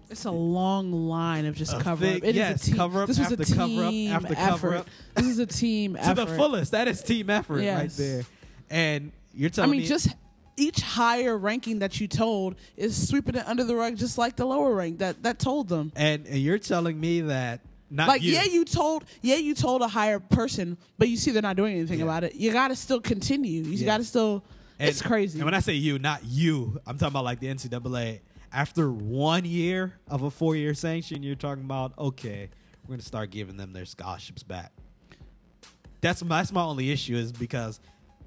It's 0.09 0.23
a 0.23 0.31
long 0.31 0.91
line 0.93 1.45
of 1.45 1.55
just 1.57 1.73
A 1.73 1.79
cover 1.79 2.05
big- 2.05 2.23
up. 2.23 2.23
It 2.23 2.29
is 2.29 2.35
yes, 2.37 2.63
a 2.63 2.65
team. 2.67 2.75
cover 2.77 3.01
up 3.01 3.07
this 3.09 3.19
was 3.19 3.31
a 3.33 3.37
cover 3.55 3.83
up 3.83 3.89
team 3.91 4.11
after 4.13 4.33
effort. 4.33 4.49
cover 4.49 4.75
up. 4.75 4.87
This 5.15 5.27
is 5.27 5.39
a 5.39 5.45
team 5.45 5.93
to 5.95 5.99
effort. 6.01 6.15
the 6.15 6.25
fullest. 6.37 6.71
That 6.71 6.87
is 6.87 7.01
team 7.03 7.29
effort 7.29 7.57
right 7.65 7.89
there. 7.91 8.23
And 8.69 9.11
you're 9.33 9.49
telling 9.49 9.71
me 9.71 9.77
I 9.77 9.79
mean, 9.79 9.83
me 9.83 9.87
just 9.89 10.09
each 10.55 10.79
higher 10.79 11.37
ranking 11.37 11.79
that 11.79 11.99
you 11.99 12.07
told 12.07 12.55
is 12.77 13.07
sweeping 13.09 13.35
it 13.35 13.45
under 13.47 13.65
the 13.65 13.75
rug, 13.75 13.97
just 13.97 14.17
like 14.17 14.37
the 14.37 14.45
lower 14.45 14.73
rank 14.73 14.99
that 14.99 15.23
that 15.23 15.39
told 15.39 15.67
them. 15.67 15.91
and, 15.95 16.25
and 16.25 16.37
you're 16.39 16.57
telling 16.57 16.97
me 16.99 17.21
that 17.21 17.59
not 17.89 18.07
like, 18.07 18.21
you. 18.21 18.33
yeah, 18.33 18.43
you 18.43 18.65
told, 18.65 19.03
yeah, 19.21 19.35
you 19.37 19.53
told 19.55 19.81
a 19.81 19.87
higher 19.87 20.19
person, 20.19 20.77
but 20.97 21.07
you 21.09 21.17
see 21.17 21.31
they're 21.31 21.41
not 21.41 21.55
doing 21.55 21.75
anything 21.77 21.99
Yeah. 21.99 22.05
about 22.05 22.23
it. 22.23 22.35
You 22.35 22.51
got 22.51 22.67
to 22.69 22.75
still 22.75 22.99
continue. 23.01 23.63
You 23.63 23.71
Yeah. 23.77 23.85
got 23.85 23.97
to 23.97 24.03
still. 24.03 24.43
And- 24.79 24.89
it's 24.89 25.01
crazy. 25.01 25.39
And 25.39 25.45
when 25.45 25.53
I 25.53 25.59
say 25.59 25.73
you, 25.73 25.97
not 25.99 26.23
you, 26.25 26.79
I'm 26.85 26.97
talking 26.97 27.13
about 27.13 27.23
like 27.23 27.39
the 27.39 27.47
NCAA. 27.47 28.19
After 28.51 28.91
one 28.91 29.43
year 29.45 29.93
of 30.07 30.21
a 30.23 30.29
four 30.31 30.55
year 30.55 30.73
sanction, 30.73 31.21
you're 31.23 31.35
talking 31.35 31.63
about 31.63 31.93
okay, 31.97 32.49
we're 32.85 32.93
gonna 32.93 33.01
start 33.03 33.29
giving 33.31 33.57
them 33.57 33.73
their 33.73 33.85
scholarships 33.85 34.43
back. 34.43 34.71
That's 36.01 36.23
my 36.23 36.37
that's 36.39 36.51
my 36.51 36.61
only 36.63 36.91
issue 36.91 37.15
is 37.15 37.31
because 37.31 37.79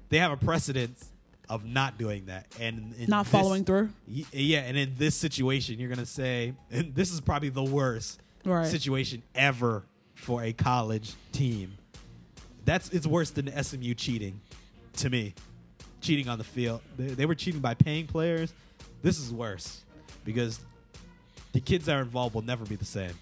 they 0.09 0.17
have 0.19 0.31
a 0.31 0.37
precedence 0.37 1.09
of 1.49 1.65
not 1.65 1.97
doing 1.97 2.25
that 2.25 2.47
and 2.59 2.93
in 2.97 3.09
not 3.09 3.25
this- 3.25 3.31
following 3.31 3.63
through. 3.65 3.89
Yeah, 4.07 4.59
and 4.59 4.77
in 4.77 4.93
this 4.97 5.15
situation, 5.15 5.79
you're 5.79 5.89
gonna 5.89 6.05
say, 6.05 6.53
and 6.69 6.93
this 6.93 7.11
is 7.11 7.19
probably 7.21 7.49
the 7.49 7.63
worst 7.63 8.19
Right. 8.43 8.67
situation 8.67 9.23
ever 9.35 9.83
for 10.15 10.43
a 10.43 10.53
college 10.53 11.13
team. 11.31 11.77
That's 12.65 12.89
it's 12.89 13.07
worse 13.07 13.31
than 13.31 13.47
SMU 13.63 13.93
cheating, 13.95 14.41
to 14.97 15.09
me. 15.09 15.33
Cheating 16.01 16.27
on 16.29 16.37
the 16.39 16.43
field, 16.43 16.81
they, 16.97 17.07
they 17.07 17.25
were 17.27 17.35
cheating 17.35 17.61
by 17.61 17.75
paying 17.75 18.07
players. 18.07 18.53
This 19.03 19.19
is 19.19 19.31
worse 19.31 19.83
because 20.25 20.59
the 21.53 21.59
kids 21.59 21.85
that 21.85 21.95
are 21.95 22.01
involved 22.01 22.33
will 22.33 22.41
never 22.41 22.65
be 22.65 22.75
the 22.75 22.85
same. 22.85 23.13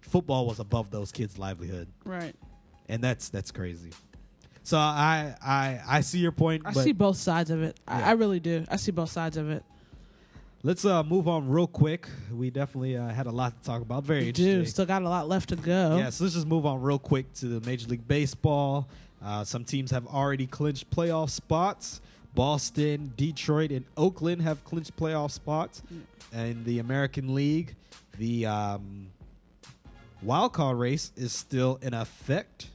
Football 0.00 0.46
was 0.46 0.58
above 0.58 0.90
those 0.90 1.12
kids' 1.12 1.38
livelihood, 1.38 1.86
Right. 2.04 2.34
and 2.88 3.02
that's 3.02 3.28
that's 3.28 3.52
crazy. 3.52 3.90
So 4.64 4.76
I 4.78 5.34
I 5.40 5.80
I 5.86 6.00
see 6.00 6.18
your 6.18 6.32
point. 6.32 6.62
I 6.66 6.72
see 6.72 6.92
both 6.92 7.16
sides 7.16 7.50
of 7.50 7.62
it. 7.62 7.78
Yeah. 7.86 7.98
I, 7.98 8.02
I 8.02 8.12
really 8.12 8.40
do. 8.40 8.64
I 8.68 8.76
see 8.76 8.90
both 8.90 9.10
sides 9.10 9.36
of 9.36 9.48
it. 9.50 9.62
Let's 10.62 10.84
uh, 10.84 11.02
move 11.02 11.26
on 11.26 11.48
real 11.48 11.66
quick. 11.66 12.06
We 12.30 12.50
definitely 12.50 12.94
uh, 12.94 13.08
had 13.08 13.26
a 13.26 13.30
lot 13.30 13.58
to 13.62 13.66
talk 13.66 13.80
about. 13.80 14.04
Very 14.04 14.20
We 14.24 14.28
interesting. 14.28 14.58
do. 14.58 14.66
Still 14.66 14.84
got 14.84 15.00
a 15.00 15.08
lot 15.08 15.26
left 15.26 15.48
to 15.48 15.56
go. 15.56 15.96
Yeah, 15.96 16.10
so 16.10 16.24
let's 16.24 16.34
just 16.34 16.46
move 16.46 16.66
on 16.66 16.82
real 16.82 16.98
quick 16.98 17.32
to 17.34 17.46
the 17.46 17.66
Major 17.66 17.88
League 17.88 18.06
Baseball. 18.06 18.86
Uh, 19.24 19.42
some 19.42 19.64
teams 19.64 19.90
have 19.90 20.06
already 20.06 20.46
clinched 20.46 20.90
playoff 20.90 21.30
spots. 21.30 22.02
Boston, 22.34 23.12
Detroit, 23.16 23.70
and 23.72 23.86
Oakland 23.96 24.42
have 24.42 24.62
clinched 24.64 24.94
playoff 24.96 25.30
spots. 25.30 25.82
And 26.30 26.62
the 26.66 26.78
American 26.78 27.34
League, 27.34 27.74
the 28.18 28.44
um, 28.44 29.08
wild 30.22 30.52
card 30.52 30.76
race 30.76 31.10
is 31.16 31.32
still 31.32 31.78
in 31.80 31.94
effect. 31.94 32.68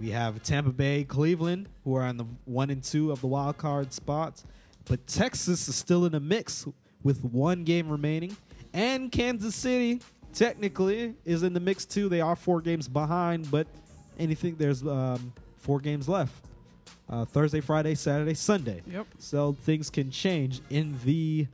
We 0.00 0.10
have 0.10 0.40
Tampa 0.44 0.70
Bay, 0.70 1.02
Cleveland, 1.02 1.68
who 1.82 1.96
are 1.96 2.02
on 2.04 2.18
the 2.18 2.26
one 2.44 2.70
and 2.70 2.84
two 2.84 3.10
of 3.10 3.20
the 3.20 3.26
wild 3.26 3.58
card 3.58 3.92
spots, 3.92 4.44
but 4.84 5.06
Texas 5.08 5.68
is 5.68 5.74
still 5.74 6.04
in 6.04 6.12
the 6.12 6.20
mix 6.20 6.66
with 7.06 7.22
one 7.22 7.62
game 7.62 7.88
remaining, 7.88 8.36
and 8.74 9.12
Kansas 9.12 9.54
City 9.54 10.00
technically 10.34 11.14
is 11.24 11.44
in 11.44 11.52
the 11.52 11.60
mix 11.60 11.86
too. 11.86 12.08
They 12.08 12.20
are 12.20 12.34
four 12.34 12.60
games 12.60 12.88
behind, 12.88 13.48
but 13.48 13.68
anything 14.18 14.56
there's 14.56 14.84
um, 14.84 15.32
four 15.56 15.78
games 15.78 16.08
left: 16.08 16.34
uh, 17.08 17.24
Thursday, 17.24 17.60
Friday, 17.60 17.94
Saturday, 17.94 18.34
Sunday. 18.34 18.82
Yep. 18.90 19.06
So 19.20 19.52
things 19.62 19.88
can 19.88 20.10
change 20.10 20.60
in 20.68 20.98
the 21.04 21.46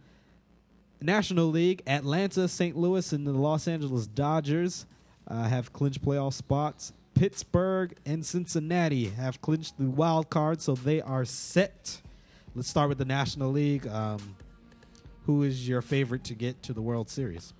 National 1.02 1.48
League. 1.48 1.82
Atlanta, 1.86 2.48
St. 2.48 2.74
Louis, 2.74 3.12
and 3.12 3.26
the 3.26 3.32
Los 3.32 3.68
Angeles 3.68 4.06
Dodgers 4.06 4.86
uh, 5.28 5.44
have 5.44 5.70
clinched 5.74 6.02
playoff 6.02 6.32
spots. 6.32 6.94
Pittsburgh 7.14 7.94
and 8.06 8.24
Cincinnati 8.24 9.10
have 9.10 9.42
clinched 9.42 9.76
the 9.76 9.84
wild 9.84 10.30
card, 10.30 10.62
so 10.62 10.74
they 10.74 11.02
are 11.02 11.26
set. 11.26 12.00
Let's 12.54 12.68
start 12.68 12.88
with 12.88 12.96
the 12.96 13.04
National 13.04 13.50
League. 13.50 13.86
Um, 13.86 14.34
who 15.26 15.42
is 15.42 15.68
your 15.68 15.82
favorite 15.82 16.24
to 16.24 16.34
get 16.34 16.62
to 16.64 16.72
the 16.72 16.82
World 16.82 17.08
Series 17.08 17.52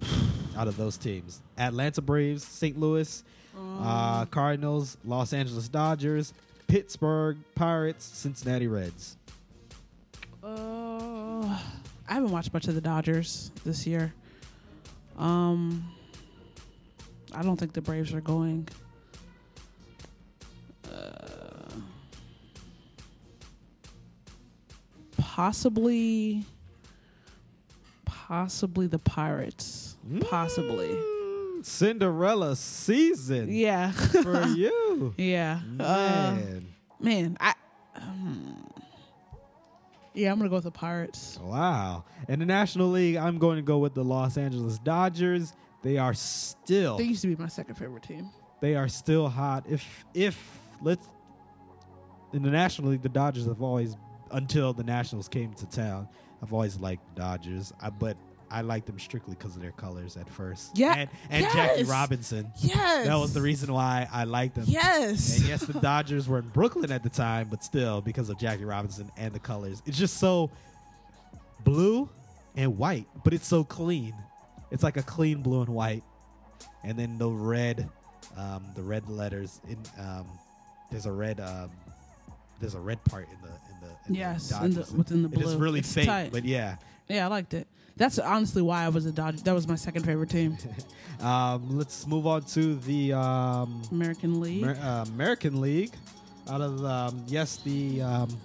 out 0.56 0.68
of 0.68 0.76
those 0.76 0.96
teams? 0.96 1.40
Atlanta 1.58 2.02
Braves, 2.02 2.44
St. 2.44 2.78
Louis, 2.78 3.22
uh, 3.80 4.24
Cardinals, 4.26 4.96
Los 5.04 5.32
Angeles 5.32 5.68
Dodgers, 5.68 6.32
Pittsburgh 6.66 7.36
Pirates, 7.54 8.04
Cincinnati 8.04 8.68
Reds. 8.68 9.16
Uh, 10.42 11.58
I 12.08 12.14
haven't 12.14 12.30
watched 12.30 12.52
much 12.52 12.68
of 12.68 12.74
the 12.74 12.80
Dodgers 12.80 13.50
this 13.64 13.86
year. 13.86 14.12
Um, 15.18 15.90
I 17.34 17.42
don't 17.42 17.56
think 17.56 17.72
the 17.72 17.82
Braves 17.82 18.12
are 18.14 18.20
going. 18.20 18.68
Possibly, 25.44 26.44
possibly 28.04 28.86
the 28.86 28.98
Pirates. 28.98 29.96
Possibly, 30.28 30.88
Mm, 30.88 31.64
Cinderella 31.64 32.54
season 32.56 33.48
yeah, 33.50 33.90
for 33.92 34.42
you. 34.48 35.14
yeah. 35.16 35.60
Uh, 35.78 36.34
Man. 36.36 36.66
man, 37.00 37.36
I. 37.40 37.54
um, 37.96 38.66
yeah, 40.12 40.30
I'm 40.30 40.36
gonna 40.38 40.50
go 40.50 40.56
with 40.56 40.64
the 40.64 40.70
Pirates. 40.70 41.38
wow. 41.42 42.04
In 42.28 42.38
the 42.40 42.44
National 42.46 42.88
League, 42.90 43.16
I'm 43.16 43.38
going 43.38 43.56
to 43.56 43.62
go 43.62 43.78
with 43.78 43.94
the 43.94 44.04
Los 44.04 44.36
Angeles 44.36 44.78
Dodgers. 44.80 45.54
They 45.82 45.96
are 45.96 46.12
still 46.12 46.98
They 46.98 47.04
used 47.04 47.22
to 47.22 47.28
be 47.28 47.36
my 47.42 47.48
second 47.48 47.76
favorite 47.76 48.02
team. 48.02 48.28
they 48.60 48.74
are 48.76 48.88
still 48.88 49.26
hot. 49.30 49.64
If 49.70 50.04
if 50.12 50.36
let's 50.82 51.06
in 52.34 52.42
the 52.42 52.50
National 52.50 52.90
League, 52.90 53.00
the 53.02 53.08
Dodgers 53.08 53.46
have 53.46 53.62
always 53.62 53.96
until 54.32 54.72
the 54.72 54.84
Nationals 54.84 55.28
came 55.28 55.52
to 55.54 55.66
town. 55.70 56.08
I've 56.42 56.52
always 56.52 56.78
liked 56.78 57.14
Dodgers, 57.16 57.72
I, 57.80 57.90
but 57.90 58.16
I 58.50 58.62
liked 58.62 58.86
them 58.86 58.98
strictly 58.98 59.34
because 59.38 59.54
of 59.54 59.62
their 59.62 59.72
colors 59.72 60.16
at 60.16 60.28
first. 60.28 60.76
Yeah, 60.76 60.94
and, 60.94 61.10
and 61.30 61.44
Jackie. 61.52 61.84
Robinson. 61.84 62.50
Yes, 62.58 63.06
That 63.06 63.16
was 63.16 63.32
the 63.32 63.40
reason 63.42 63.72
why 63.72 64.08
I 64.12 64.24
liked 64.24 64.56
them. 64.56 64.64
Yes. 64.66 65.38
And 65.38 65.46
yes, 65.48 65.64
the 65.64 65.78
Dodgers 65.78 66.28
were 66.28 66.38
in 66.38 66.48
Brooklyn 66.48 66.90
at 66.90 67.02
the 67.02 67.10
time, 67.10 67.48
but 67.48 67.62
still, 67.62 68.00
because 68.00 68.28
of 68.28 68.38
Jackie 68.38 68.64
Robinson 68.64 69.10
and 69.16 69.32
the 69.32 69.38
colors, 69.38 69.82
it's 69.86 69.98
just 69.98 70.16
so 70.16 70.50
blue 71.64 72.08
and 72.56 72.76
white, 72.76 73.06
but 73.22 73.32
it's 73.32 73.46
so 73.46 73.62
clean. 73.62 74.14
It's 74.70 74.82
like 74.82 74.96
a 74.96 75.02
clean 75.02 75.42
blue 75.42 75.60
and 75.60 75.68
white, 75.70 76.02
and 76.82 76.98
then 76.98 77.18
the 77.18 77.28
red, 77.28 77.88
um, 78.36 78.64
the 78.74 78.82
red 78.82 79.08
letters. 79.08 79.60
In 79.68 79.78
um, 79.98 80.26
there's 80.90 81.06
a 81.06 81.12
red, 81.12 81.38
um, 81.40 81.70
there's 82.60 82.74
a 82.74 82.80
red 82.80 83.02
part 83.04 83.28
in 83.28 83.36
the 83.42 83.48
in 83.48 83.52
the 83.52 83.69
in 83.69 83.69
Yes, 84.10 84.50
in 84.62 84.72
the- 84.74 84.86
within 84.96 85.22
the 85.22 85.28
blue. 85.28 85.56
really 85.56 85.80
It's 85.80 85.92
faint, 85.92 86.06
tight. 86.08 86.32
but 86.32 86.44
yeah. 86.44 86.76
Yeah, 87.08 87.24
I 87.24 87.28
liked 87.28 87.54
it. 87.54 87.66
That's 87.96 88.18
honestly 88.18 88.62
why 88.62 88.84
I 88.84 88.88
was 88.88 89.04
a 89.06 89.12
Dodger. 89.12 89.42
That 89.44 89.52
was 89.54 89.66
my 89.68 89.74
second 89.74 90.04
favorite 90.04 90.30
team. 90.30 90.56
Um, 91.20 91.76
let's 91.76 92.06
move 92.06 92.26
on 92.26 92.44
to 92.44 92.76
the 92.76 93.12
um, 93.12 93.82
American 93.92 94.40
League. 94.40 94.62
Amer- 94.62 94.78
uh, 94.82 95.04
American 95.08 95.60
League. 95.60 95.92
Out 96.48 96.62
of 96.62 96.82
um, 96.82 97.24
yes, 97.26 97.58
the 97.58 98.00
um, 98.00 98.40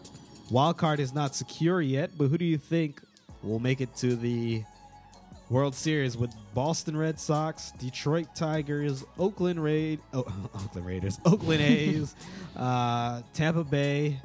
wild 0.51 0.75
card 0.75 0.99
is 0.99 1.13
not 1.13 1.33
secure 1.35 1.81
yet, 1.81 2.11
but 2.17 2.27
who 2.27 2.37
do 2.37 2.43
you 2.43 2.57
think 2.57 3.01
will 3.43 3.59
make 3.59 3.79
it 3.79 3.95
to 3.97 4.17
the 4.17 4.61
World 5.49 5.73
Series 5.73 6.17
with 6.17 6.33
Boston 6.53 6.97
Red 6.97 7.17
Sox, 7.17 7.71
Detroit 7.79 8.27
Tigers, 8.35 9.05
Oakland 9.17 9.63
Raid, 9.63 10.01
oh, 10.13 10.25
Oakland 10.55 10.85
Raiders, 10.85 11.17
Oakland 11.25 11.61
A's, 11.61 12.13
uh, 12.57 13.21
Tampa 13.33 13.63
Bay 13.63 14.19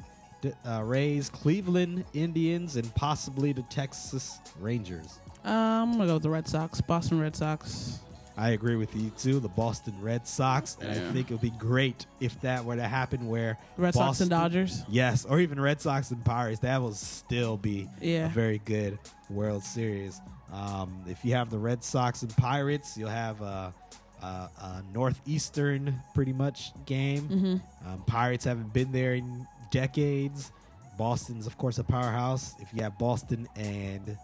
uh, 0.67 0.81
Rays, 0.83 1.29
Cleveland 1.29 2.05
Indians, 2.13 2.75
and 2.75 2.93
possibly 2.95 3.53
the 3.53 3.63
Texas 3.63 4.39
Rangers. 4.59 5.19
Um, 5.43 5.51
I'm 5.53 5.91
gonna 5.93 6.07
go 6.07 6.13
with 6.15 6.23
the 6.23 6.29
Red 6.29 6.47
Sox, 6.47 6.81
Boston 6.81 7.19
Red 7.19 7.35
Sox. 7.35 7.99
I 8.37 8.51
agree 8.51 8.75
with 8.77 8.95
you 8.95 9.09
too. 9.17 9.39
The 9.39 9.49
Boston 9.49 9.93
Red 10.01 10.25
Sox, 10.27 10.77
and 10.81 10.89
I 10.89 11.11
think 11.11 11.29
it 11.29 11.33
would 11.33 11.41
be 11.41 11.49
great 11.51 12.05
if 12.19 12.39
that 12.41 12.63
were 12.63 12.75
to 12.75 12.87
happen. 12.87 13.27
Where 13.27 13.57
Red 13.77 13.93
Sox 13.93 14.21
and 14.21 14.29
Dodgers. 14.29 14.83
yes, 14.89 15.25
or 15.25 15.39
even 15.39 15.59
Red 15.59 15.81
Sox 15.81 16.11
and 16.11 16.23
Pirates. 16.23 16.59
That 16.61 16.81
will 16.81 16.93
still 16.93 17.57
be 17.57 17.87
Yeah. 17.99 18.27
a 18.27 18.29
very 18.29 18.59
good 18.65 18.97
World 19.29 19.63
Series. 19.63 20.21
Um, 20.51 21.03
if 21.07 21.23
you 21.25 21.33
have 21.33 21.49
the 21.49 21.57
Red 21.59 21.83
Sox 21.83 22.21
and 22.23 22.35
Pirates, 22.37 22.97
you'll 22.97 23.09
have 23.09 23.41
a, 23.41 23.73
a, 24.21 24.25
a 24.25 24.83
northeastern 24.93 25.99
pretty 26.13 26.33
much 26.33 26.71
game. 26.85 27.21
Mm-hmm. 27.23 27.89
Um, 27.89 28.03
Pirates 28.07 28.45
haven't 28.45 28.73
been 28.73 28.91
there 28.91 29.13
in 29.13 29.47
decades. 29.71 30.51
Boston's, 30.97 31.47
of 31.47 31.57
course, 31.57 31.79
a 31.79 31.83
powerhouse. 31.83 32.53
If 32.59 32.67
you 32.73 32.83
have 32.83 32.97
Boston 32.99 33.47
and 33.55 34.17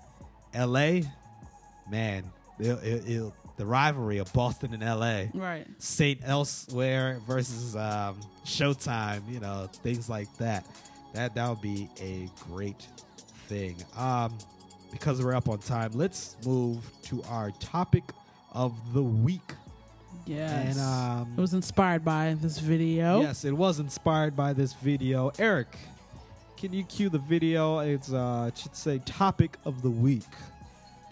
L.A., 0.54 1.04
man, 1.90 2.24
it'll, 2.60 2.78
it'll, 2.84 3.10
it'll- 3.10 3.36
the 3.58 3.66
rivalry 3.66 4.20
of 4.20 4.32
Boston 4.34 4.72
and 4.76 4.84
L.A. 4.84 5.32
Right. 5.34 5.66
Saint 5.80 6.20
Elsewhere 6.24 7.20
versus 7.26 7.76
um, 7.76 8.20
Showtime, 8.46 9.28
you 9.32 9.40
know, 9.40 9.68
things 9.82 10.08
like 10.08 10.32
that. 10.38 10.64
That 11.16 11.34
that 11.34 11.50
would 11.50 11.62
be 11.62 11.90
a 12.00 12.30
great 12.52 12.86
thing. 13.48 13.76
Um, 13.98 14.38
because 14.92 15.24
we're 15.24 15.34
up 15.34 15.50
on 15.50 15.58
time, 15.58 15.90
let's 15.96 16.38
move 16.46 16.88
to 17.04 17.24
our 17.30 17.50
topic 17.60 18.04
of 18.54 18.76
the 18.94 19.02
week. 19.02 19.54
Yes. 20.28 20.78
And 20.78 20.86
um, 20.86 21.34
it 21.38 21.42
was 21.42 21.54
inspired 21.54 22.04
by 22.04 22.36
this 22.40 22.60
video. 22.60 23.22
Yes, 23.22 23.46
it 23.46 23.54
was 23.54 23.80
inspired 23.80 24.36
by 24.36 24.54
this 24.54 24.74
video. 24.74 25.32
Eric, 25.40 25.76
can 26.58 26.74
you 26.74 26.84
cue 26.84 27.10
the 27.10 27.20
video? 27.20 27.80
It's 27.80 28.12
uh, 28.12 28.50
it 28.50 28.58
should 28.58 28.76
say 28.76 29.00
topic 29.06 29.58
of 29.66 29.82
the 29.82 29.90
week. 29.90 30.24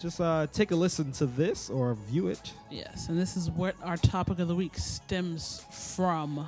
Just 0.00 0.20
uh, 0.20 0.46
take 0.52 0.72
a 0.72 0.76
listen 0.76 1.10
to 1.12 1.26
this 1.26 1.70
or 1.70 1.94
view 1.94 2.28
it. 2.28 2.52
Yes, 2.70 3.08
and 3.08 3.18
this 3.18 3.36
is 3.36 3.50
what 3.50 3.74
our 3.82 3.96
topic 3.96 4.38
of 4.38 4.48
the 4.48 4.54
week 4.54 4.76
stems 4.76 5.64
from. 5.70 6.46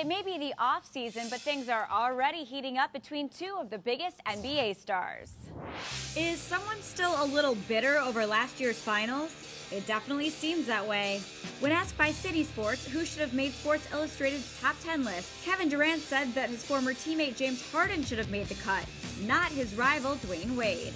It 0.00 0.06
may 0.06 0.22
be 0.22 0.38
the 0.38 0.54
off 0.58 0.90
season, 0.90 1.26
but 1.28 1.42
things 1.42 1.68
are 1.68 1.86
already 1.92 2.42
heating 2.42 2.78
up 2.78 2.90
between 2.90 3.28
two 3.28 3.58
of 3.60 3.68
the 3.68 3.76
biggest 3.76 4.16
NBA 4.24 4.76
stars. 4.76 5.30
Is 6.16 6.40
someone 6.40 6.80
still 6.80 7.22
a 7.22 7.26
little 7.26 7.54
bitter 7.54 7.98
over 7.98 8.24
last 8.24 8.58
year's 8.60 8.78
finals? 8.78 9.30
It 9.70 9.86
definitely 9.86 10.30
seems 10.30 10.66
that 10.68 10.88
way. 10.88 11.20
When 11.58 11.70
asked 11.70 11.98
by 11.98 12.12
City 12.12 12.44
Sports 12.44 12.86
who 12.86 13.04
should 13.04 13.20
have 13.20 13.34
made 13.34 13.52
Sports 13.52 13.92
Illustrated's 13.92 14.58
top 14.62 14.76
10 14.82 15.04
list, 15.04 15.30
Kevin 15.44 15.68
Durant 15.68 16.00
said 16.00 16.32
that 16.32 16.48
his 16.48 16.64
former 16.64 16.94
teammate 16.94 17.36
James 17.36 17.70
Harden 17.70 18.02
should 18.02 18.16
have 18.16 18.30
made 18.30 18.46
the 18.46 18.54
cut, 18.54 18.86
not 19.26 19.52
his 19.52 19.74
rival 19.74 20.14
Dwyane 20.14 20.56
Wade. 20.56 20.94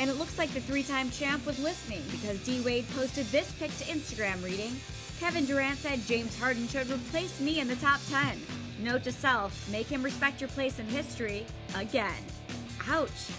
And 0.00 0.10
it 0.10 0.18
looks 0.18 0.36
like 0.36 0.50
the 0.50 0.60
three 0.60 0.82
time 0.82 1.10
champ 1.10 1.46
was 1.46 1.60
listening 1.60 2.02
because 2.10 2.44
D 2.44 2.60
Wade 2.62 2.86
posted 2.96 3.26
this 3.26 3.52
pic 3.52 3.70
to 3.78 3.84
Instagram 3.84 4.42
reading 4.42 4.74
Kevin 5.20 5.46
Durant 5.46 5.78
said 5.78 6.06
James 6.06 6.38
Harden 6.38 6.68
should 6.68 6.90
replace 6.90 7.40
me 7.40 7.60
in 7.60 7.68
the 7.68 7.76
top 7.76 8.00
10. 8.10 8.38
Note 8.80 9.02
to 9.04 9.12
self 9.12 9.68
make 9.70 9.86
him 9.86 10.02
respect 10.02 10.40
your 10.40 10.50
place 10.50 10.78
in 10.78 10.86
history 10.86 11.46
again. 11.74 12.22
Ouch. 12.88 13.30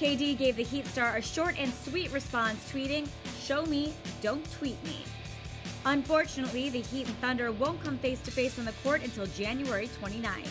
KD 0.00 0.38
gave 0.38 0.56
the 0.56 0.64
Heat 0.64 0.86
star 0.86 1.16
a 1.16 1.22
short 1.22 1.58
and 1.58 1.72
sweet 1.72 2.10
response, 2.12 2.70
tweeting, 2.72 3.06
Show 3.40 3.66
me, 3.66 3.92
don't 4.22 4.50
tweet 4.52 4.82
me. 4.84 5.04
Unfortunately, 5.84 6.70
the 6.70 6.80
Heat 6.80 7.06
and 7.06 7.16
Thunder 7.18 7.52
won't 7.52 7.82
come 7.84 7.98
face 7.98 8.20
to 8.22 8.30
face 8.30 8.58
on 8.58 8.64
the 8.64 8.72
court 8.82 9.02
until 9.04 9.26
January 9.26 9.88
29th. 10.00 10.48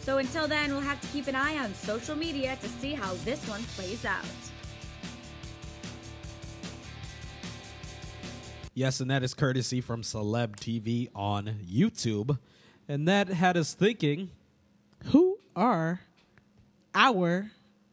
So 0.00 0.18
until 0.18 0.48
then, 0.48 0.72
we'll 0.72 0.80
have 0.80 1.00
to 1.00 1.06
keep 1.08 1.28
an 1.28 1.36
eye 1.36 1.58
on 1.58 1.72
social 1.74 2.16
media 2.16 2.56
to 2.60 2.68
see 2.68 2.94
how 2.94 3.14
this 3.24 3.46
one 3.48 3.62
plays 3.76 4.04
out. 4.04 4.24
Yes, 8.74 9.00
and 9.00 9.10
that 9.10 9.22
is 9.22 9.34
courtesy 9.34 9.80
from 9.80 10.02
Celeb 10.02 10.56
TV 10.56 11.08
on 11.14 11.60
YouTube. 11.68 12.38
And 12.88 13.06
that 13.08 13.28
had 13.28 13.56
us 13.56 13.74
thinking 13.74 14.30
Who 15.06 15.38
are 15.56 16.00
our, 16.94 17.50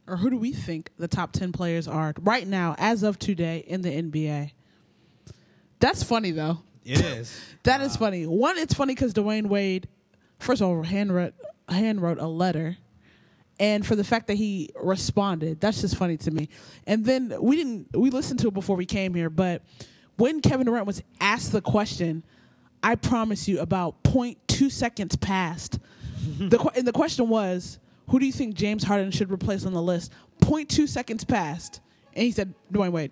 or 0.07 0.17
who 0.17 0.29
do 0.29 0.37
we 0.37 0.53
think 0.53 0.91
the 0.97 1.07
top 1.07 1.31
10 1.31 1.51
players 1.51 1.87
are 1.87 2.13
right 2.21 2.47
now, 2.47 2.75
as 2.77 3.03
of 3.03 3.17
today, 3.19 3.63
in 3.67 3.81
the 3.81 3.89
NBA? 3.89 4.51
That's 5.79 6.03
funny, 6.03 6.31
though. 6.31 6.59
it 6.85 7.01
is. 7.01 7.39
That 7.63 7.81
is 7.81 7.95
uh, 7.95 7.99
funny. 7.99 8.25
One, 8.25 8.57
it's 8.57 8.73
funny 8.73 8.95
because 8.95 9.13
Dwyane 9.13 9.47
Wade, 9.47 9.89
first 10.39 10.61
of 10.61 10.69
all, 10.69 10.83
hand 10.83 11.13
wrote, 11.13 11.33
hand 11.67 12.01
wrote 12.01 12.17
a 12.17 12.27
letter. 12.27 12.77
And 13.59 13.85
for 13.85 13.95
the 13.95 14.03
fact 14.05 14.27
that 14.27 14.35
he 14.35 14.69
responded, 14.79 15.59
that's 15.59 15.81
just 15.81 15.97
funny 15.97 16.15
to 16.17 16.31
me. 16.31 16.47
And 16.85 17.03
then 17.03 17.33
we 17.41 17.57
didn't, 17.57 17.97
we 17.97 18.09
listened 18.09 18.39
to 18.41 18.47
it 18.47 18.53
before 18.53 18.75
we 18.77 18.85
came 18.85 19.13
here, 19.13 19.29
but 19.29 19.63
when 20.17 20.41
Kevin 20.41 20.65
Durant 20.65 20.85
was 20.85 21.01
asked 21.21 21.51
the 21.51 21.61
question, 21.61 22.23
I 22.83 22.95
promise 22.95 23.47
you, 23.47 23.59
about 23.59 24.03
0.2 24.03 24.71
seconds 24.71 25.15
passed. 25.15 25.79
the, 26.39 26.59
and 26.75 26.87
the 26.87 26.91
question 26.93 27.29
was, 27.29 27.79
who 28.09 28.19
do 28.19 28.25
you 28.25 28.31
think 28.31 28.55
James 28.55 28.83
Harden 28.83 29.11
should 29.11 29.31
replace 29.31 29.65
on 29.65 29.73
the 29.73 29.81
list? 29.81 30.11
0.2 30.41 30.87
seconds 30.87 31.23
passed. 31.23 31.81
And 32.13 32.23
he 32.23 32.31
said, 32.31 32.53
Dwyane 32.71 32.91
Wade. 32.91 33.11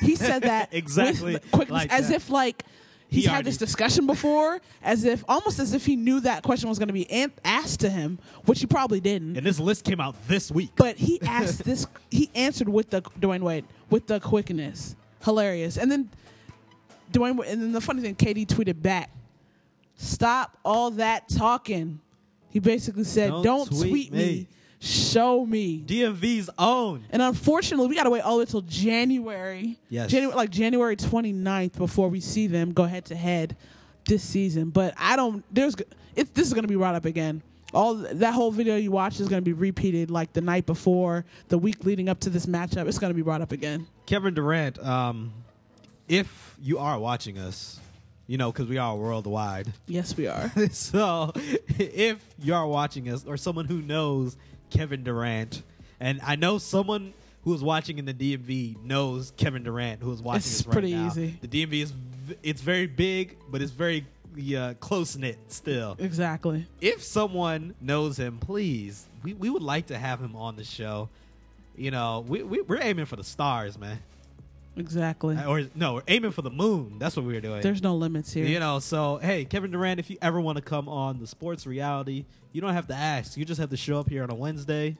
He 0.00 0.16
said 0.16 0.42
that 0.42 0.68
Exactly 0.72 1.38
quickness, 1.52 1.70
like 1.70 1.92
as 1.92 2.08
that. 2.08 2.14
if 2.14 2.30
like 2.30 2.64
he's 3.08 3.24
He 3.24 3.28
had 3.28 3.34
already- 3.34 3.44
this 3.50 3.56
discussion 3.58 4.06
before, 4.06 4.60
as 4.82 5.04
if 5.04 5.22
almost 5.28 5.58
as 5.58 5.74
if 5.74 5.84
he 5.84 5.96
knew 5.96 6.20
that 6.20 6.42
question 6.44 6.68
was 6.68 6.78
going 6.78 6.88
to 6.88 6.94
be 6.94 7.06
asked 7.44 7.80
to 7.80 7.90
him, 7.90 8.18
which 8.46 8.60
he 8.60 8.66
probably 8.66 9.00
didn't. 9.00 9.36
And 9.36 9.44
this 9.44 9.58
list 9.60 9.84
came 9.84 10.00
out 10.00 10.14
this 10.28 10.50
week. 10.50 10.70
But 10.76 10.96
he 10.96 11.20
asked 11.22 11.64
this. 11.64 11.86
He 12.10 12.30
answered 12.34 12.68
with 12.70 12.88
the 12.90 13.02
Dwyane 13.02 13.42
Wade 13.42 13.64
with 13.90 14.06
the 14.06 14.20
quickness, 14.20 14.96
hilarious. 15.24 15.76
And 15.76 15.90
then 15.90 16.08
Dwayne. 17.12 17.38
And 17.46 17.62
then 17.62 17.72
the 17.72 17.80
funny 17.80 18.02
thing, 18.02 18.14
KD 18.14 18.46
tweeted 18.46 18.80
back, 18.82 19.10
"Stop 19.96 20.58
all 20.64 20.90
that 20.92 21.28
talking." 21.28 22.00
He 22.50 22.60
basically 22.60 23.04
said, 23.04 23.30
Don't 23.30 23.42
"Don't, 23.44 23.66
tweet 23.68 23.90
tweet, 23.90 24.12
me. 24.12 24.18
me. 24.18 24.48
show 24.80 25.44
me." 25.44 25.82
DMV's 25.86 26.50
own. 26.58 27.04
And 27.10 27.20
unfortunately, 27.20 27.88
we 27.88 27.94
got 27.94 28.04
to 28.04 28.10
wait 28.10 28.22
all 28.22 28.36
the 28.36 28.44
way 28.44 28.50
till 28.50 28.62
January. 28.62 29.78
Yes. 29.88 30.10
January, 30.10 30.34
like 30.34 30.50
January 30.50 30.96
29th 30.96 31.76
before 31.76 32.08
we 32.08 32.20
see 32.20 32.46
them 32.46 32.72
go 32.72 32.84
head 32.84 33.04
to 33.06 33.16
head 33.16 33.56
this 34.06 34.22
season. 34.22 34.70
But 34.70 34.94
I 34.96 35.16
don't. 35.16 35.44
There's. 35.52 35.74
It, 36.16 36.34
this 36.34 36.46
is 36.46 36.54
going 36.54 36.64
to 36.64 36.68
be 36.68 36.76
brought 36.76 36.94
up 36.94 37.04
again. 37.04 37.42
All 37.74 37.94
that 37.96 38.32
whole 38.32 38.50
video 38.50 38.76
you 38.76 38.90
watch 38.90 39.20
is 39.20 39.28
going 39.28 39.42
to 39.42 39.44
be 39.44 39.52
repeated 39.52 40.10
like 40.10 40.32
the 40.32 40.40
night 40.40 40.64
before, 40.64 41.26
the 41.48 41.58
week 41.58 41.84
leading 41.84 42.08
up 42.08 42.18
to 42.20 42.30
this 42.30 42.46
matchup. 42.46 42.88
It's 42.88 42.98
going 42.98 43.10
to 43.10 43.14
be 43.14 43.20
brought 43.22 43.42
up 43.42 43.52
again. 43.52 43.86
Kevin 44.06 44.32
Durant, 44.32 44.78
um, 44.84 45.32
if 46.08 46.56
you 46.60 46.78
are 46.78 46.98
watching 46.98 47.38
us, 47.38 47.78
you 48.26 48.36
know, 48.38 48.50
because 48.52 48.66
we 48.68 48.78
are 48.78 48.96
worldwide. 48.96 49.72
Yes, 49.86 50.16
we 50.16 50.26
are. 50.26 50.50
so 50.72 51.32
if 51.78 52.22
you 52.40 52.54
are 52.54 52.66
watching 52.66 53.08
us 53.08 53.24
or 53.26 53.36
someone 53.36 53.64
who 53.66 53.80
knows 53.80 54.36
Kevin 54.70 55.02
Durant, 55.04 55.62
and 56.00 56.20
I 56.24 56.36
know 56.36 56.58
someone 56.58 57.12
who 57.44 57.54
is 57.54 57.62
watching 57.62 57.98
in 57.98 58.04
the 58.04 58.14
DMV 58.14 58.82
knows 58.82 59.32
Kevin 59.36 59.62
Durant 59.62 60.02
who 60.02 60.12
is 60.12 60.20
watching 60.20 60.38
It's 60.38 60.60
us 60.60 60.66
right 60.66 60.84
now. 60.84 61.06
It's 61.06 61.14
pretty 61.14 61.22
now. 61.22 61.26
easy. 61.30 61.38
The 61.40 61.66
DMV 61.66 61.82
is 61.82 61.92
it's 62.42 62.60
very 62.60 62.86
big, 62.86 63.38
but 63.50 63.62
it's 63.62 63.72
very 63.72 64.04
uh, 64.56 64.74
close 64.80 65.16
knit 65.16 65.38
still. 65.48 65.96
exactly. 65.98 66.66
If 66.80 67.02
someone 67.02 67.74
knows 67.80 68.18
him, 68.18 68.38
please, 68.38 69.06
we, 69.22 69.32
we 69.34 69.48
would 69.50 69.62
like 69.62 69.86
to 69.86 69.98
have 69.98 70.20
him 70.20 70.36
on 70.36 70.56
the 70.56 70.64
show. 70.64 71.08
You 71.76 71.90
know, 71.90 72.24
we, 72.28 72.42
we 72.42 72.60
we're 72.60 72.82
aiming 72.82 73.06
for 73.06 73.16
the 73.16 73.24
stars, 73.24 73.78
man. 73.78 73.98
Exactly. 74.78 75.36
Uh, 75.36 75.46
or 75.48 75.62
no, 75.74 75.94
we're 75.94 76.02
aiming 76.08 76.30
for 76.30 76.42
the 76.42 76.50
moon. 76.50 76.98
That's 76.98 77.16
what 77.16 77.24
we're 77.24 77.40
doing. 77.40 77.62
There's 77.62 77.82
no 77.82 77.96
limits 77.96 78.32
here. 78.32 78.46
You 78.46 78.60
know, 78.60 78.78
so 78.78 79.16
hey, 79.18 79.44
Kevin 79.44 79.70
Durant, 79.70 80.00
if 80.00 80.10
you 80.10 80.18
ever 80.22 80.40
want 80.40 80.56
to 80.56 80.62
come 80.62 80.88
on 80.88 81.18
the 81.18 81.26
sports 81.26 81.66
reality, 81.66 82.24
you 82.52 82.60
don't 82.60 82.74
have 82.74 82.88
to 82.88 82.94
ask. 82.94 83.36
You 83.36 83.44
just 83.44 83.60
have 83.60 83.70
to 83.70 83.76
show 83.76 83.98
up 84.00 84.08
here 84.08 84.22
on 84.22 84.30
a 84.30 84.34
Wednesday 84.34 84.96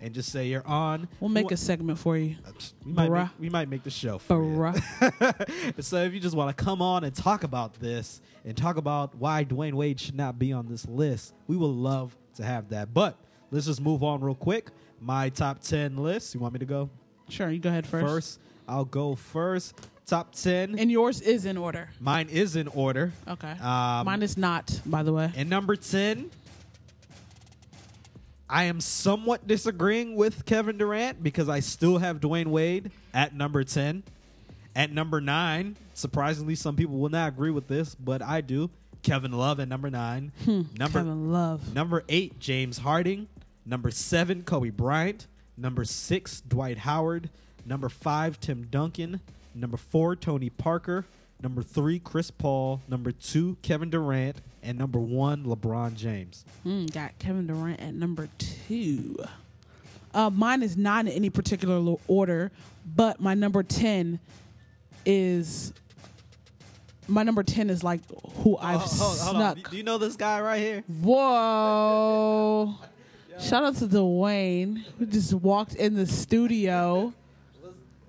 and 0.00 0.12
just 0.12 0.30
say 0.30 0.46
you're 0.46 0.66
on. 0.66 1.08
we'll 1.20 1.30
make 1.30 1.50
a 1.50 1.56
segment 1.56 1.98
for 1.98 2.16
you. 2.16 2.36
Uh, 2.46 2.50
we 2.84 2.92
might 2.92 3.10
make, 3.10 3.28
we 3.38 3.48
might 3.48 3.68
make 3.68 3.82
the 3.82 3.90
show 3.90 4.18
for 4.18 4.42
you. 4.42 4.74
So 5.80 6.02
if 6.02 6.12
you 6.12 6.20
just 6.20 6.36
want 6.36 6.56
to 6.56 6.64
come 6.64 6.82
on 6.82 7.04
and 7.04 7.14
talk 7.14 7.44
about 7.44 7.74
this 7.80 8.20
and 8.44 8.56
talk 8.56 8.76
about 8.76 9.14
why 9.14 9.44
Dwyane 9.44 9.74
Wade 9.74 9.98
should 10.00 10.14
not 10.14 10.38
be 10.38 10.52
on 10.52 10.66
this 10.68 10.86
list, 10.86 11.34
we 11.46 11.56
would 11.56 11.66
love 11.66 12.16
to 12.34 12.44
have 12.44 12.68
that. 12.70 12.92
But 12.92 13.16
let's 13.50 13.66
just 13.66 13.80
move 13.80 14.02
on 14.02 14.20
real 14.20 14.34
quick. 14.34 14.68
My 15.00 15.28
top 15.30 15.60
ten 15.60 15.96
list. 15.96 16.34
You 16.34 16.40
want 16.40 16.52
me 16.54 16.58
to 16.60 16.66
go 16.66 16.90
Sure, 17.28 17.50
you 17.50 17.58
go 17.58 17.70
ahead 17.70 17.86
first. 17.86 18.06
first? 18.06 18.40
I'll 18.68 18.84
go 18.84 19.14
first. 19.14 19.74
Top 20.06 20.34
ten. 20.34 20.78
And 20.78 20.90
yours 20.90 21.20
is 21.20 21.44
in 21.44 21.56
order. 21.56 21.88
Mine 22.00 22.28
is 22.28 22.54
in 22.54 22.68
order. 22.68 23.12
Okay. 23.26 23.50
Um, 23.50 24.04
Mine 24.06 24.22
is 24.22 24.36
not, 24.36 24.80
by 24.86 25.02
the 25.02 25.12
way. 25.12 25.32
And 25.36 25.50
number 25.50 25.74
10, 25.74 26.30
I 28.48 28.64
am 28.64 28.80
somewhat 28.80 29.48
disagreeing 29.48 30.14
with 30.14 30.46
Kevin 30.46 30.78
Durant 30.78 31.22
because 31.22 31.48
I 31.48 31.58
still 31.60 31.98
have 31.98 32.20
Dwyane 32.20 32.46
Wade 32.46 32.92
at 33.12 33.34
number 33.34 33.64
10. 33.64 34.04
At 34.76 34.92
number 34.92 35.20
9, 35.20 35.74
surprisingly, 35.94 36.54
some 36.54 36.76
people 36.76 36.98
will 36.98 37.08
not 37.08 37.28
agree 37.30 37.50
with 37.50 37.66
this, 37.66 37.94
but 37.96 38.22
I 38.22 38.42
do. 38.42 38.70
Kevin 39.02 39.32
Love 39.32 39.58
at 39.58 39.68
number 39.68 39.90
9. 39.90 40.32
number 40.46 40.98
Kevin 41.00 41.32
Love. 41.32 41.74
Number 41.74 42.04
8, 42.08 42.38
James 42.38 42.78
Harden. 42.78 43.26
Number 43.64 43.90
7, 43.90 44.42
Kobe 44.44 44.70
Bryant. 44.70 45.26
Number 45.56 45.84
6, 45.84 46.42
Dwight 46.42 46.78
Howard. 46.78 47.30
Number 47.66 47.88
5, 47.88 48.40
Tim 48.40 48.66
Duncan. 48.70 49.20
Number 49.54 49.76
4, 49.76 50.16
Tony 50.16 50.50
Parker. 50.50 51.04
Number 51.42 51.62
3, 51.62 51.98
Chris 51.98 52.30
Paul. 52.30 52.80
Number 52.88 53.12
2, 53.12 53.58
Kevin 53.62 53.90
Durant. 53.90 54.40
And 54.62 54.78
number 54.78 54.98
1, 54.98 55.44
LeBron 55.44 55.94
James. 55.94 56.44
Mm, 56.66 56.92
got 56.92 57.18
Kevin 57.18 57.46
Durant 57.46 57.80
at 57.80 57.94
number 57.94 58.28
two. 58.38 59.16
Uh, 60.12 60.30
mine 60.30 60.62
is 60.62 60.76
not 60.76 61.06
in 61.06 61.12
any 61.12 61.30
particular 61.30 61.96
order, 62.08 62.50
but 62.84 63.20
my 63.20 63.34
number 63.34 63.62
ten 63.62 64.18
is 65.04 65.72
my 67.06 67.22
number 67.22 67.42
ten 67.42 67.68
is 67.68 67.84
like 67.84 68.00
who 68.38 68.56
I've 68.56 68.82
snuck. 68.88 69.70
Do 69.70 69.76
you 69.76 69.82
know 69.82 69.98
this 69.98 70.16
guy 70.16 70.40
right 70.40 70.58
here? 70.58 70.84
Whoa! 71.02 72.74
Shout 73.38 73.62
out 73.62 73.76
to 73.76 73.86
Dwayne 73.86 74.82
who 74.98 75.04
just 75.06 75.34
walked 75.34 75.74
in 75.74 75.94
the 75.94 76.06
studio. 76.06 77.12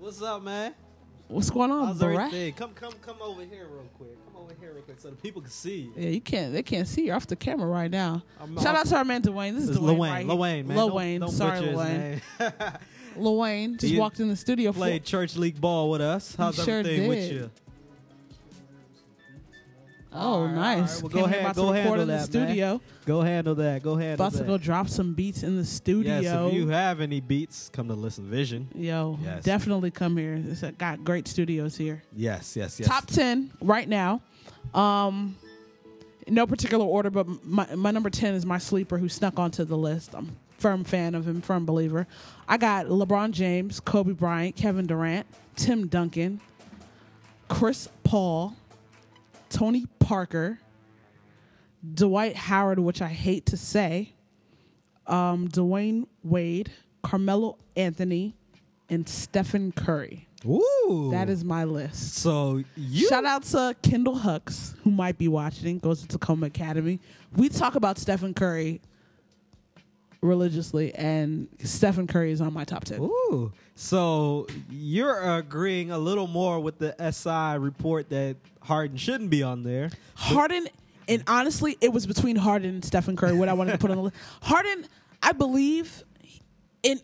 What's 0.08 0.22
up, 0.22 0.42
man? 0.42 0.74
What's 1.28 1.50
going 1.50 1.70
on, 1.70 1.88
How's 1.88 2.02
everything? 2.02 2.54
Come, 2.54 2.72
come, 2.74 2.94
come 3.06 3.18
over 3.22 3.42
here 3.44 3.68
real 3.70 3.84
quick. 3.98 4.12
Come 4.32 4.42
over 4.42 4.54
here 4.58 4.72
real 4.72 4.82
quick 4.84 5.02
so 5.02 5.10
the 5.10 5.18
people 5.18 5.42
can 5.42 5.52
see 5.52 5.80
you. 5.80 5.94
Yeah, 5.98 6.10
you 6.12 6.22
can't. 6.22 6.54
They 6.54 6.64
can't 6.64 6.88
see 6.88 7.08
you 7.08 7.12
off 7.12 7.28
the 7.28 7.36
camera 7.36 7.68
right 7.68 7.92
now. 7.92 8.24
I'm 8.40 8.58
Shout 8.58 8.74
out 8.74 8.86
to 8.86 8.96
our 8.96 9.04
man 9.04 9.22
Dwayne. 9.22 9.56
This 9.56 9.64
is 9.64 9.68
This 9.72 9.78
is 9.80 9.84
Dwayne. 9.84 10.26
Lil 10.26 10.38
Wayne. 10.38 10.66
right 10.66 10.66
man. 10.66 10.78
Lil 10.78 10.88
Don't- 10.92 11.20
don't 11.20 11.30
Sorry, 11.32 11.60
Lil 11.60 11.78
Wayne. 11.78 12.22
Lil 13.18 13.38
Wayne 13.38 13.78
just 13.78 13.98
walked 13.98 14.22
in 14.22 14.30
the 14.30 14.38
studio. 14.38 14.72
For, 14.72 14.78
Played 14.78 15.04
church 15.04 15.36
league 15.36 15.60
ball 15.60 15.90
with 15.90 16.00
us. 16.00 16.34
How's 16.38 16.56
sure 16.56 16.80
everything 16.80 17.10
with 17.10 17.20
did. 17.20 17.32
you? 17.34 17.52
Oh, 20.20 20.44
right, 20.46 20.54
nice. 20.56 21.02
right. 21.02 21.14
Well, 21.14 21.22
go 21.24 21.26
ahead- 21.26 21.56
go 21.56 21.72
handle 21.72 21.94
in 21.94 22.00
the 22.00 22.06
that, 22.06 22.18
man. 22.18 22.26
studio. 22.28 22.82
Go 23.06 23.22
handle 23.22 23.56
that. 23.56 23.84
Go 23.84 23.96
handle 23.96 24.14
About 24.26 24.34
that. 24.34 24.40
to 24.40 24.44
go 24.46 24.58
drop 24.58 24.90
some 24.90 25.14
beats 25.14 25.44
in 25.44 25.56
the 25.56 25.66
studio. 25.66 26.20
Yes, 26.20 26.48
if 26.48 26.54
you 26.54 26.68
have 26.70 27.00
any 27.02 27.20
beats, 27.22 27.70
come 27.70 27.88
to 27.88 27.94
Listen 27.94 28.30
Vision. 28.30 28.68
Yo, 28.76 29.18
Yes. 29.24 29.44
definitely 29.44 29.92
come 29.92 30.18
here. 30.18 30.42
It's 30.48 30.64
a, 30.64 30.72
got 30.72 31.04
great 31.04 31.28
studios 31.28 31.78
here. 31.78 32.04
Yes, 32.16 32.56
yes, 32.56 32.80
yes. 32.80 32.88
Top 32.88 33.06
ten 33.08 33.52
right 33.62 33.88
now. 33.88 34.22
Um, 34.74 35.36
no 36.28 36.46
particular 36.46 36.86
order, 36.86 37.10
but 37.10 37.26
my 37.46 37.74
my 37.76 37.92
number 37.92 38.10
ten 38.10 38.34
is 38.34 38.46
my 38.46 38.58
sleeper 38.58 38.98
who 38.98 39.08
snuck 39.08 39.40
onto 39.40 39.64
the 39.64 39.78
list. 39.78 40.14
I'm 40.14 40.26
a 40.28 40.62
firm 40.62 40.84
fan 40.84 41.16
of 41.16 41.26
him, 41.28 41.42
firm 41.42 41.66
believer. 41.66 42.06
I 42.50 42.58
got 42.58 42.88
LeBron 42.88 43.32
James, 43.32 43.80
Kobe 43.80 44.12
Bryant, 44.14 44.56
Kevin 44.58 44.86
Durant, 44.88 45.26
Tim 45.56 45.88
Duncan, 45.88 46.42
Chris 47.48 47.88
Paul, 48.04 48.56
Tony 49.50 49.86
Parker, 50.00 50.60
Dwight 51.94 52.36
Howard, 52.36 52.80
which 52.80 53.02
I 53.02 53.08
hate 53.08 53.46
to 53.48 53.58
say, 53.58 54.14
um, 55.06 55.48
Dwyane 55.48 56.08
Wade, 56.24 56.72
Carmelo 57.04 57.58
Anthony, 57.76 58.36
and 58.90 59.08
Stephen 59.08 59.72
Curry. 59.72 60.28
Ooh. 60.46 61.10
That 61.12 61.30
is 61.30 61.44
my 61.44 61.64
list. 61.64 62.16
so 62.16 62.64
you 62.76 63.08
Shout 63.08 63.26
out 63.26 63.44
to 63.44 63.76
Kendall 63.82 64.18
Hooks, 64.18 64.76
who 64.84 64.92
might 64.92 65.18
be 65.18 65.28
watching, 65.28 65.80
goes 65.80 66.06
to 66.06 66.18
Takoma 66.18 66.48
Academy. 66.48 67.00
We 67.36 67.50
talk 67.50 67.76
about 67.76 67.98
Stephen 67.98 68.34
Curry 68.34 68.82
religiously, 70.22 70.94
and 70.96 71.48
Stephen 71.64 72.08
Curry 72.08 72.32
is 72.32 72.42
on 72.42 72.54
my 72.54 72.64
top 72.64 72.86
10. 72.86 73.02
Ooh. 73.02 73.52
So 73.76 74.48
you're 74.70 75.38
agreeing 75.38 75.92
a 75.92 75.98
little 75.98 76.28
more 76.28 76.60
with 76.60 76.80
the 76.80 76.96
SI 77.12 77.60
report 77.60 78.10
that 78.10 78.38
Harden 78.62 78.98
shouldn't 78.98 79.30
be 79.30 79.44
on 79.44 79.64
there. 79.64 79.90
Harden, 80.16 80.68
and 81.08 81.24
honestly, 81.28 81.78
it 81.80 81.94
was 81.94 82.08
between 82.08 82.36
Harden 82.36 82.70
and 82.70 82.86
Stephen 82.86 83.16
Curry 83.16 83.34
what 83.34 83.50
I 83.50 83.54
wanted 83.54 83.74
to 83.74 83.78
put 83.78 83.92
on 83.92 83.98
the 83.98 84.04
list. 84.04 84.16
Harden, 84.42 84.86
I 85.22 85.32
believe, 85.32 86.04
in. 86.84 87.00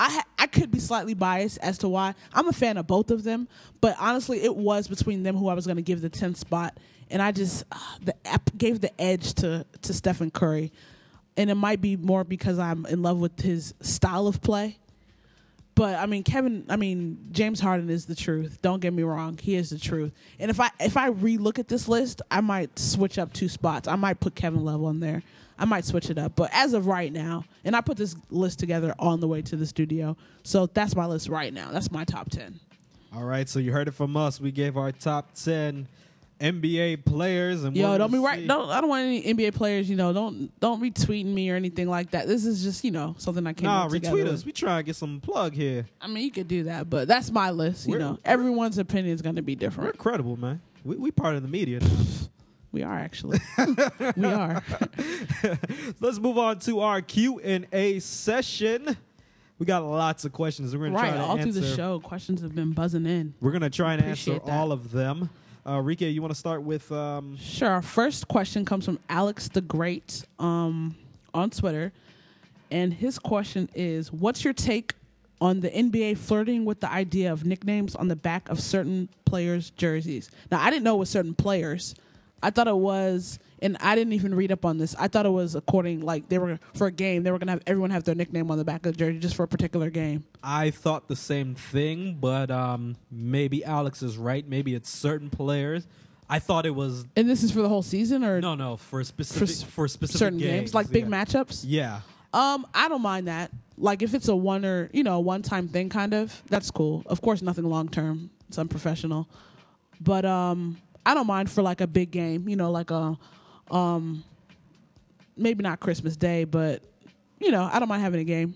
I 0.00 0.10
ha- 0.10 0.24
I 0.38 0.46
could 0.46 0.70
be 0.70 0.78
slightly 0.78 1.14
biased 1.14 1.58
as 1.58 1.78
to 1.78 1.88
why 1.88 2.14
I'm 2.32 2.46
a 2.48 2.52
fan 2.52 2.76
of 2.76 2.86
both 2.86 3.10
of 3.10 3.24
them, 3.24 3.48
but 3.80 3.96
honestly, 3.98 4.42
it 4.44 4.54
was 4.54 4.86
between 4.86 5.24
them 5.24 5.36
who 5.36 5.48
I 5.48 5.54
was 5.54 5.66
going 5.66 5.76
to 5.76 5.82
give 5.82 6.00
the 6.00 6.08
10th 6.10 6.36
spot, 6.36 6.78
and 7.10 7.20
I 7.20 7.32
just 7.32 7.64
uh, 7.72 7.78
the 8.02 8.14
app 8.26 8.48
gave 8.56 8.80
the 8.80 8.98
edge 9.00 9.34
to 9.34 9.66
to 9.82 9.92
Stephen 9.92 10.30
Curry, 10.30 10.72
and 11.38 11.50
it 11.50 11.54
might 11.54 11.80
be 11.80 11.96
more 11.96 12.24
because 12.24 12.58
I'm 12.58 12.84
in 12.86 13.00
love 13.00 13.18
with 13.18 13.40
his 13.40 13.72
style 13.80 14.26
of 14.26 14.42
play. 14.42 14.76
But 15.76 15.94
I 15.94 16.06
mean, 16.06 16.24
Kevin. 16.24 16.66
I 16.68 16.74
mean, 16.74 17.28
James 17.30 17.60
Harden 17.60 17.88
is 17.88 18.04
the 18.06 18.16
truth. 18.16 18.58
Don't 18.60 18.80
get 18.80 18.92
me 18.92 19.04
wrong; 19.04 19.38
he 19.40 19.54
is 19.54 19.70
the 19.70 19.78
truth. 19.78 20.12
And 20.40 20.50
if 20.50 20.60
I 20.60 20.70
if 20.80 20.96
I 20.96 21.10
relook 21.10 21.60
at 21.60 21.68
this 21.68 21.86
list, 21.86 22.20
I 22.32 22.40
might 22.40 22.76
switch 22.76 23.16
up 23.16 23.32
two 23.32 23.48
spots. 23.48 23.86
I 23.86 23.94
might 23.94 24.18
put 24.18 24.34
Kevin 24.34 24.64
Love 24.64 24.82
on 24.82 24.98
there. 24.98 25.22
I 25.56 25.64
might 25.64 25.84
switch 25.84 26.10
it 26.10 26.18
up. 26.18 26.34
But 26.34 26.50
as 26.52 26.72
of 26.72 26.88
right 26.88 27.12
now, 27.12 27.44
and 27.64 27.76
I 27.76 27.80
put 27.80 27.96
this 27.96 28.16
list 28.30 28.58
together 28.58 28.92
on 28.98 29.20
the 29.20 29.28
way 29.28 29.40
to 29.42 29.54
the 29.54 29.66
studio, 29.66 30.16
so 30.42 30.66
that's 30.66 30.96
my 30.96 31.06
list 31.06 31.28
right 31.28 31.54
now. 31.54 31.70
That's 31.70 31.92
my 31.92 32.04
top 32.04 32.28
ten. 32.30 32.58
All 33.14 33.24
right, 33.24 33.48
so 33.48 33.60
you 33.60 33.72
heard 33.72 33.86
it 33.86 33.94
from 33.94 34.16
us. 34.16 34.40
We 34.40 34.50
gave 34.50 34.76
our 34.76 34.92
top 34.92 35.32
10 35.32 35.88
NBA 36.40 37.04
players 37.04 37.64
and 37.64 37.76
Yo, 37.76 37.98
don't 37.98 38.12
be 38.12 38.18
right. 38.18 38.46
Don't 38.46 38.70
I 38.70 38.80
don't 38.80 38.88
want 38.90 39.04
any 39.04 39.22
NBA 39.22 39.54
players. 39.54 39.90
You 39.90 39.96
know, 39.96 40.12
don't 40.12 40.50
don't 40.60 40.80
retweeting 40.80 41.26
me 41.34 41.50
or 41.50 41.56
anything 41.56 41.88
like 41.88 42.12
that. 42.12 42.28
This 42.28 42.46
is 42.46 42.62
just 42.62 42.84
you 42.84 42.90
know 42.92 43.16
something 43.18 43.44
I 43.46 43.52
came 43.52 43.64
Nah, 43.66 43.88
retweet 43.88 44.12
with. 44.24 44.28
us. 44.28 44.44
We 44.44 44.52
try 44.52 44.76
to 44.76 44.82
get 44.84 44.94
some 44.96 45.20
plug 45.20 45.52
here. 45.52 45.86
I 46.00 46.06
mean, 46.06 46.22
you 46.24 46.30
could 46.30 46.46
do 46.48 46.64
that, 46.64 46.88
but 46.88 47.08
that's 47.08 47.30
my 47.32 47.50
list. 47.50 47.86
You 47.86 47.92
We're- 47.94 48.04
know, 48.04 48.18
everyone's 48.24 48.78
opinion 48.78 49.14
is 49.14 49.22
going 49.22 49.36
to 49.36 49.42
be 49.42 49.54
We're 49.54 49.58
different. 49.60 49.98
credible, 49.98 50.36
man. 50.36 50.60
We, 50.84 50.96
we 50.96 51.10
part 51.10 51.34
of 51.34 51.42
the 51.42 51.48
media. 51.48 51.80
We 52.70 52.82
are 52.82 52.98
actually. 52.98 53.40
we 54.16 54.24
are. 54.26 54.62
Let's 56.00 56.18
move 56.18 56.38
on 56.38 56.58
to 56.60 56.80
our 56.80 57.00
Q 57.00 57.40
and 57.40 57.66
A 57.72 57.98
session. 58.00 58.96
We 59.58 59.66
got 59.66 59.82
lots 59.84 60.24
of 60.24 60.32
questions. 60.32 60.76
We're 60.76 60.84
gonna 60.86 60.96
right, 60.98 61.08
try 61.08 61.16
to 61.18 61.22
all 61.24 61.36
answer. 61.38 61.50
through 61.52 61.60
the 61.62 61.74
show, 61.74 61.98
questions 61.98 62.42
have 62.42 62.54
been 62.54 62.72
buzzing 62.72 63.06
in. 63.06 63.34
We're 63.40 63.50
gonna 63.50 63.70
try 63.70 63.94
and 63.94 64.04
answer 64.04 64.34
that. 64.34 64.42
all 64.48 64.70
of 64.70 64.92
them. 64.92 65.30
Uh, 65.68 65.80
Rika, 65.82 66.06
you 66.06 66.22
want 66.22 66.32
to 66.32 66.38
start 66.38 66.62
with? 66.62 66.90
Um, 66.90 67.36
Sure. 67.36 67.68
Our 67.68 67.82
first 67.82 68.26
question 68.26 68.64
comes 68.64 68.86
from 68.86 68.98
Alex 69.10 69.48
the 69.48 69.60
Great 69.60 70.24
um, 70.38 70.96
on 71.34 71.50
Twitter, 71.50 71.92
and 72.70 72.94
his 72.94 73.18
question 73.18 73.68
is: 73.74 74.10
What's 74.10 74.44
your 74.44 74.54
take 74.54 74.94
on 75.42 75.60
the 75.60 75.68
NBA 75.68 76.16
flirting 76.16 76.64
with 76.64 76.80
the 76.80 76.90
idea 76.90 77.30
of 77.30 77.44
nicknames 77.44 77.94
on 77.94 78.08
the 78.08 78.16
back 78.16 78.48
of 78.48 78.60
certain 78.60 79.10
players' 79.26 79.68
jerseys? 79.70 80.30
Now, 80.50 80.60
I 80.62 80.70
didn't 80.70 80.84
know 80.84 80.96
it 80.96 81.00
was 81.00 81.10
certain 81.10 81.34
players. 81.34 81.94
I 82.42 82.50
thought 82.50 82.68
it 82.68 82.76
was, 82.76 83.38
and 83.60 83.76
I 83.80 83.94
didn't 83.96 84.12
even 84.12 84.34
read 84.34 84.52
up 84.52 84.64
on 84.64 84.78
this. 84.78 84.94
I 84.98 85.08
thought 85.08 85.26
it 85.26 85.30
was 85.30 85.54
according, 85.54 86.02
like 86.02 86.28
they 86.28 86.38
were 86.38 86.58
for 86.74 86.86
a 86.86 86.92
game, 86.92 87.22
they 87.24 87.30
were 87.32 87.38
gonna 87.38 87.52
have 87.52 87.62
everyone 87.66 87.90
have 87.90 88.04
their 88.04 88.14
nickname 88.14 88.50
on 88.50 88.58
the 88.58 88.64
back 88.64 88.86
of 88.86 88.92
the 88.92 88.98
jersey 88.98 89.18
just 89.18 89.34
for 89.34 89.42
a 89.42 89.48
particular 89.48 89.90
game. 89.90 90.24
I 90.42 90.70
thought 90.70 91.08
the 91.08 91.16
same 91.16 91.54
thing, 91.56 92.18
but 92.20 92.50
um, 92.50 92.96
maybe 93.10 93.64
Alex 93.64 94.02
is 94.02 94.16
right. 94.16 94.46
Maybe 94.48 94.74
it's 94.74 94.88
certain 94.88 95.30
players. 95.30 95.86
I 96.30 96.38
thought 96.38 96.66
it 96.66 96.74
was 96.74 97.06
And 97.16 97.28
this 97.28 97.42
is 97.42 97.50
for 97.50 97.62
the 97.62 97.68
whole 97.68 97.82
season, 97.82 98.22
or 98.22 98.40
no, 98.40 98.54
no 98.54 98.76
for 98.76 99.02
specific 99.02 99.48
s- 99.48 99.62
for, 99.62 99.88
specific 99.88 100.18
certain 100.18 100.38
games, 100.38 100.74
like 100.74 100.90
big 100.90 101.08
yeah. 101.08 101.24
matchups. 101.24 101.64
Yeah, 101.66 102.00
Um, 102.34 102.66
I 102.74 102.88
don't 102.88 103.02
mind 103.02 103.28
that. 103.28 103.50
Like 103.78 104.02
if 104.02 104.12
it's 104.14 104.28
a 104.28 104.36
one 104.36 104.64
or 104.64 104.90
you 104.92 105.02
know 105.02 105.20
one 105.20 105.40
time 105.42 105.68
thing, 105.68 105.88
kind 105.88 106.12
of 106.14 106.42
that's 106.48 106.70
cool. 106.70 107.02
Of 107.06 107.20
course, 107.22 107.42
nothing 107.42 107.64
long 107.64 107.88
term. 107.88 108.30
It's 108.48 108.58
unprofessional, 108.58 109.26
but 110.00 110.24
um, 110.24 110.76
I 111.08 111.14
don't 111.14 111.26
mind 111.26 111.50
for 111.50 111.62
like 111.62 111.80
a 111.80 111.86
big 111.86 112.10
game. 112.10 112.48
You 112.48 112.56
know, 112.56 112.70
like 112.70 112.90
a 112.90 113.16
um, 113.70 114.22
maybe 115.36 115.62
not 115.62 115.80
Christmas 115.80 116.16
Day, 116.16 116.44
but 116.44 116.82
you 117.40 117.50
know, 117.50 117.68
I 117.72 117.78
don't 117.78 117.88
mind 117.88 118.02
having 118.02 118.20
a 118.20 118.24
game. 118.24 118.54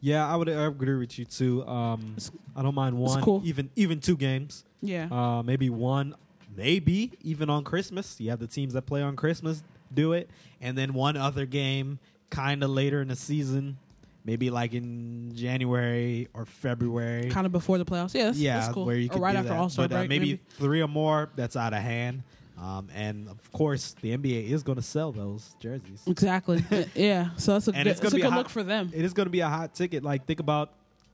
yeah. 0.00 0.26
I 0.30 0.36
would 0.36 0.48
I 0.48 0.66
agree 0.66 0.94
with 0.96 1.18
you 1.18 1.24
too. 1.24 1.66
Um, 1.66 2.16
I 2.54 2.62
don't 2.62 2.74
mind 2.74 2.96
one, 2.96 3.22
cool. 3.22 3.42
even 3.44 3.70
even 3.76 3.98
two 4.00 4.16
games. 4.16 4.64
Yeah, 4.82 5.08
Uh, 5.10 5.42
maybe 5.42 5.70
one, 5.70 6.14
maybe 6.54 7.10
even 7.22 7.48
on 7.50 7.64
Christmas. 7.64 8.20
You 8.20 8.30
have 8.30 8.38
the 8.38 8.46
teams 8.46 8.74
that 8.74 8.82
play 8.82 9.02
on 9.02 9.16
Christmas 9.16 9.64
do 9.92 10.12
it, 10.12 10.28
and 10.60 10.76
then 10.78 10.92
one 10.94 11.16
other 11.16 11.46
game 11.46 11.98
kind 12.30 12.62
of 12.62 12.70
later 12.70 13.00
in 13.00 13.08
the 13.08 13.16
season, 13.16 13.78
maybe 14.24 14.50
like 14.50 14.72
in 14.74 15.32
January 15.34 16.28
or 16.34 16.44
February. 16.46 17.30
kind 17.30 17.46
of 17.46 17.52
before 17.52 17.78
the 17.78 17.84
playoffs. 17.84 18.14
Yeah, 18.14 18.24
that's, 18.26 18.38
yeah, 18.38 18.60
that's 18.60 18.72
cool. 18.74 18.86
where 18.86 18.96
you 18.96 19.08
or 19.10 19.12
could 19.14 19.22
right 19.22 19.32
do 19.32 19.38
after. 19.38 19.54
All 19.54 19.68
Star 19.68 19.84
uh, 19.84 19.88
break, 19.88 20.08
maybe, 20.08 20.26
maybe. 20.26 20.40
three 20.58 20.80
or 20.82 20.88
more. 20.88 21.30
That's 21.36 21.56
out 21.56 21.72
of 21.74 21.80
hand. 21.82 22.22
Um, 22.60 22.88
and 22.94 23.28
of 23.28 23.50
course, 23.52 23.96
the 24.00 24.16
NBA 24.16 24.48
is 24.50 24.62
going 24.62 24.76
to 24.76 24.82
sell 24.82 25.10
those 25.10 25.56
jerseys. 25.58 26.02
Exactly. 26.06 26.64
yeah. 26.94 27.30
So 27.36 27.54
that's 27.54 27.66
a 27.68 27.72
And 27.72 27.84
good, 27.84 27.90
it's 27.90 28.00
gonna 28.00 28.14
a 28.14 28.16
be 28.16 28.20
a 28.20 28.24
good 28.26 28.30
hot- 28.32 28.38
look 28.38 28.48
for 28.48 28.62
them. 28.62 28.90
It 28.94 29.04
is 29.04 29.12
going 29.12 29.26
to 29.26 29.30
be 29.30 29.40
a 29.40 29.48
hot 29.48 29.74
ticket. 29.74 30.04
Like 30.04 30.24
think 30.26 30.38
about 30.40 30.70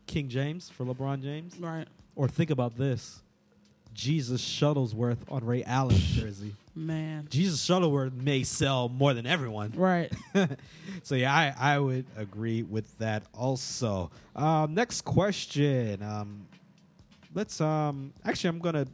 King 0.07 0.29
James 0.29 0.69
for 0.69 0.85
LeBron 0.85 1.23
James, 1.23 1.57
Right. 1.59 1.87
or 2.15 2.29
think 2.29 2.51
about 2.51 2.77
this: 2.77 3.23
Jesus 3.95 4.43
Shuttlesworth 4.43 5.19
on 5.31 5.45
Ray 5.45 5.65
Allen's 5.65 6.01
jersey. 6.01 6.55
Man. 6.75 7.27
Jesus 7.31 7.67
Shuttlesworth 7.67 8.15
may 8.15 8.43
sell 8.43 8.89
more 8.89 9.13
than 9.13 9.27
everyone. 9.27 9.73
Right. 9.77 10.13
so 11.03 11.15
yeah, 11.15 11.35
I, 11.35 11.55
I 11.59 11.79
would 11.79 12.07
agree 12.17 12.63
with 12.63 12.97
that 12.99 13.25
also. 13.35 14.11
Um, 14.37 14.75
next 14.75 15.03
question. 15.03 16.03
Um, 16.03 16.47
let's 17.35 17.61
um 17.61 18.13
actually 18.25 18.49
I'm 18.49 18.59
gonna 18.61 18.87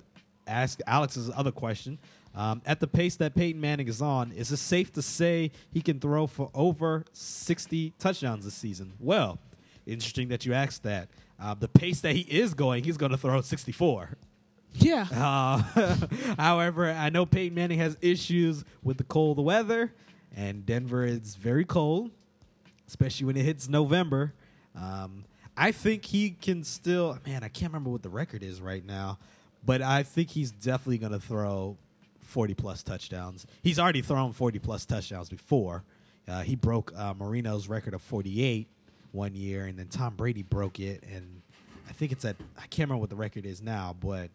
ask 0.47 0.81
Alex's 0.87 1.31
other 1.35 1.53
question. 1.53 1.99
Um, 2.35 2.61
at 2.67 2.81
the 2.81 2.87
pace 2.87 3.17
that 3.17 3.35
Peyton 3.35 3.61
Manning 3.61 3.89
is 3.89 4.03
on, 4.03 4.31
is 4.33 4.53
it 4.53 4.59
safe 4.59 4.93
to 4.93 5.03
say 5.03 5.53
he 5.73 5.81
can 5.81 5.99
throw 5.99 6.27
for 6.27 6.51
over 6.55 7.05
60 7.15 7.95
touchdowns 7.99 8.45
this 8.45 8.53
season? 8.53 8.93
Well, 9.01 9.39
interesting 9.87 10.29
that 10.29 10.45
you 10.45 10.53
asked 10.53 10.83
that. 10.83 11.09
Uh, 11.41 11.55
the 11.55 11.69
pace 11.69 12.01
that 12.03 12.15
he 12.15 12.21
is 12.23 12.53
going, 12.53 12.85
he's 12.85 12.99
going 12.99 13.13
to 13.13 13.17
throw 13.17 13.41
64. 13.41 14.19
Yeah. 14.79 15.07
Uh, 15.13 15.97
however, 16.39 16.91
I 16.91 17.11
know 17.11 17.27
Peyton 17.27 17.55
Manning 17.55 17.79
has 17.79 17.97
issues 18.01 18.65
with 18.83 18.99
the 18.99 19.05
cold 19.05 19.43
weather, 19.43 19.93
and 20.35 20.65
Denver 20.67 21.05
is 21.05 21.35
very 21.35 21.65
cold, 21.65 22.11
especially 22.87 23.27
when 23.27 23.37
it 23.37 23.45
hits 23.45 23.69
November. 23.69 24.35
Um, 24.75 25.25
I 25.57 25.73
think 25.73 26.05
he 26.05 26.31
can 26.31 26.65
still. 26.65 27.19
Man, 27.27 27.43
I 27.43 27.49
can't 27.49 27.73
remember 27.73 27.91
what 27.91 28.03
the 28.03 28.11
record 28.11 28.43
is 28.43 28.61
right 28.61 28.85
now, 28.85 29.19
but 29.65 29.83
I 29.83 30.03
think 30.03 30.31
he's 30.31 30.51
definitely 30.51 30.99
going 30.99 31.13
to 31.13 31.21
throw 31.21 31.77
40 32.21 32.55
plus 32.55 32.83
touchdowns. 32.83 33.47
He's 33.63 33.79
already 33.79 34.03
thrown 34.03 34.33
40 34.33 34.59
plus 34.59 34.85
touchdowns 34.85 35.29
before. 35.29 35.85
Uh, 36.29 36.43
he 36.43 36.57
broke 36.57 36.93
uh, 36.97 37.15
Marino's 37.15 37.69
record 37.69 37.95
of 37.95 38.03
48 38.03 38.69
one 39.13 39.35
year, 39.35 39.65
and 39.65 39.79
then 39.79 39.87
Tom 39.89 40.15
Brady 40.15 40.43
broke 40.43 40.81
it, 40.81 41.03
and 41.11 41.41
I 41.89 41.93
think 41.93 42.13
it's 42.13 42.25
at 42.25 42.37
I 42.59 42.67
can't 42.67 42.89
remember 42.89 43.01
what 43.01 43.11
the 43.11 43.17
record 43.17 43.47
is 43.47 43.63
now, 43.63 43.97
but 43.99 44.31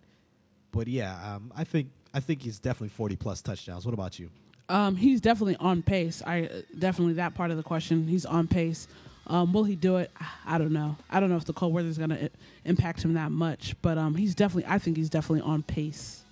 but 0.72 0.88
yeah, 0.88 1.36
um, 1.36 1.52
I 1.56 1.64
think 1.64 1.90
I 2.14 2.20
think 2.20 2.42
he's 2.42 2.60
definitely 2.60 2.90
40 2.90 3.16
plus 3.16 3.42
touchdowns. 3.42 3.86
What 3.86 3.94
about 3.94 4.20
you? 4.20 4.30
Um, 4.70 4.96
he's 4.96 5.20
definitely 5.22 5.58
on 5.58 5.82
pace. 5.82 6.22
I 6.26 6.44
uh, 6.44 6.62
definitely 6.78 7.14
that 7.16 7.34
part 7.36 7.52
of 7.52 7.58
the 7.58 7.64
question. 7.64 8.08
He's 8.08 8.26
on 8.26 8.48
pace. 8.48 8.88
Um, 9.28 9.54
will 9.54 9.64
he 9.64 9.76
do 9.76 9.98
it? 9.98 10.12
I 10.46 10.58
don't 10.58 10.74
know. 10.74 10.98
I 11.10 11.20
don't 11.20 11.30
know 11.30 11.38
if 11.38 11.46
the 11.46 11.54
cold 11.54 11.74
weather 11.74 11.88
is 11.88 11.98
going 11.98 12.10
to 12.10 12.30
impact 12.66 13.04
him 13.04 13.14
that 13.14 13.32
much, 13.32 13.76
but 13.82 13.98
um, 13.98 14.16
he's 14.16 14.36
definitely. 14.36 14.72
I 14.72 14.78
think 14.78 14.98
he's 14.98 15.10
definitely 15.10 15.42
on 15.42 15.64
pace. 15.64 16.24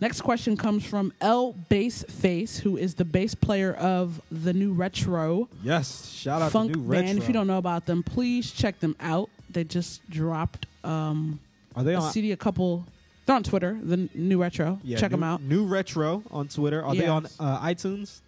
Next 0.00 0.22
question 0.22 0.56
comes 0.56 0.84
from 0.86 1.12
L 1.20 1.52
Bass 1.68 2.02
Face, 2.04 2.58
who 2.58 2.78
is 2.78 2.94
the 2.94 3.04
bass 3.04 3.34
player 3.34 3.74
of 3.74 4.20
the 4.32 4.54
new 4.54 4.72
Retro 4.72 5.48
Yes, 5.62 6.08
shout 6.08 6.40
out 6.40 6.52
Funk 6.52 6.72
to 6.72 6.78
New 6.78 6.88
band. 6.90 7.06
Retro. 7.06 7.22
If 7.22 7.28
you 7.28 7.34
don't 7.34 7.46
know 7.46 7.58
about 7.58 7.84
them, 7.84 8.02
please 8.02 8.50
check 8.50 8.80
them 8.80 8.96
out. 8.98 9.28
They 9.50 9.64
just 9.64 10.08
dropped 10.08 10.64
um, 10.84 11.38
are 11.76 11.84
they 11.84 11.94
a 11.94 12.00
on? 12.00 12.12
CD 12.12 12.32
a 12.32 12.36
couple. 12.36 12.86
They're 13.30 13.36
on 13.36 13.44
Twitter. 13.44 13.78
The 13.80 14.08
new 14.12 14.42
Retro. 14.42 14.80
Yeah, 14.82 14.98
check 14.98 15.12
new, 15.12 15.18
them 15.18 15.22
out. 15.22 15.40
New 15.40 15.64
Retro 15.64 16.24
on 16.32 16.48
Twitter. 16.48 16.82
Are 16.82 16.96
they 16.96 17.06
on 17.06 17.26
uh, 17.38 17.60
iTunes? 17.60 18.22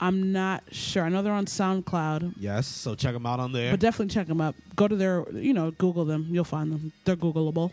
I'm 0.00 0.30
not 0.30 0.62
sure. 0.70 1.02
I 1.02 1.08
know 1.08 1.20
they're 1.20 1.32
on 1.32 1.46
SoundCloud. 1.46 2.34
Yes, 2.38 2.68
so 2.68 2.94
check 2.94 3.12
them 3.12 3.26
out 3.26 3.40
on 3.40 3.50
there. 3.50 3.72
But 3.72 3.80
definitely 3.80 4.14
check 4.14 4.28
them 4.28 4.40
out. 4.40 4.54
Go 4.76 4.86
to 4.86 4.94
their, 4.94 5.28
you 5.32 5.52
know, 5.52 5.72
Google 5.72 6.04
them. 6.04 6.28
You'll 6.30 6.44
find 6.44 6.70
them. 6.70 6.92
They're 7.04 7.16
Googleable. 7.16 7.72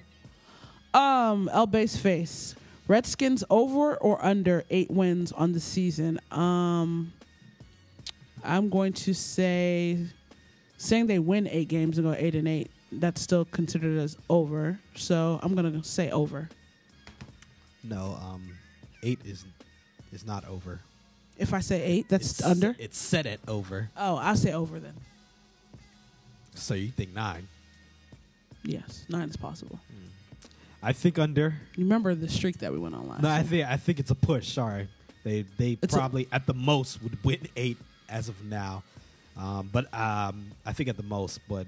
Um, 0.96 1.48
L 1.54 1.68
Bass 1.68 1.96
Face. 1.96 2.56
Redskins 2.88 3.44
over 3.52 3.96
or 3.98 4.26
under 4.26 4.64
eight 4.72 4.90
wins 4.90 5.32
on 5.32 5.52
the 5.52 5.60
season? 5.60 6.20
Um, 6.32 7.14
I'm 8.44 8.70
going 8.70 8.94
to 8.94 9.14
say, 9.14 10.00
saying 10.78 11.06
they 11.06 11.20
win 11.20 11.48
eight 11.50 11.68
games 11.68 12.00
and 12.00 12.08
go 12.08 12.16
eight 12.18 12.34
and 12.34 12.48
eight. 12.48 12.72
That's 12.92 13.22
still 13.22 13.46
considered 13.46 14.00
as 14.00 14.18
over. 14.28 14.80
So 14.96 15.40
I'm 15.44 15.54
gonna 15.54 15.84
say 15.84 16.10
over. 16.10 16.50
No, 17.84 18.18
um, 18.22 18.50
eight 19.04 19.20
is 19.26 19.46
is 20.12 20.26
not 20.26 20.48
over. 20.48 20.80
If 21.38 21.54
I 21.54 21.60
say 21.62 21.82
eight, 21.84 22.10
that's 22.10 22.32
it's, 22.40 22.44
under. 22.44 22.76
It's 22.80 22.98
set 22.98 23.26
at 23.26 23.40
over. 23.48 23.90
Oh, 23.98 24.16
I'll 24.18 24.36
say 24.36 24.54
over 24.54 24.80
then. 24.80 24.94
So 26.56 26.74
you 26.76 26.90
think 26.90 27.14
nine? 27.14 27.48
Yes, 28.64 29.06
nine 29.10 29.30
is 29.30 29.36
possible. 29.38 29.80
I 30.82 30.94
think 30.94 31.18
under. 31.18 31.56
You 31.76 31.86
remember 31.86 32.14
the 32.14 32.30
streak 32.30 32.60
that 32.60 32.72
we 32.72 32.78
went 32.78 32.94
on 32.96 33.08
last? 33.08 33.22
No, 33.24 33.30
I 33.30 33.38
year? 33.40 33.44
think 33.46 33.68
I 33.68 33.78
think 33.78 34.00
it's 34.00 34.12
a 34.12 34.16
push. 34.16 34.50
Sorry, 34.50 34.88
they 35.24 35.46
they 35.58 35.78
It's 35.82 35.94
a- 35.94 35.98
probably 35.98 36.28
at 36.32 36.46
the 36.46 36.54
most 36.54 37.02
would 37.02 37.22
win 37.24 37.40
eight 37.56 37.78
as 38.10 38.30
of 38.30 38.44
now, 38.46 38.84
um, 39.38 39.70
but 39.72 39.92
um, 39.94 40.52
I 40.66 40.74
think 40.74 40.90
at 40.90 40.98
the 40.98 41.04
most. 41.04 41.40
But 41.50 41.68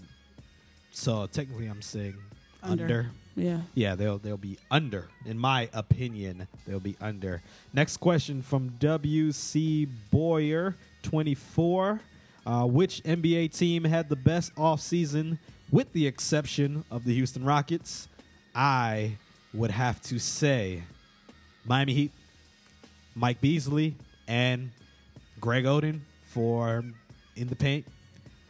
so 0.92 1.26
technically, 1.28 1.68
I'm 1.68 1.82
saying 1.82 2.16
Under. 2.62 2.84
under. 2.84 3.10
Yeah. 3.36 3.62
Yeah, 3.74 3.96
they'll 3.96 4.18
they'll 4.18 4.38
be 4.38 4.58
under. 4.72 5.10
In 5.26 5.38
my 5.38 5.70
opinion, 5.74 6.48
they'll 6.66 6.80
be 6.80 6.96
under. 7.02 7.42
Next 7.74 7.98
question 7.98 8.42
from 8.42 8.72
WC 8.80 9.88
Boyer, 10.12 10.76
24. 11.04 12.00
Uh, 12.48 12.64
which 12.66 13.02
NBA 13.04 13.58
team 13.58 13.84
had 13.86 14.08
the 14.08 14.16
best 14.16 14.54
offseason 14.56 15.40
with 15.72 15.92
the 15.94 16.06
exception 16.06 16.86
of 16.92 17.04
the 17.04 17.14
Houston 17.14 17.44
Rockets? 17.44 18.08
I 18.54 19.18
would 19.54 19.72
have 19.72 20.00
to 20.04 20.20
say 20.20 20.84
Miami 21.66 21.94
Heat, 21.94 22.12
Mike 23.16 23.42
Beasley, 23.42 23.96
and 24.28 24.70
Greg 25.42 25.66
Oden 25.66 26.02
for 26.28 26.84
in 27.36 27.48
the 27.48 27.56
paint. 27.56 27.86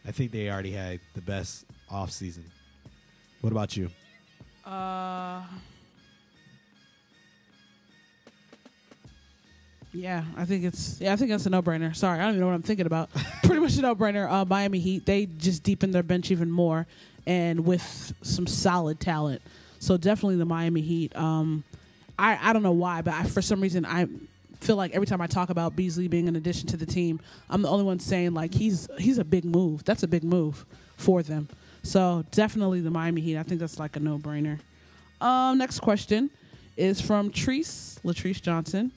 I 0.06 0.12
think 0.12 0.32
they 0.32 0.50
already 0.50 0.72
had 0.72 1.00
the 1.14 1.22
best 1.22 1.66
offseason. 1.90 2.44
What 3.42 3.52
about 3.52 3.78
you? 3.78 3.90
Uh, 4.66 5.44
yeah, 9.94 10.24
I 10.36 10.46
think 10.46 10.64
it's 10.66 11.00
yeah, 11.00 11.14
I 11.14 11.16
think 11.16 11.30
that's 11.30 11.46
a 11.46 11.50
no-brainer. 11.50 11.96
Sorry, 11.96 12.20
I 12.20 12.24
don't 12.24 12.32
even 12.32 12.42
know 12.42 12.48
what 12.48 12.56
I'm 12.56 12.64
thinking 12.64 12.88
about. 12.88 13.10
Pretty 13.44 13.60
much 13.62 13.78
a 13.78 13.82
no-brainer. 13.82 14.30
Uh, 14.30 14.46
Miami 14.46 14.80
Heat 14.80 15.06
they 15.06 15.28
just 15.28 15.64
deepen 15.64 15.92
their 15.92 16.04
bench 16.04 16.32
even 16.32 16.50
more, 16.50 16.88
and 17.28 17.66
with 17.66 18.14
some 18.24 18.48
solid 18.48 19.00
talent. 19.00 19.42
So 19.80 19.98
definitely 19.98 20.38
the 20.38 20.46
Miami 20.46 20.82
Heat. 20.82 21.16
Um, 21.16 21.64
I 22.18 22.40
I 22.42 22.54
don't 22.54 22.64
know 22.64 22.72
why, 22.72 23.02
but 23.04 23.14
I, 23.14 23.24
for 23.24 23.42
some 23.42 23.62
reason 23.62 23.86
I 23.86 24.08
feel 24.62 24.78
like 24.78 24.96
every 24.96 25.06
time 25.06 25.22
I 25.22 25.28
talk 25.28 25.50
about 25.50 25.76
Beasley 25.76 26.08
being 26.08 26.28
an 26.28 26.36
addition 26.36 26.68
to 26.70 26.78
the 26.78 26.88
team, 26.88 27.20
I'm 27.50 27.62
the 27.62 27.70
only 27.70 27.86
one 27.86 28.00
saying 28.00 28.34
like 28.34 28.54
he's 28.54 28.88
he's 28.98 29.20
a 29.20 29.26
big 29.26 29.46
move. 29.46 29.84
That's 29.84 30.02
a 30.02 30.08
big 30.08 30.24
move 30.24 30.66
for 30.98 31.22
them. 31.22 31.50
So 31.86 32.26
definitely 32.32 32.82
the 32.82 32.90
Miami 32.90 33.22
Heat. 33.22 33.38
I 33.38 33.44
think 33.44 33.60
that's 33.60 33.78
like 33.80 33.96
a 33.96 34.00
no-brainer. 34.00 34.60
Um, 35.22 35.60
next 35.60 35.80
question 35.82 36.32
is 36.78 37.00
from 37.00 37.30
Treese 37.32 38.00
Latrice 38.02 38.42
Johnson. 38.42 38.92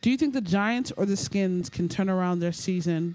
Do 0.00 0.10
you 0.10 0.16
think 0.16 0.32
the 0.32 0.40
Giants 0.40 0.92
or 0.96 1.04
the 1.06 1.16
Skins 1.16 1.68
can 1.68 1.88
turn 1.88 2.08
around 2.08 2.40
their 2.40 2.50
season 2.52 3.14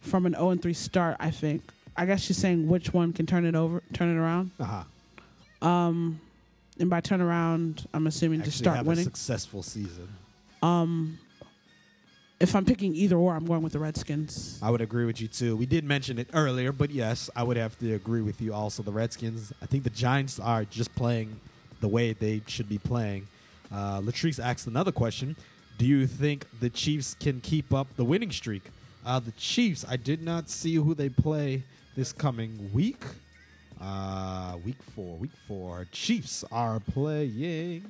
from 0.00 0.26
an 0.26 0.32
0 0.34 0.56
3 0.56 0.72
start? 0.72 1.16
I 1.20 1.30
think. 1.30 1.62
I 1.96 2.06
guess 2.06 2.20
she's 2.22 2.36
saying 2.36 2.68
which 2.68 2.92
one 2.92 3.12
can 3.12 3.26
turn 3.26 3.44
it 3.44 3.54
over, 3.54 3.82
turn 3.92 4.14
it 4.14 4.18
around. 4.18 4.52
Uh-huh. 4.60 5.66
Um, 5.66 6.20
and 6.78 6.88
by 6.88 7.00
turn 7.00 7.20
around, 7.20 7.86
I'm 7.92 8.06
assuming 8.06 8.40
to 8.40 8.46
Actually 8.46 8.58
start 8.58 8.76
have 8.76 8.86
winning. 8.86 9.00
a 9.02 9.04
successful 9.04 9.62
season. 9.62 10.08
Um, 10.62 11.18
if 12.38 12.54
I'm 12.54 12.64
picking 12.64 12.94
either 12.94 13.16
or, 13.16 13.34
I'm 13.34 13.46
going 13.46 13.62
with 13.62 13.72
the 13.72 13.78
Redskins. 13.78 14.58
I 14.62 14.70
would 14.70 14.80
agree 14.80 15.06
with 15.06 15.20
you 15.20 15.28
too. 15.28 15.56
We 15.56 15.66
did 15.66 15.84
mention 15.84 16.18
it 16.18 16.28
earlier, 16.34 16.72
but 16.72 16.90
yes, 16.90 17.30
I 17.34 17.42
would 17.42 17.56
have 17.56 17.78
to 17.78 17.94
agree 17.94 18.22
with 18.22 18.40
you. 18.40 18.52
Also, 18.52 18.82
the 18.82 18.92
Redskins. 18.92 19.52
I 19.62 19.66
think 19.66 19.84
the 19.84 19.90
Giants 19.90 20.38
are 20.38 20.64
just 20.64 20.94
playing 20.94 21.40
the 21.80 21.88
way 21.88 22.12
they 22.12 22.42
should 22.46 22.68
be 22.68 22.78
playing. 22.78 23.26
Uh, 23.72 24.00
Latrice 24.00 24.42
asked 24.42 24.66
another 24.66 24.92
question: 24.92 25.36
Do 25.78 25.86
you 25.86 26.06
think 26.06 26.46
the 26.60 26.68
Chiefs 26.70 27.16
can 27.18 27.40
keep 27.40 27.72
up 27.72 27.88
the 27.96 28.04
winning 28.04 28.30
streak? 28.30 28.64
Uh, 29.04 29.18
the 29.18 29.32
Chiefs. 29.32 29.84
I 29.88 29.96
did 29.96 30.22
not 30.22 30.50
see 30.50 30.74
who 30.74 30.94
they 30.94 31.08
play 31.08 31.62
this 31.96 32.12
coming 32.12 32.70
week. 32.74 33.02
Uh, 33.80 34.56
week 34.64 34.82
four. 34.94 35.16
Week 35.16 35.30
four. 35.46 35.86
Chiefs 35.90 36.44
are 36.52 36.80
playing 36.80 37.84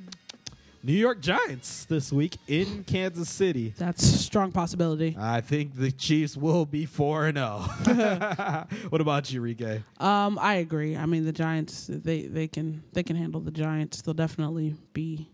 New 0.82 0.92
York 0.92 1.20
Giants 1.20 1.84
this 1.86 2.12
week 2.12 2.36
in 2.46 2.84
Kansas 2.84 3.28
City. 3.28 3.74
That's 3.76 4.02
a 4.02 4.18
strong 4.18 4.52
possibility. 4.52 5.16
I 5.18 5.40
think 5.40 5.74
the 5.74 5.90
Chiefs 5.90 6.36
will 6.36 6.64
be 6.64 6.86
four 6.86 7.26
and 7.26 7.36
zero. 7.38 7.64
What 8.88 9.00
about 9.00 9.32
you, 9.32 9.40
Rike? 9.42 9.82
Um, 9.98 10.38
I 10.40 10.54
agree. 10.54 10.96
I 10.96 11.06
mean, 11.06 11.24
the 11.24 11.32
Giants 11.32 11.88
they 11.90 12.22
they 12.22 12.46
can 12.46 12.82
they 12.92 13.02
can 13.02 13.16
handle 13.16 13.40
the 13.40 13.50
Giants. 13.50 14.02
They'll 14.02 14.14
definitely 14.14 14.74
be 14.92 15.28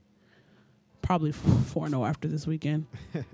probably 1.02 1.32
4 1.32 1.88
0 1.88 2.04
after 2.04 2.28
this 2.28 2.46
weekend. 2.46 2.86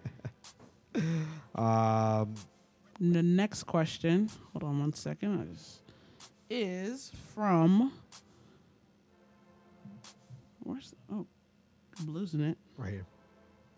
Um, 1.55 2.35
The 3.01 3.23
next 3.23 3.65
question, 3.65 4.29
hold 4.53 4.65
on 4.65 4.81
one 4.81 4.93
second, 4.93 5.55
just, 5.55 5.83
is 6.51 7.13
from. 7.35 7.93
Where's 10.65 10.95
oh, 11.13 11.27
I'm 12.01 12.13
losing 12.13 12.41
it. 12.41 12.57
right 12.77 12.93
here. 12.93 13.07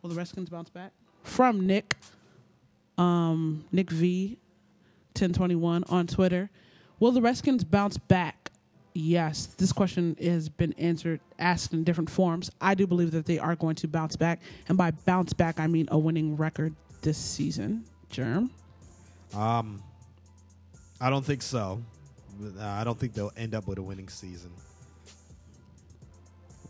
Will 0.02 0.10
the 0.10 0.16
Redskins 0.16 0.48
bounce 0.48 0.70
back? 0.70 0.92
From 1.22 1.66
Nick, 1.66 1.96
um, 2.96 3.64
Nick 3.72 3.90
V, 3.90 4.38
ten 5.14 5.32
twenty 5.32 5.54
one 5.54 5.84
on 5.88 6.06
Twitter. 6.06 6.50
Will 6.98 7.12
the 7.12 7.20
Redskins 7.22 7.64
bounce 7.64 7.96
back 7.98 8.50
yes, 8.92 9.46
this 9.56 9.72
question 9.72 10.16
has 10.20 10.48
been 10.48 10.72
answered, 10.74 11.20
asked 11.38 11.72
in 11.72 11.84
different 11.84 12.10
forms. 12.10 12.50
I 12.60 12.74
do 12.74 12.86
believe 12.86 13.12
that 13.12 13.24
they 13.24 13.38
are 13.38 13.54
going 13.54 13.76
to 13.76 13.88
bounce 13.88 14.16
back, 14.16 14.40
and 14.68 14.76
by 14.76 14.90
bounce 14.90 15.32
back, 15.32 15.60
I 15.60 15.66
mean 15.66 15.88
a 15.90 15.98
winning 15.98 16.36
record 16.36 16.74
this 17.02 17.16
season. 17.16 17.84
Germ, 18.10 18.50
Um, 19.34 19.80
I 21.00 21.10
don't 21.10 21.24
think 21.24 21.42
so. 21.42 21.80
I 22.58 22.82
don't 22.82 22.98
think 22.98 23.14
they'll 23.14 23.30
end 23.36 23.54
up 23.54 23.68
with 23.68 23.78
a 23.78 23.82
winning 23.82 24.08
season. 24.08 24.50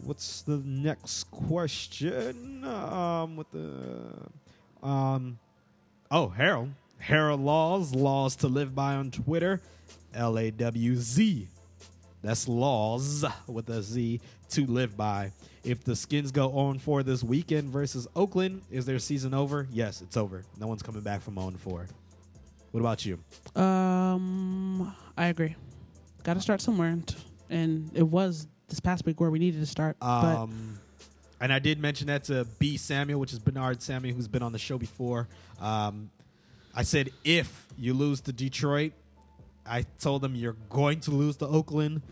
What's 0.04 0.42
the 0.42 0.58
next 0.64 1.24
question? 1.30 2.64
Um, 2.64 3.36
with 3.36 3.50
the 3.50 4.86
um, 4.86 5.38
oh 6.10 6.28
Harold 6.28 6.70
Harold 6.98 7.40
Laws 7.40 7.94
laws 7.94 8.36
to 8.36 8.48
live 8.48 8.74
by 8.74 8.94
on 8.94 9.10
Twitter, 9.10 9.60
L 10.14 10.38
A 10.38 10.50
W 10.50 10.96
Z. 10.96 11.48
That's 12.22 12.46
laws 12.48 13.24
with 13.46 13.68
a 13.70 13.82
Z 13.82 14.20
to 14.50 14.66
live 14.66 14.96
by. 14.96 15.32
If 15.64 15.84
the 15.84 15.94
Skins 15.96 16.32
go 16.32 16.50
on 16.52 16.78
4 16.78 17.02
this 17.02 17.22
weekend 17.22 17.70
versus 17.70 18.06
Oakland, 18.16 18.62
is 18.70 18.84
their 18.86 18.98
season 18.98 19.32
over? 19.34 19.66
Yes, 19.70 20.00
it's 20.02 20.16
over. 20.16 20.44
No 20.58 20.66
one's 20.66 20.82
coming 20.82 21.00
back 21.02 21.22
from 21.22 21.38
on 21.38 21.54
4. 21.54 21.86
What 22.72 22.80
about 22.80 23.04
you? 23.06 23.18
um, 23.56 24.94
I 25.16 25.26
agree. 25.26 25.56
Got 26.22 26.34
to 26.34 26.40
start 26.40 26.60
somewhere, 26.60 26.98
and 27.48 27.90
it 27.94 28.02
was 28.02 28.46
this 28.70 28.80
past 28.80 29.04
week 29.04 29.20
where 29.20 29.30
we 29.30 29.38
needed 29.38 29.60
to 29.60 29.66
start. 29.66 29.96
Um, 30.02 30.78
and 31.40 31.52
I 31.52 31.58
did 31.58 31.78
mention 31.78 32.06
that 32.08 32.24
to 32.24 32.46
B 32.58 32.76
Samuel, 32.76 33.20
which 33.20 33.32
is 33.32 33.38
Bernard 33.38 33.82
Samuel, 33.82 34.14
who's 34.14 34.28
been 34.28 34.42
on 34.42 34.52
the 34.52 34.58
show 34.58 34.78
before. 34.78 35.28
Um, 35.60 36.10
I 36.74 36.82
said 36.82 37.10
if 37.24 37.66
you 37.76 37.94
lose 37.94 38.20
to 38.22 38.32
Detroit, 38.32 38.92
I 39.66 39.84
told 39.98 40.22
them 40.22 40.34
you're 40.34 40.56
going 40.68 41.00
to 41.00 41.10
lose 41.10 41.36
to 41.38 41.46
Oakland, 41.46 42.02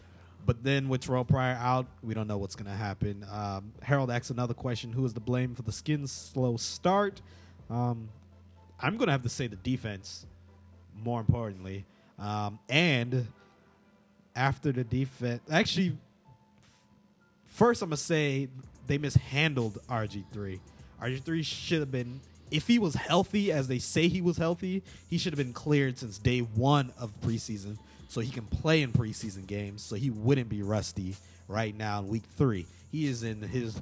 but 0.44 0.64
then 0.64 0.88
with 0.88 1.02
Terrelle 1.02 1.26
Pryor 1.26 1.56
out, 1.60 1.86
we 2.02 2.14
don't 2.14 2.26
know 2.26 2.38
what's 2.38 2.56
going 2.56 2.70
to 2.70 2.76
happen. 2.76 3.24
Um, 3.30 3.72
Harold 3.82 4.10
asked 4.10 4.30
another 4.30 4.54
question: 4.54 4.92
Who 4.92 5.04
is 5.04 5.12
to 5.14 5.20
blame 5.20 5.54
for 5.54 5.62
the 5.62 5.72
Skins' 5.72 6.12
slow 6.12 6.56
start? 6.56 7.20
Um, 7.70 8.08
I'm 8.80 8.96
going 8.96 9.06
to 9.06 9.12
have 9.12 9.22
to 9.22 9.28
say 9.28 9.46
the 9.46 9.56
defense. 9.56 10.26
More 11.00 11.20
importantly, 11.20 11.84
um, 12.18 12.58
and 12.68 13.28
after 14.34 14.72
the 14.72 14.82
defense, 14.82 15.42
actually, 15.50 15.96
first 17.58 17.82
I'm 17.82 17.88
gonna 17.88 17.96
say 17.96 18.48
they 18.86 18.98
mishandled 18.98 19.78
RG3. 19.90 20.60
RG3 21.02 21.44
should 21.44 21.80
have 21.80 21.90
been, 21.90 22.20
if 22.50 22.66
he 22.68 22.78
was 22.78 22.94
healthy 22.94 23.50
as 23.52 23.66
they 23.68 23.78
say 23.80 24.06
he 24.08 24.20
was 24.20 24.36
healthy, 24.36 24.82
he 25.08 25.18
should 25.18 25.32
have 25.32 25.38
been 25.44 25.52
cleared 25.52 25.98
since 25.98 26.18
day 26.18 26.38
one 26.40 26.92
of 26.98 27.12
preseason, 27.20 27.76
so 28.08 28.20
he 28.20 28.30
can 28.30 28.44
play 28.46 28.82
in 28.82 28.92
preseason 28.92 29.46
games, 29.46 29.82
so 29.82 29.96
he 29.96 30.10
wouldn't 30.10 30.48
be 30.48 30.62
rusty 30.62 31.16
right 31.48 31.76
now 31.76 31.98
in 31.98 32.08
week 32.08 32.22
three. 32.36 32.66
He 32.92 33.06
is 33.06 33.22
in 33.24 33.42
his 33.42 33.80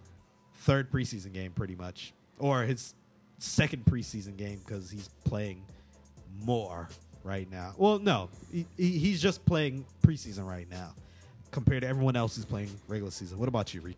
third 0.55 0.91
preseason 0.91 1.33
game, 1.33 1.53
pretty 1.53 1.77
much, 1.77 2.13
or 2.39 2.63
his 2.63 2.95
second 3.39 3.85
preseason 3.85 4.37
game 4.37 4.61
because 4.65 4.91
he's 4.91 5.09
playing 5.25 5.63
more 6.43 6.89
right 7.23 7.51
now. 7.51 7.75
Well, 7.77 7.99
no, 7.99 8.31
he, 8.51 8.67
he- 8.77 8.99
he's 8.99 9.21
just 9.23 9.45
playing 9.45 9.85
preseason 10.05 10.47
right 10.49 10.69
now 10.71 10.95
compared 11.51 11.83
to 11.83 11.89
everyone 11.89 12.17
else 12.17 12.37
who's 12.37 12.45
playing 12.45 12.71
regular 12.89 13.11
season. 13.11 13.39
What 13.39 13.49
about 13.49 13.73
you, 13.75 13.81
Rike? 13.81 13.97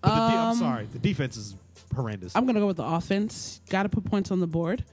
But 0.00 0.08
the 0.08 0.14
de- 0.14 0.36
I'm 0.38 0.48
Um, 0.50 0.56
sorry, 0.56 0.86
the 0.92 0.98
defense 0.98 1.36
is 1.36 1.54
horrendous. 1.94 2.34
I'm 2.34 2.44
going 2.44 2.54
to 2.54 2.60
go 2.60 2.66
with 2.66 2.76
the 2.78 2.84
offense. 2.84 3.60
Got 3.70 3.84
to 3.84 3.88
put 3.88 4.04
points 4.04 4.30
on 4.30 4.40
the 4.40 4.46
board. 4.46 4.84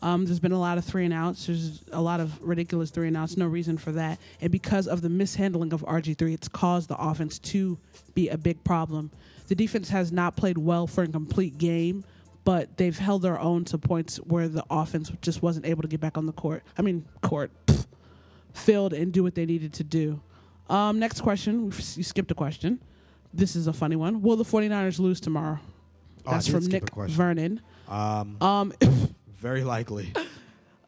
Um, 0.00 0.26
there's 0.26 0.38
been 0.38 0.52
a 0.52 0.60
lot 0.60 0.78
of 0.78 0.84
three 0.84 1.04
and 1.04 1.12
outs. 1.14 1.46
There's 1.46 1.82
a 1.90 2.00
lot 2.00 2.20
of 2.20 2.40
ridiculous 2.40 2.90
three 2.90 3.08
and 3.08 3.16
outs. 3.16 3.36
No 3.36 3.46
reason 3.46 3.78
for 3.78 3.90
that. 3.92 4.18
And 4.40 4.52
because 4.52 4.86
of 4.86 5.00
the 5.02 5.08
mishandling 5.08 5.72
of 5.72 5.80
RG3, 5.82 6.32
it's 6.34 6.46
caused 6.48 6.88
the 6.88 6.96
offense 6.96 7.38
to 7.40 7.78
be 8.14 8.28
a 8.28 8.38
big 8.38 8.62
problem. 8.62 9.10
The 9.48 9.54
defense 9.56 9.88
has 9.88 10.12
not 10.12 10.36
played 10.36 10.56
well 10.58 10.86
for 10.86 11.02
a 11.02 11.08
complete 11.08 11.58
game, 11.58 12.04
but 12.44 12.76
they've 12.76 12.96
held 12.96 13.22
their 13.22 13.40
own 13.40 13.64
to 13.66 13.78
points 13.78 14.18
where 14.18 14.46
the 14.46 14.64
offense 14.70 15.10
just 15.20 15.42
wasn't 15.42 15.66
able 15.66 15.82
to 15.82 15.88
get 15.88 16.00
back 16.00 16.16
on 16.16 16.26
the 16.26 16.32
court. 16.32 16.62
I 16.76 16.82
mean, 16.82 17.04
court, 17.22 17.50
pff, 17.66 17.86
field, 18.52 18.92
and 18.92 19.12
do 19.12 19.22
what 19.24 19.34
they 19.34 19.46
needed 19.46 19.72
to 19.74 19.84
do. 19.84 20.20
Um, 20.68 20.98
next 20.98 21.20
question. 21.22 21.72
You 21.96 22.02
skipped 22.02 22.30
a 22.30 22.34
question. 22.34 22.80
This 23.32 23.56
is 23.56 23.66
a 23.66 23.72
funny 23.72 23.96
one. 23.96 24.22
Will 24.22 24.36
the 24.36 24.44
49ers 24.44 24.98
lose 24.98 25.20
tomorrow? 25.20 25.58
Oh, 26.26 26.30
That's 26.32 26.48
from 26.48 26.66
Nick. 26.66 26.94
Vernon. 26.94 27.60
um, 27.88 28.36
Um, 28.40 28.72
very 29.38 29.64
likely. 29.64 30.12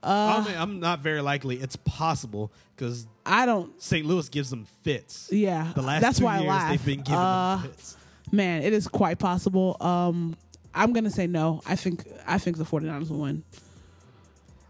Uh, 0.03 0.43
I 0.43 0.49
mean, 0.49 0.57
I'm 0.59 0.81
not 0.81 1.01
very 1.01 1.20
likely. 1.20 1.57
It's 1.61 1.76
possible 1.76 2.51
because 2.74 3.07
I 3.26 3.45
don't. 3.45 3.78
St. 3.83 4.07
Louis 4.07 4.26
gives 4.31 4.49
them 4.49 4.64
fits. 4.83 5.28
Yeah, 5.31 5.72
The 5.74 5.83
last 5.83 6.01
that's 6.01 6.18
two 6.20 6.24
why 6.24 6.37
I 6.37 6.39
years, 6.39 6.49
laugh. 6.49 6.70
they've 6.70 6.85
been 6.87 7.01
giving 7.03 7.18
Uh, 7.20 7.57
them 7.59 7.70
fits. 7.70 7.97
Man, 8.33 8.62
it 8.62 8.72
is 8.72 8.89
quite 8.89 9.18
possible. 9.18 9.76
Um, 9.78 10.39
I'm 10.74 10.95
gonna 10.95 11.11
say 11.11 11.26
no. 11.26 11.61
I 11.66 11.76
think 11.76 12.07
I 12.26 12.39
think 12.39 12.57
the 12.57 12.64
49ers 12.64 13.11
will 13.11 13.18
win. 13.18 13.45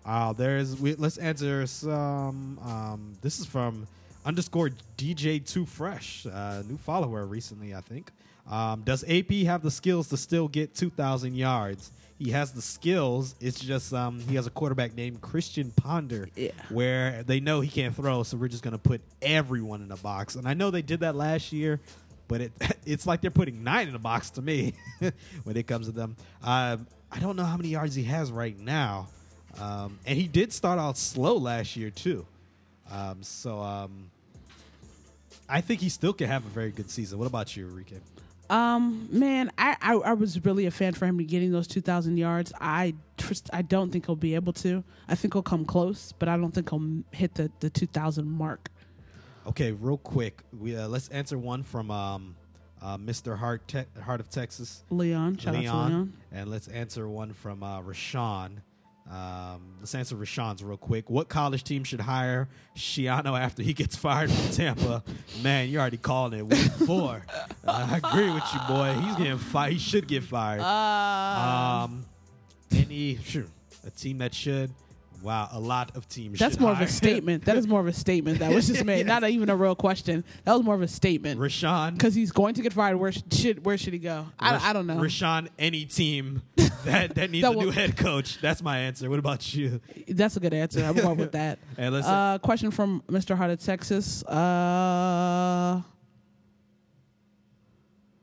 Uh, 0.04 0.32
there's 0.32 0.76
we, 0.80 0.96
let's 0.96 1.16
answer 1.18 1.64
some. 1.64 2.58
Um, 2.64 3.12
this 3.22 3.38
is 3.38 3.46
from 3.46 3.86
underscore 4.24 4.70
DJ 4.96 5.44
Too 5.46 5.66
Fresh, 5.66 6.26
uh, 6.26 6.62
new 6.68 6.76
follower 6.78 7.24
recently, 7.26 7.74
I 7.74 7.80
think. 7.80 8.10
Um, 8.48 8.82
does 8.82 9.04
AP 9.08 9.30
have 9.46 9.62
the 9.62 9.70
skills 9.70 10.08
to 10.08 10.16
still 10.16 10.48
get 10.48 10.74
2,000 10.74 11.34
yards? 11.34 11.92
He 12.18 12.32
has 12.32 12.52
the 12.52 12.60
skills. 12.60 13.34
It's 13.40 13.58
just 13.60 13.94
um, 13.94 14.20
he 14.20 14.34
has 14.34 14.46
a 14.46 14.50
quarterback 14.50 14.94
named 14.94 15.20
Christian 15.22 15.70
Ponder, 15.70 16.28
Yeah. 16.36 16.50
where 16.68 17.22
they 17.22 17.40
know 17.40 17.60
he 17.62 17.68
can't 17.70 17.94
throw, 17.96 18.22
so 18.24 18.36
we're 18.36 18.48
just 18.48 18.62
going 18.62 18.72
to 18.72 18.78
put 18.78 19.00
everyone 19.22 19.82
in 19.82 19.90
a 19.90 19.96
box. 19.96 20.34
And 20.34 20.46
I 20.46 20.52
know 20.54 20.70
they 20.70 20.82
did 20.82 21.00
that 21.00 21.14
last 21.14 21.50
year, 21.52 21.80
but 22.28 22.42
it 22.42 22.52
it's 22.86 23.06
like 23.06 23.22
they're 23.22 23.30
putting 23.30 23.64
nine 23.64 23.88
in 23.88 23.94
a 23.94 23.98
box 24.00 24.30
to 24.30 24.42
me 24.42 24.74
when 25.44 25.56
it 25.56 25.66
comes 25.66 25.86
to 25.86 25.92
them. 25.92 26.16
Um, 26.42 26.86
I 27.10 27.20
don't 27.20 27.36
know 27.36 27.44
how 27.44 27.56
many 27.56 27.70
yards 27.70 27.94
he 27.94 28.04
has 28.04 28.30
right 28.30 28.58
now, 28.58 29.08
um, 29.58 29.98
and 30.04 30.18
he 30.18 30.28
did 30.28 30.52
start 30.52 30.78
out 30.78 30.98
slow 30.98 31.36
last 31.38 31.74
year 31.76 31.88
too. 31.90 32.26
Um, 32.90 33.22
so 33.22 33.58
um, 33.60 34.10
I 35.48 35.60
think 35.60 35.80
he 35.80 35.88
still 35.88 36.12
can 36.12 36.28
have 36.28 36.44
a 36.44 36.48
very 36.48 36.70
good 36.70 36.90
season. 36.90 37.18
What 37.18 37.26
about 37.26 37.56
you, 37.56 37.68
Enrique? 37.68 37.96
Um, 38.50 39.08
man, 39.12 39.52
I, 39.56 39.76
I 39.80 39.94
I 39.94 40.12
was 40.14 40.44
really 40.44 40.66
a 40.66 40.72
fan 40.72 40.92
for 40.94 41.06
him 41.06 41.16
getting 41.18 41.52
those 41.52 41.68
2,000 41.68 42.16
yards. 42.16 42.52
I 42.60 42.94
just 43.16 43.48
I 43.52 43.62
don't 43.62 43.92
think 43.92 44.06
he'll 44.06 44.16
be 44.16 44.34
able 44.34 44.52
to. 44.54 44.82
I 45.08 45.14
think 45.14 45.34
he'll 45.34 45.42
come 45.42 45.64
close, 45.64 46.12
but 46.18 46.28
I 46.28 46.36
don't 46.36 46.52
think 46.52 46.68
he'll 46.68 47.04
hit 47.12 47.34
the 47.34 47.50
the 47.60 47.70
2,000 47.70 48.28
mark. 48.28 48.68
Okay, 49.46 49.70
real 49.72 49.98
quick, 49.98 50.42
we 50.58 50.76
uh, 50.76 50.88
let's 50.88 51.08
answer 51.08 51.38
one 51.38 51.62
from 51.62 51.92
um, 51.92 52.34
uh, 52.82 52.98
Mr. 52.98 53.38
Heart 53.38 53.68
Te- 53.68 54.00
Heart 54.02 54.20
of 54.20 54.30
Texas. 54.30 54.82
Leon, 54.90 55.36
to 55.36 55.52
Leon. 55.52 56.12
And 56.32 56.50
let's 56.50 56.66
answer 56.68 57.08
one 57.08 57.32
from 57.32 57.62
uh, 57.62 57.80
Rashawn. 57.80 58.58
Um, 59.10 59.74
let's 59.80 59.94
answer 59.94 60.14
Rashawn's 60.14 60.62
real 60.62 60.76
quick. 60.76 61.10
What 61.10 61.28
college 61.28 61.64
team 61.64 61.82
should 61.82 62.00
hire 62.00 62.48
Schiano 62.76 63.38
after 63.38 63.62
he 63.62 63.72
gets 63.72 63.96
fired 63.96 64.30
from 64.30 64.50
Tampa? 64.52 65.02
Man, 65.42 65.68
you're 65.68 65.80
already 65.80 65.96
calling 65.96 66.38
it 66.38 66.46
week 66.46 66.70
four. 66.86 67.26
Uh, 67.66 67.88
I 67.90 67.96
agree 67.96 68.30
with 68.30 68.44
you, 68.54 68.60
boy. 68.68 68.92
He's 69.02 69.16
getting 69.16 69.38
fired. 69.38 69.72
He 69.72 69.78
should 69.78 70.06
get 70.06 70.22
fired. 70.22 70.60
Uh, 70.60 71.84
um, 71.84 72.06
any 72.72 73.16
sure, 73.24 73.46
a 73.84 73.90
team 73.90 74.18
that 74.18 74.32
should. 74.32 74.70
Wow, 75.22 75.48
a 75.52 75.60
lot 75.60 75.96
of 75.96 76.08
teams. 76.08 76.38
That's 76.38 76.58
more 76.58 76.72
of 76.72 76.80
a 76.80 76.88
statement. 76.88 77.44
That 77.44 77.56
is 77.56 77.66
more 77.66 77.80
of 77.80 77.86
a 77.86 77.92
statement 77.92 78.38
that 78.38 78.52
was 78.52 78.66
just 78.68 78.84
made. 78.86 79.06
Not 79.06 79.22
even 79.24 79.50
a 79.50 79.56
real 79.56 79.74
question. 79.74 80.24
That 80.44 80.54
was 80.54 80.62
more 80.62 80.74
of 80.74 80.82
a 80.82 80.88
statement. 80.88 81.38
Rashawn. 81.38 81.92
Because 81.92 82.14
he's 82.14 82.32
going 82.32 82.54
to 82.54 82.62
get 82.62 82.72
fired. 82.72 82.96
Where 82.96 83.12
sh- 83.12 83.22
should 83.32 83.64
where 83.64 83.76
should 83.76 83.92
he 83.92 83.98
go? 83.98 84.26
I, 84.38 84.70
I 84.70 84.72
don't 84.72 84.86
know. 84.86 84.96
Rashawn, 84.96 85.48
any 85.58 85.84
team 85.84 86.42
that, 86.84 87.14
that 87.16 87.30
needs 87.30 87.46
That 87.46 87.54
a 87.54 87.58
new 87.58 87.70
head 87.70 87.96
coach. 87.96 88.38
That's 88.40 88.62
my 88.62 88.78
answer. 88.78 89.10
What 89.10 89.18
about 89.18 89.54
you? 89.54 89.80
That's 90.08 90.36
a 90.36 90.40
good 90.40 90.54
answer. 90.54 90.82
I'm 90.84 90.94
going 90.94 91.18
with 91.18 91.32
that. 91.32 91.58
And 91.76 91.94
let's 91.94 92.06
Uh, 92.06 92.38
question 92.38 92.70
from 92.70 93.02
Mr. 93.08 93.36
Hart 93.36 93.50
of 93.50 93.60
Texas. 93.62 94.22
Uh, 94.24 95.80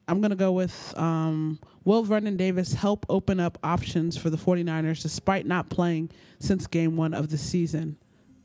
I'm 0.08 0.22
going 0.22 0.30
to 0.30 0.36
go 0.38 0.52
with 0.52 0.94
um, 0.98 1.60
Will 1.88 2.04
Vernon 2.04 2.36
Davis 2.36 2.74
help 2.74 3.06
open 3.08 3.40
up 3.40 3.58
options 3.64 4.18
for 4.18 4.30
the 4.30 4.36
49ers 4.36 5.02
despite 5.02 5.46
not 5.46 5.70
playing 5.70 6.10
since 6.38 6.68
game 6.68 6.98
one 6.98 7.14
of 7.14 7.30
the 7.30 7.38
season? 7.38 7.96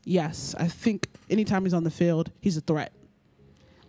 Yes. 0.05 0.55
I 0.57 0.69
think 0.69 1.09
anytime 1.29 1.65
he's 1.65 1.73
on 1.73 1.83
the 1.83 1.91
field, 1.91 2.31
he's 2.39 2.55
a 2.55 2.61
threat. 2.61 2.93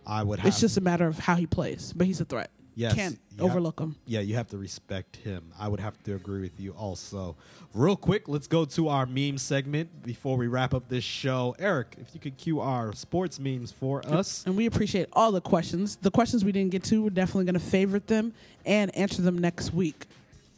I 0.05 0.23
would 0.23 0.39
have. 0.39 0.47
It's 0.49 0.59
just 0.59 0.75
a 0.75 0.81
matter 0.81 1.07
of 1.07 1.19
how 1.19 1.35
he 1.35 1.47
plays, 1.47 1.93
but 1.93 2.05
he's 2.05 2.19
a 2.19 2.25
threat. 2.25 2.51
Yes, 2.77 2.93
Can't 2.93 3.17
you 3.31 3.37
have- 3.43 3.51
overlook 3.51 3.79
him. 3.79 3.95
yeah, 4.05 4.19
you 4.19 4.35
have 4.35 4.49
to 4.49 4.57
respect 4.57 5.15
him. 5.15 5.43
I 5.57 5.69
would 5.69 5.79
have 5.79 6.01
to 6.03 6.15
agree 6.15 6.41
with 6.41 6.59
you 6.59 6.71
also. 6.73 7.37
Real 7.73 7.95
quick, 7.95 8.27
let's 8.27 8.47
go 8.47 8.65
to 8.65 8.89
our 8.89 9.05
meme 9.05 9.37
segment 9.37 10.03
before 10.03 10.35
we 10.35 10.47
wrap 10.47 10.73
up 10.73 10.89
this 10.89 11.03
show. 11.05 11.55
Eric, 11.57 11.95
if 11.99 12.13
you 12.13 12.19
could 12.19 12.37
cue 12.37 12.59
our 12.59 12.93
sports 12.93 13.39
memes 13.39 13.71
for 13.71 14.05
us. 14.05 14.43
And 14.45 14.57
we 14.57 14.65
appreciate 14.65 15.07
all 15.13 15.31
the 15.31 15.39
questions. 15.41 15.95
The 16.01 16.11
questions 16.11 16.43
we 16.43 16.51
didn't 16.51 16.71
get 16.71 16.83
to, 16.85 17.01
we're 17.03 17.09
definitely 17.11 17.45
going 17.45 17.53
to 17.53 17.59
favorite 17.59 18.07
them 18.07 18.33
and 18.65 18.93
answer 18.95 19.21
them 19.21 19.37
next 19.37 19.73
week. 19.73 20.05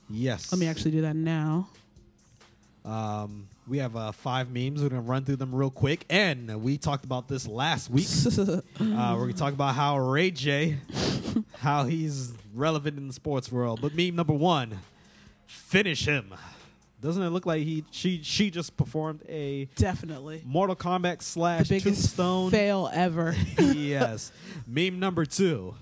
Yes. 0.09 0.51
Let 0.51 0.57
me 0.59 0.65
actually 0.67 0.91
do 0.91 1.01
that 1.01 1.15
now. 1.15 1.69
Um, 2.85 3.47
We 3.67 3.79
have 3.79 3.95
uh, 3.97 4.13
five 4.13 4.49
memes. 4.49 4.81
We're 4.81 4.89
gonna 4.89 5.01
run 5.01 5.25
through 5.25 5.35
them 5.37 5.53
real 5.53 5.69
quick, 5.69 6.05
and 6.09 6.61
we 6.61 6.77
talked 6.77 7.03
about 7.03 7.27
this 7.27 7.45
last 7.47 7.89
week. 7.89 8.07
uh, 8.39 8.61
we're 8.79 8.91
gonna 9.25 9.33
talk 9.33 9.53
about 9.53 9.75
how 9.75 9.97
Ray 9.99 10.31
J, 10.31 10.77
how 11.59 11.83
he's 11.83 12.31
relevant 12.53 12.97
in 12.97 13.07
the 13.07 13.13
sports 13.13 13.51
world. 13.51 13.81
But 13.81 13.93
meme 13.93 14.15
number 14.15 14.33
one, 14.33 14.79
finish 15.45 16.05
him. 16.05 16.33
Doesn't 17.01 17.21
it 17.21 17.29
look 17.29 17.45
like 17.45 17.63
he 17.63 17.83
she 17.91 18.21
she 18.23 18.49
just 18.49 18.77
performed 18.77 19.21
a 19.27 19.65
Definitely. 19.75 20.41
Mortal 20.45 20.75
Kombat 20.75 21.19
The 21.19 21.25
slash 21.25 21.67
biggest 21.67 22.15
Tombstone? 22.15 22.51
fail 22.51 22.89
ever. 22.93 23.35
yes. 23.59 24.31
Meme 24.65 24.97
number 24.99 25.25
two. 25.25 25.75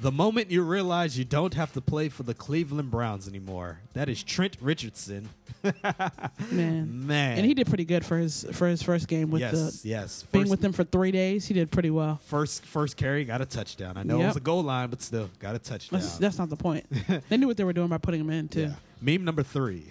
The 0.00 0.12
moment 0.12 0.50
you 0.50 0.62
realize 0.62 1.18
you 1.18 1.24
don't 1.24 1.54
have 1.54 1.72
to 1.72 1.80
play 1.80 2.08
for 2.08 2.22
the 2.22 2.34
Cleveland 2.34 2.90
Browns 2.90 3.26
anymore. 3.26 3.80
That 3.94 4.08
is 4.08 4.22
Trent 4.22 4.56
Richardson. 4.60 5.28
Man. 6.52 7.06
Man. 7.06 7.38
And 7.38 7.44
he 7.44 7.52
did 7.52 7.66
pretty 7.66 7.84
good 7.84 8.04
for 8.04 8.16
his 8.16 8.46
for 8.52 8.68
his 8.68 8.80
first 8.80 9.08
game 9.08 9.32
with 9.32 9.40
yes, 9.40 9.82
the 9.82 9.88
yes. 9.88 10.22
being 10.30 10.48
with 10.48 10.60
them 10.60 10.72
for 10.72 10.84
three 10.84 11.10
days. 11.10 11.46
He 11.46 11.54
did 11.54 11.72
pretty 11.72 11.90
well. 11.90 12.20
first 12.26 12.64
first 12.64 12.96
carry, 12.96 13.24
got 13.24 13.40
a 13.40 13.46
touchdown. 13.46 13.96
I 13.96 14.04
know 14.04 14.20
it 14.20 14.26
was 14.26 14.36
a 14.36 14.40
goal 14.40 14.62
line, 14.62 14.88
but 14.88 15.02
still, 15.02 15.30
got 15.40 15.56
a 15.56 15.58
touchdown. 15.58 15.98
That's, 16.00 16.18
that's 16.18 16.38
not 16.38 16.48
the 16.48 16.56
point. 16.56 16.86
they 17.28 17.36
knew 17.36 17.48
what 17.48 17.56
they 17.56 17.64
were 17.64 17.72
doing 17.72 17.88
by 17.88 17.98
putting 17.98 18.20
him 18.20 18.30
in 18.30 18.48
too. 18.48 18.60
Yeah. 18.60 18.74
Meme 19.00 19.24
number 19.24 19.42
three. 19.42 19.90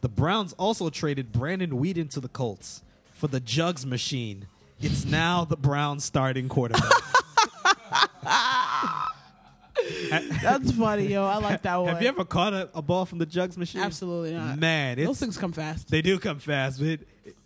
The 0.00 0.08
Browns 0.08 0.54
also 0.54 0.88
traded 0.88 1.32
Brandon 1.32 1.72
Weeden 1.72 2.10
to 2.10 2.20
the 2.20 2.28
Colts 2.28 2.82
for 3.12 3.28
the 3.28 3.40
Jugs 3.40 3.84
machine. 3.84 4.46
It's 4.82 5.04
now 5.04 5.44
the 5.44 5.56
Browns 5.56 6.04
starting 6.04 6.48
quarterback. 6.48 6.82
That's 10.42 10.72
funny, 10.72 11.06
yo. 11.08 11.24
I 11.24 11.36
like 11.38 11.62
that 11.62 11.76
one. 11.76 11.88
Have 11.88 12.02
you 12.02 12.08
ever 12.08 12.24
caught 12.24 12.52
a, 12.52 12.68
a 12.74 12.82
ball 12.82 13.04
from 13.06 13.18
the 13.18 13.26
Jugs 13.26 13.56
machine? 13.56 13.80
Absolutely 13.80 14.34
not. 14.34 14.58
Man, 14.58 14.98
it's, 14.98 15.06
Those 15.06 15.20
things 15.20 15.38
come 15.38 15.52
fast. 15.52 15.88
they 15.90 16.02
do 16.02 16.18
come 16.18 16.38
fast. 16.38 16.80
But 16.80 17.00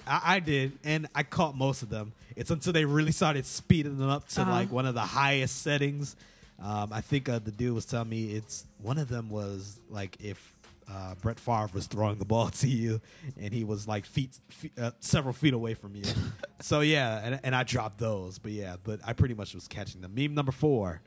I, 0.06 0.36
I 0.36 0.40
did, 0.40 0.72
and 0.84 1.06
I 1.14 1.22
caught 1.22 1.56
most 1.56 1.82
of 1.82 1.88
them. 1.90 2.12
It's 2.34 2.50
until 2.50 2.72
they 2.72 2.84
really 2.84 3.12
started 3.12 3.46
speeding 3.46 3.98
them 3.98 4.08
up 4.10 4.28
to 4.30 4.42
Uh-huh. 4.42 4.50
like 4.50 4.72
one 4.72 4.86
of 4.86 4.94
the 4.94 5.00
highest 5.00 5.62
settings. 5.62 6.16
Um, 6.62 6.90
I 6.92 7.00
think 7.02 7.28
uh, 7.28 7.38
the 7.38 7.50
dude 7.50 7.74
was 7.74 7.84
telling 7.84 8.08
me 8.08 8.32
it's 8.32 8.64
one 8.82 8.98
of 8.98 9.08
them 9.08 9.28
was 9.30 9.78
like 9.90 10.16
if 10.22 10.54
uh, 10.90 11.14
Brett 11.16 11.40
Favre 11.40 11.70
was 11.72 11.86
throwing 11.86 12.18
the 12.18 12.24
ball 12.24 12.48
to 12.60 12.68
you, 12.68 13.00
and 13.40 13.52
he 13.52 13.64
was 13.64 13.88
like 13.88 14.06
feet, 14.06 14.38
feet 14.48 14.72
uh, 14.78 14.92
several 15.00 15.32
feet 15.32 15.54
away 15.54 15.74
from 15.74 15.94
you. 15.94 16.04
so 16.60 16.80
yeah, 16.80 17.20
and, 17.22 17.40
and 17.42 17.54
I 17.54 17.64
dropped 17.64 17.98
those. 17.98 18.38
But 18.38 18.52
yeah, 18.52 18.76
but 18.82 19.00
I 19.04 19.12
pretty 19.12 19.34
much 19.34 19.54
was 19.54 19.68
catching 19.68 20.00
them. 20.00 20.14
Meme 20.14 20.34
number 20.34 20.52
four. 20.52 21.00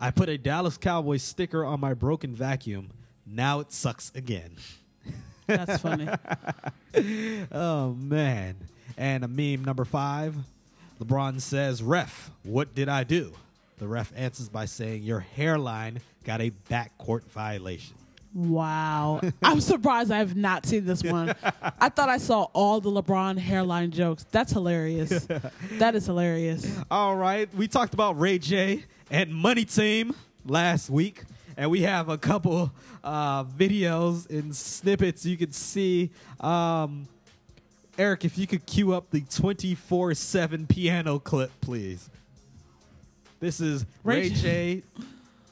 I 0.00 0.10
put 0.10 0.30
a 0.30 0.38
Dallas 0.38 0.78
Cowboys 0.78 1.22
sticker 1.22 1.64
on 1.64 1.78
my 1.78 1.92
broken 1.92 2.34
vacuum. 2.34 2.90
Now 3.26 3.60
it 3.60 3.70
sucks 3.70 4.10
again. 4.14 4.56
That's 5.46 5.80
funny. 5.80 6.08
Oh 7.52 7.92
man. 7.92 8.56
And 8.96 9.24
a 9.24 9.28
meme 9.28 9.64
number 9.64 9.84
five. 9.84 10.34
LeBron 11.00 11.40
says, 11.40 11.82
Ref, 11.82 12.30
what 12.42 12.74
did 12.74 12.88
I 12.88 13.04
do? 13.04 13.32
The 13.78 13.86
ref 13.86 14.12
answers 14.16 14.48
by 14.48 14.66
saying, 14.66 15.04
Your 15.04 15.20
hairline 15.20 16.00
got 16.24 16.40
a 16.40 16.50
backcourt 16.68 17.24
violation. 17.26 17.94
Wow. 18.32 19.20
I'm 19.42 19.60
surprised 19.60 20.10
I 20.12 20.18
have 20.18 20.36
not 20.36 20.66
seen 20.66 20.84
this 20.86 21.02
one. 21.02 21.34
I 21.80 21.88
thought 21.88 22.08
I 22.08 22.18
saw 22.18 22.44
all 22.52 22.80
the 22.80 22.90
LeBron 22.90 23.38
hairline 23.38 23.90
jokes. 23.90 24.24
That's 24.30 24.52
hilarious. 24.52 25.26
that 25.72 25.94
is 25.94 26.06
hilarious. 26.06 26.78
All 26.90 27.16
right. 27.16 27.52
We 27.54 27.66
talked 27.66 27.94
about 27.94 28.18
Ray 28.20 28.38
J 28.38 28.84
and 29.10 29.34
Money 29.34 29.64
Team 29.64 30.14
last 30.46 30.90
week. 30.90 31.22
And 31.56 31.70
we 31.70 31.82
have 31.82 32.08
a 32.08 32.16
couple 32.16 32.72
uh, 33.04 33.44
videos 33.44 34.30
and 34.30 34.54
snippets 34.54 35.26
you 35.26 35.36
can 35.36 35.52
see. 35.52 36.10
Um, 36.38 37.08
Eric, 37.98 38.24
if 38.24 38.38
you 38.38 38.46
could 38.46 38.64
cue 38.64 38.94
up 38.94 39.10
the 39.10 39.22
24 39.22 40.14
7 40.14 40.66
piano 40.66 41.18
clip, 41.18 41.50
please. 41.60 42.08
This 43.40 43.60
is 43.60 43.84
Ray 44.04 44.20
Ray 44.20 44.28
J 44.30 44.82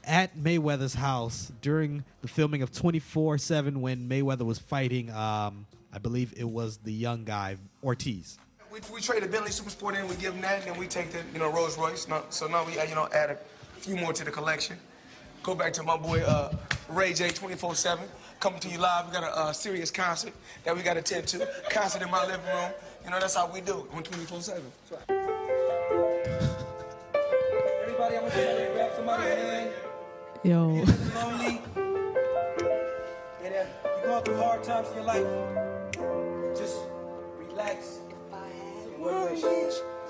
at 0.09 0.37
Mayweather's 0.37 0.95
house 0.95 1.53
during 1.61 2.03
the 2.23 2.29
filming 2.29 2.63
of 2.63 2.73
24 2.73 3.39
7 3.39 3.81
when 3.81 4.09
Mayweather 4.09 4.47
was 4.47 4.59
fighting, 4.59 5.11
um, 5.11 5.67
I 5.93 5.99
believe 5.99 6.35
it 6.37 6.49
was 6.49 6.79
the 6.79 6.93
young 6.93 7.25
guy, 7.25 7.57
Ortiz. 7.85 8.39
We, 8.73 8.81
we 8.93 9.01
trade 9.01 9.23
a 9.23 9.29
Bentley 9.29 9.51
Super 9.51 9.71
Sport 9.71 9.97
in, 9.97 10.09
we 10.09 10.17
give 10.17 10.33
them 10.33 10.43
that, 10.43 10.61
and 10.61 10.73
then 10.73 10.79
we 10.79 10.87
take 10.87 11.13
the 11.13 11.21
you 11.33 11.39
know 11.39 11.53
Rolls 11.53 11.79
Royce. 11.79 12.09
Now, 12.09 12.25
so 12.31 12.49
now 12.49 12.65
we 12.65 12.79
uh, 12.79 12.85
you 12.85 12.95
know 12.95 13.09
add 13.13 13.31
a 13.31 13.37
few 13.81 13.97
more 13.97 14.13
to 14.15 14.25
the 14.25 14.31
collection. 14.31 14.77
Go 15.43 15.55
back 15.55 15.73
to 15.75 15.83
my 15.83 15.97
boy 15.97 16.21
uh, 16.23 16.55
Ray 16.89 17.13
J 17.13 17.29
24/7 17.29 18.01
coming 18.41 18.61
to 18.61 18.69
you 18.69 18.79
live. 18.79 19.07
We 19.07 19.13
got 19.13 19.25
a 19.25 19.37
uh, 19.37 19.53
serious 19.53 19.91
concert 19.91 20.33
that 20.65 20.75
we 20.75 20.83
got 20.83 20.95
to 20.95 21.01
attend 21.01 21.27
to. 21.29 21.49
Concert 21.71 22.03
in 22.03 22.11
my 22.11 22.27
living 22.27 22.47
room. 22.47 22.71
You 23.05 23.11
know 23.11 23.21
that's 23.21 23.35
how 23.35 23.51
we 23.53 23.61
do 23.61 23.79
it 23.79 23.97
on 23.97 24.03
24/7. 24.03 24.63
Everybody, 27.83 28.17
I 28.17 28.21
want 28.21 28.33
somebody 28.33 28.65
to 28.65 28.71
grab 28.75 28.93
somebody's 28.97 29.35
hand. 29.35 29.88
Yo. 30.45 30.69
lonely, 31.15 31.61
and 33.45 33.55
you 33.55 34.05
going 34.05 34.25
through 34.25 34.37
hard 34.37 34.63
times 34.63 34.89
in 34.91 34.95
your 34.95 35.05
life, 35.05 35.27
just 36.57 36.79
relax. 37.39 38.01
One 38.99 39.33
wish 39.33 39.43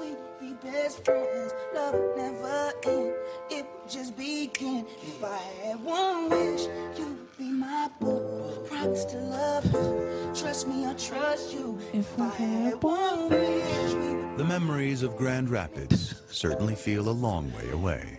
we'd 0.01 0.17
be 0.41 0.55
best 0.63 1.05
friends. 1.05 1.53
Love 1.75 1.95
never 2.17 2.73
end. 2.85 3.15
It 3.51 3.67
would 3.67 3.91
just 3.91 4.17
begin. 4.17 4.87
If 5.03 5.23
I 5.23 5.37
had 5.63 5.83
one 5.85 6.31
wish, 6.31 6.67
you'd 6.97 7.37
be 7.39 7.51
my 7.51 7.91
boo. 8.01 8.67
Promise 8.69 9.05
to 9.07 9.17
love 9.19 9.65
you. 9.67 10.33
Trust 10.35 10.69
me, 10.69 10.87
I 10.87 10.95
trust 10.95 11.53
you. 11.53 11.79
If 11.93 12.19
I 12.19 12.29
had 12.29 12.83
one 12.83 13.29
wish, 13.29 13.93
The 14.39 14.45
memories 14.45 15.03
of 15.03 15.17
Grand 15.17 15.51
Rapids 15.51 16.23
certainly 16.31 16.75
feel 16.75 17.09
a 17.09 17.17
long 17.27 17.53
way 17.53 17.71
away. 17.71 18.18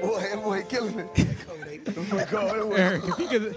Boy, 0.00 0.20
that 0.20 0.42
boy 0.42 0.62
killing 0.68 0.98
it. 0.98 1.08
Eric, 2.76 3.02
if 3.04 3.18
you 3.18 3.28
could, 3.28 3.56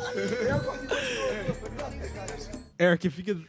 Eric, 2.79 3.05
if 3.05 3.17
you 3.17 3.23
could, 3.23 3.45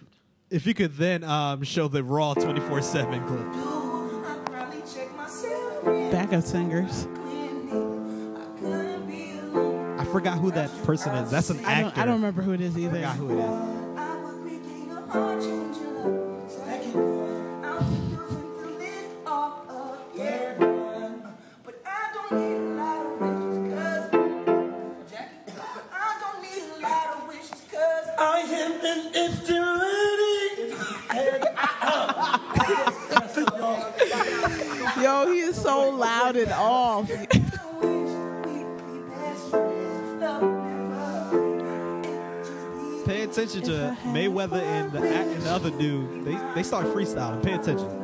if 0.51 0.66
you 0.66 0.74
could 0.74 0.97
then 0.97 1.24
um, 1.24 1.62
show 1.62 1.88
the 1.88 2.03
raw 2.05 2.34
twenty 2.34 2.61
four 2.61 2.82
seven 2.82 3.24
clip. 3.26 3.40
I'd 3.40 4.43
probably 4.47 4.82
check 4.82 5.14
myself. 5.16 5.84
Backup 6.12 6.43
singers. 6.43 7.07
I 9.99 10.05
forgot 10.07 10.38
who 10.38 10.51
that 10.51 10.70
person 10.84 11.14
is. 11.14 11.30
That's 11.30 11.51
an 11.51 11.64
I 11.64 11.72
actor. 11.72 11.82
don't, 11.82 11.99
I 11.99 12.05
don't 12.05 12.14
remember 12.16 12.43
who 12.43 12.53
it 12.53 12.61
is 12.61 12.76
either. 12.76 12.99
I 12.99 13.14
forgot 13.14 13.16
who 13.16 13.30
it 13.30 13.38
is. 13.38 13.72
Yo, 35.03 35.26
he 35.26 35.40
is 35.40 35.61
so 35.61 35.90
loud 35.90 36.36
and 36.36 36.53
off. 36.53 37.09
Pay 43.05 43.22
attention 43.22 43.62
to 43.62 43.96
Mayweather 44.05 44.62
and 44.62 44.92
the, 44.92 45.00
and 45.03 45.42
the 45.42 45.50
other 45.50 45.70
dude. 45.70 46.24
They 46.24 46.38
they 46.55 46.62
start 46.62 46.86
freestyling. 46.86 47.42
Pay 47.42 47.55
attention. 47.55 48.01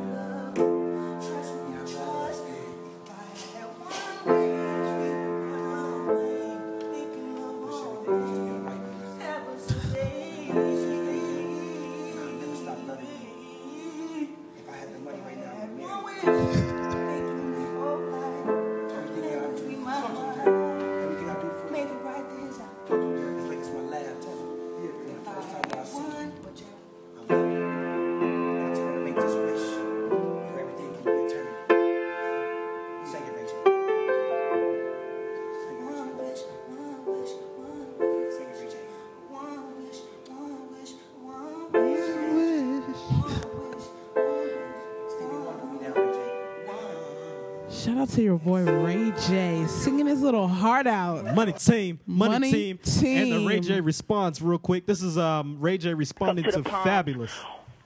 Boy 48.43 48.63
Ray 48.63 49.11
J 49.27 49.65
singing 49.67 50.07
his 50.07 50.21
little 50.21 50.47
heart 50.47 50.87
out. 50.87 51.35
Money 51.35 51.51
team, 51.53 51.99
money, 52.05 52.33
Money 52.33 52.73
team. 52.75 53.33
and 53.33 53.43
the 53.43 53.47
Ray. 53.47 53.59
J 53.59 53.81
response 53.81 54.41
real 54.41 54.57
quick. 54.57 54.85
This 54.85 55.01
is 55.01 55.17
um 55.17 55.57
Ray 55.59 55.77
J 55.77 55.93
responding 55.93 56.45
Up 56.45 56.53
to, 56.53 56.61
to. 56.63 56.69
Fabolous. 56.69 57.33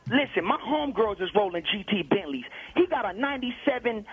Listen, 0.09 0.43
my 0.45 0.57
homegirls 0.57 1.21
is 1.21 1.29
rolling 1.33 1.63
GT 1.63 2.07
Bentleys. 2.09 2.43
He 2.75 2.85
got 2.87 3.05
a 3.05 3.17
97 3.17 4.05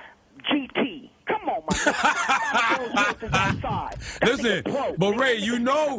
GT. 0.51 1.11
Come 1.26 1.49
on, 1.49 1.62
my 1.68 1.76
homegirls 1.76 3.22
is 3.24 3.32
outside. 3.32 3.97
Listen, 4.24 4.95
but 4.99 5.16
Ray, 5.18 5.36
you 5.36 5.59
know, 5.59 5.99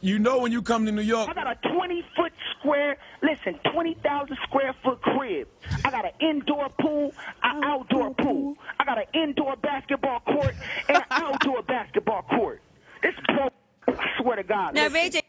you 0.00 0.18
know 0.18 0.38
when 0.38 0.50
you 0.50 0.62
come 0.62 0.86
to 0.86 0.92
New 0.92 1.02
York, 1.02 1.28
I 1.28 1.34
got 1.34 1.46
a 1.46 1.68
20 1.74 2.04
foot 2.16 2.32
square, 2.58 2.96
listen, 3.22 3.58
20,000 3.70 4.36
square 4.44 4.74
foot 4.82 5.00
crib. 5.02 5.46
I 5.84 5.90
got 5.90 6.06
an 6.06 6.12
indoor 6.20 6.70
pool, 6.80 7.12
an 7.42 7.62
outdoor 7.64 8.14
pool. 8.14 8.56
I 8.78 8.84
got 8.84 8.96
an 8.98 9.04
indoor 9.22 9.56
basketball 9.56 10.20
court 10.20 10.54
and 10.88 10.96
an 10.98 11.02
outdoor 11.10 11.62
basketball 11.62 12.22
court. 12.22 12.60
It's 13.02 13.18
broke. 13.26 13.52
I 13.88 14.06
swear 14.20 14.36
to 14.36 14.42
God. 14.42 14.74
Now, 14.74 14.82
listen. 14.88 14.94
Ray 14.94 15.10
J. 15.10 15.22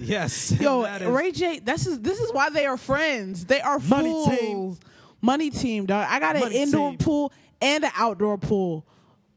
Yes. 0.00 0.52
Yo, 0.60 0.82
that 0.82 1.02
is- 1.02 1.08
Ray 1.08 1.32
J, 1.32 1.58
this 1.60 1.86
is 1.86 2.00
this 2.00 2.18
is 2.20 2.32
why 2.32 2.50
they 2.50 2.66
are 2.66 2.76
friends. 2.76 3.44
They 3.46 3.60
are 3.60 3.78
Money 3.78 4.10
fools. 4.10 4.38
team. 4.38 4.76
Money 5.20 5.50
team, 5.50 5.86
dog. 5.86 6.06
I 6.10 6.20
got 6.20 6.36
an 6.36 6.42
Money 6.42 6.56
indoor 6.62 6.90
team. 6.90 6.98
pool 6.98 7.32
and 7.60 7.84
an 7.84 7.90
outdoor 7.96 8.36
pool 8.38 8.84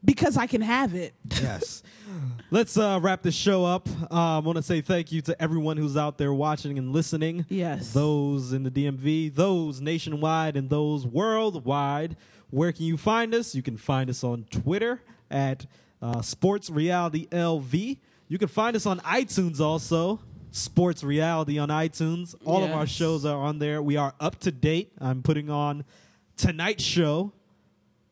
because 0.04 0.36
I 0.36 0.46
can 0.46 0.60
have 0.60 0.94
it. 0.94 1.14
yes. 1.40 1.82
Let's 2.52 2.76
uh, 2.76 2.98
wrap 3.00 3.22
this 3.22 3.34
show 3.34 3.64
up. 3.64 3.88
Um, 4.10 4.18
I 4.18 4.38
want 4.40 4.56
to 4.56 4.62
say 4.62 4.80
thank 4.80 5.12
you 5.12 5.22
to 5.22 5.40
everyone 5.40 5.76
who's 5.76 5.96
out 5.96 6.18
there 6.18 6.34
watching 6.34 6.78
and 6.78 6.92
listening. 6.92 7.46
Yes. 7.48 7.92
Those 7.92 8.52
in 8.52 8.64
the 8.64 8.70
DMV, 8.70 9.32
those 9.34 9.80
nationwide, 9.80 10.56
and 10.56 10.68
those 10.68 11.06
worldwide. 11.06 12.16
Where 12.50 12.72
can 12.72 12.84
you 12.84 12.96
find 12.96 13.34
us? 13.34 13.54
You 13.54 13.62
can 13.62 13.76
find 13.76 14.10
us 14.10 14.24
on 14.24 14.44
Twitter 14.50 15.02
at 15.30 15.66
uh, 16.02 16.22
Sports 16.22 16.70
Reality 16.70 17.28
LV. 17.28 17.98
You 18.28 18.38
can 18.38 18.48
find 18.48 18.76
us 18.76 18.86
on 18.86 18.98
iTunes 19.00 19.60
also. 19.60 20.20
Sports 20.50 21.04
Reality 21.04 21.58
on 21.58 21.68
iTunes. 21.68 22.34
All 22.44 22.64
of 22.64 22.72
our 22.72 22.86
shows 22.86 23.24
are 23.24 23.38
on 23.40 23.58
there. 23.58 23.80
We 23.82 23.96
are 23.96 24.14
up 24.18 24.40
to 24.40 24.50
date. 24.50 24.92
I'm 25.00 25.22
putting 25.22 25.48
on 25.48 25.84
tonight's 26.36 26.82
show 26.82 27.32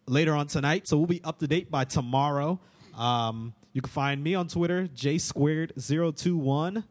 later 0.06 0.34
on 0.34 0.46
tonight. 0.46 0.86
So 0.86 0.96
we'll 0.96 1.06
be 1.06 1.22
up 1.24 1.38
to 1.40 1.48
date 1.48 1.70
by 1.70 1.84
tomorrow. 1.84 2.60
Um, 2.96 3.54
you 3.72 3.80
can 3.80 3.90
find 3.90 4.22
me 4.22 4.34
on 4.34 4.48
Twitter, 4.48 4.88
J 4.88 5.18
squared 5.18 5.72
021, 5.76 6.84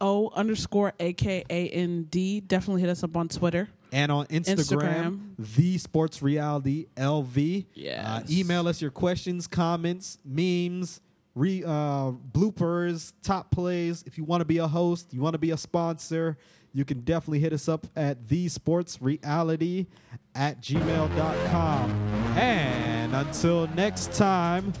O 0.00 0.30
underscore 0.34 0.92
A 1.00 1.12
K 1.12 1.44
A 1.48 1.68
N 1.68 2.04
D. 2.04 2.40
Definitely 2.40 2.82
hit 2.82 2.90
us 2.90 3.02
up 3.02 3.16
on 3.16 3.28
Twitter. 3.28 3.68
And 3.92 4.10
on 4.12 4.26
Instagram, 4.26 4.56
Instagram. 4.56 5.20
the 5.38 5.78
Sports 5.78 6.22
Reality 6.22 6.86
LV. 6.96 7.66
Yes. 7.74 8.06
Uh, 8.06 8.22
email 8.30 8.68
us 8.68 8.80
your 8.80 8.90
questions, 8.90 9.46
comments, 9.46 10.18
memes, 10.24 11.00
re, 11.34 11.62
uh, 11.64 12.12
bloopers, 12.32 13.12
top 13.22 13.50
plays. 13.50 14.02
If 14.06 14.18
you 14.18 14.24
want 14.24 14.40
to 14.40 14.44
be 14.46 14.58
a 14.58 14.66
host, 14.68 15.12
you 15.12 15.20
want 15.20 15.34
to 15.34 15.38
be 15.38 15.50
a 15.50 15.56
sponsor, 15.56 16.36
you 16.72 16.84
can 16.84 17.00
definitely 17.00 17.38
hit 17.40 17.52
us 17.52 17.68
up 17.68 17.86
at 17.96 18.28
the 18.28 18.48
Sports 18.48 19.00
Reality 19.00 19.86
at 20.34 20.60
gmail.com. 20.60 21.90
And 22.36 23.14
until 23.14 23.66
next 23.68 24.12
time, 24.12 24.72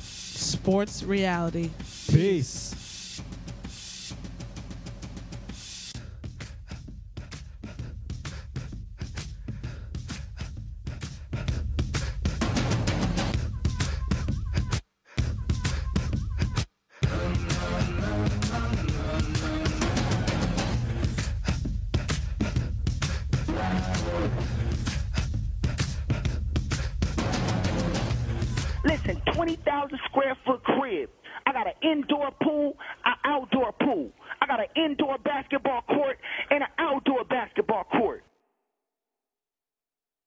Sports 0.00 1.02
reality. 1.02 1.70
peace. 2.10 2.74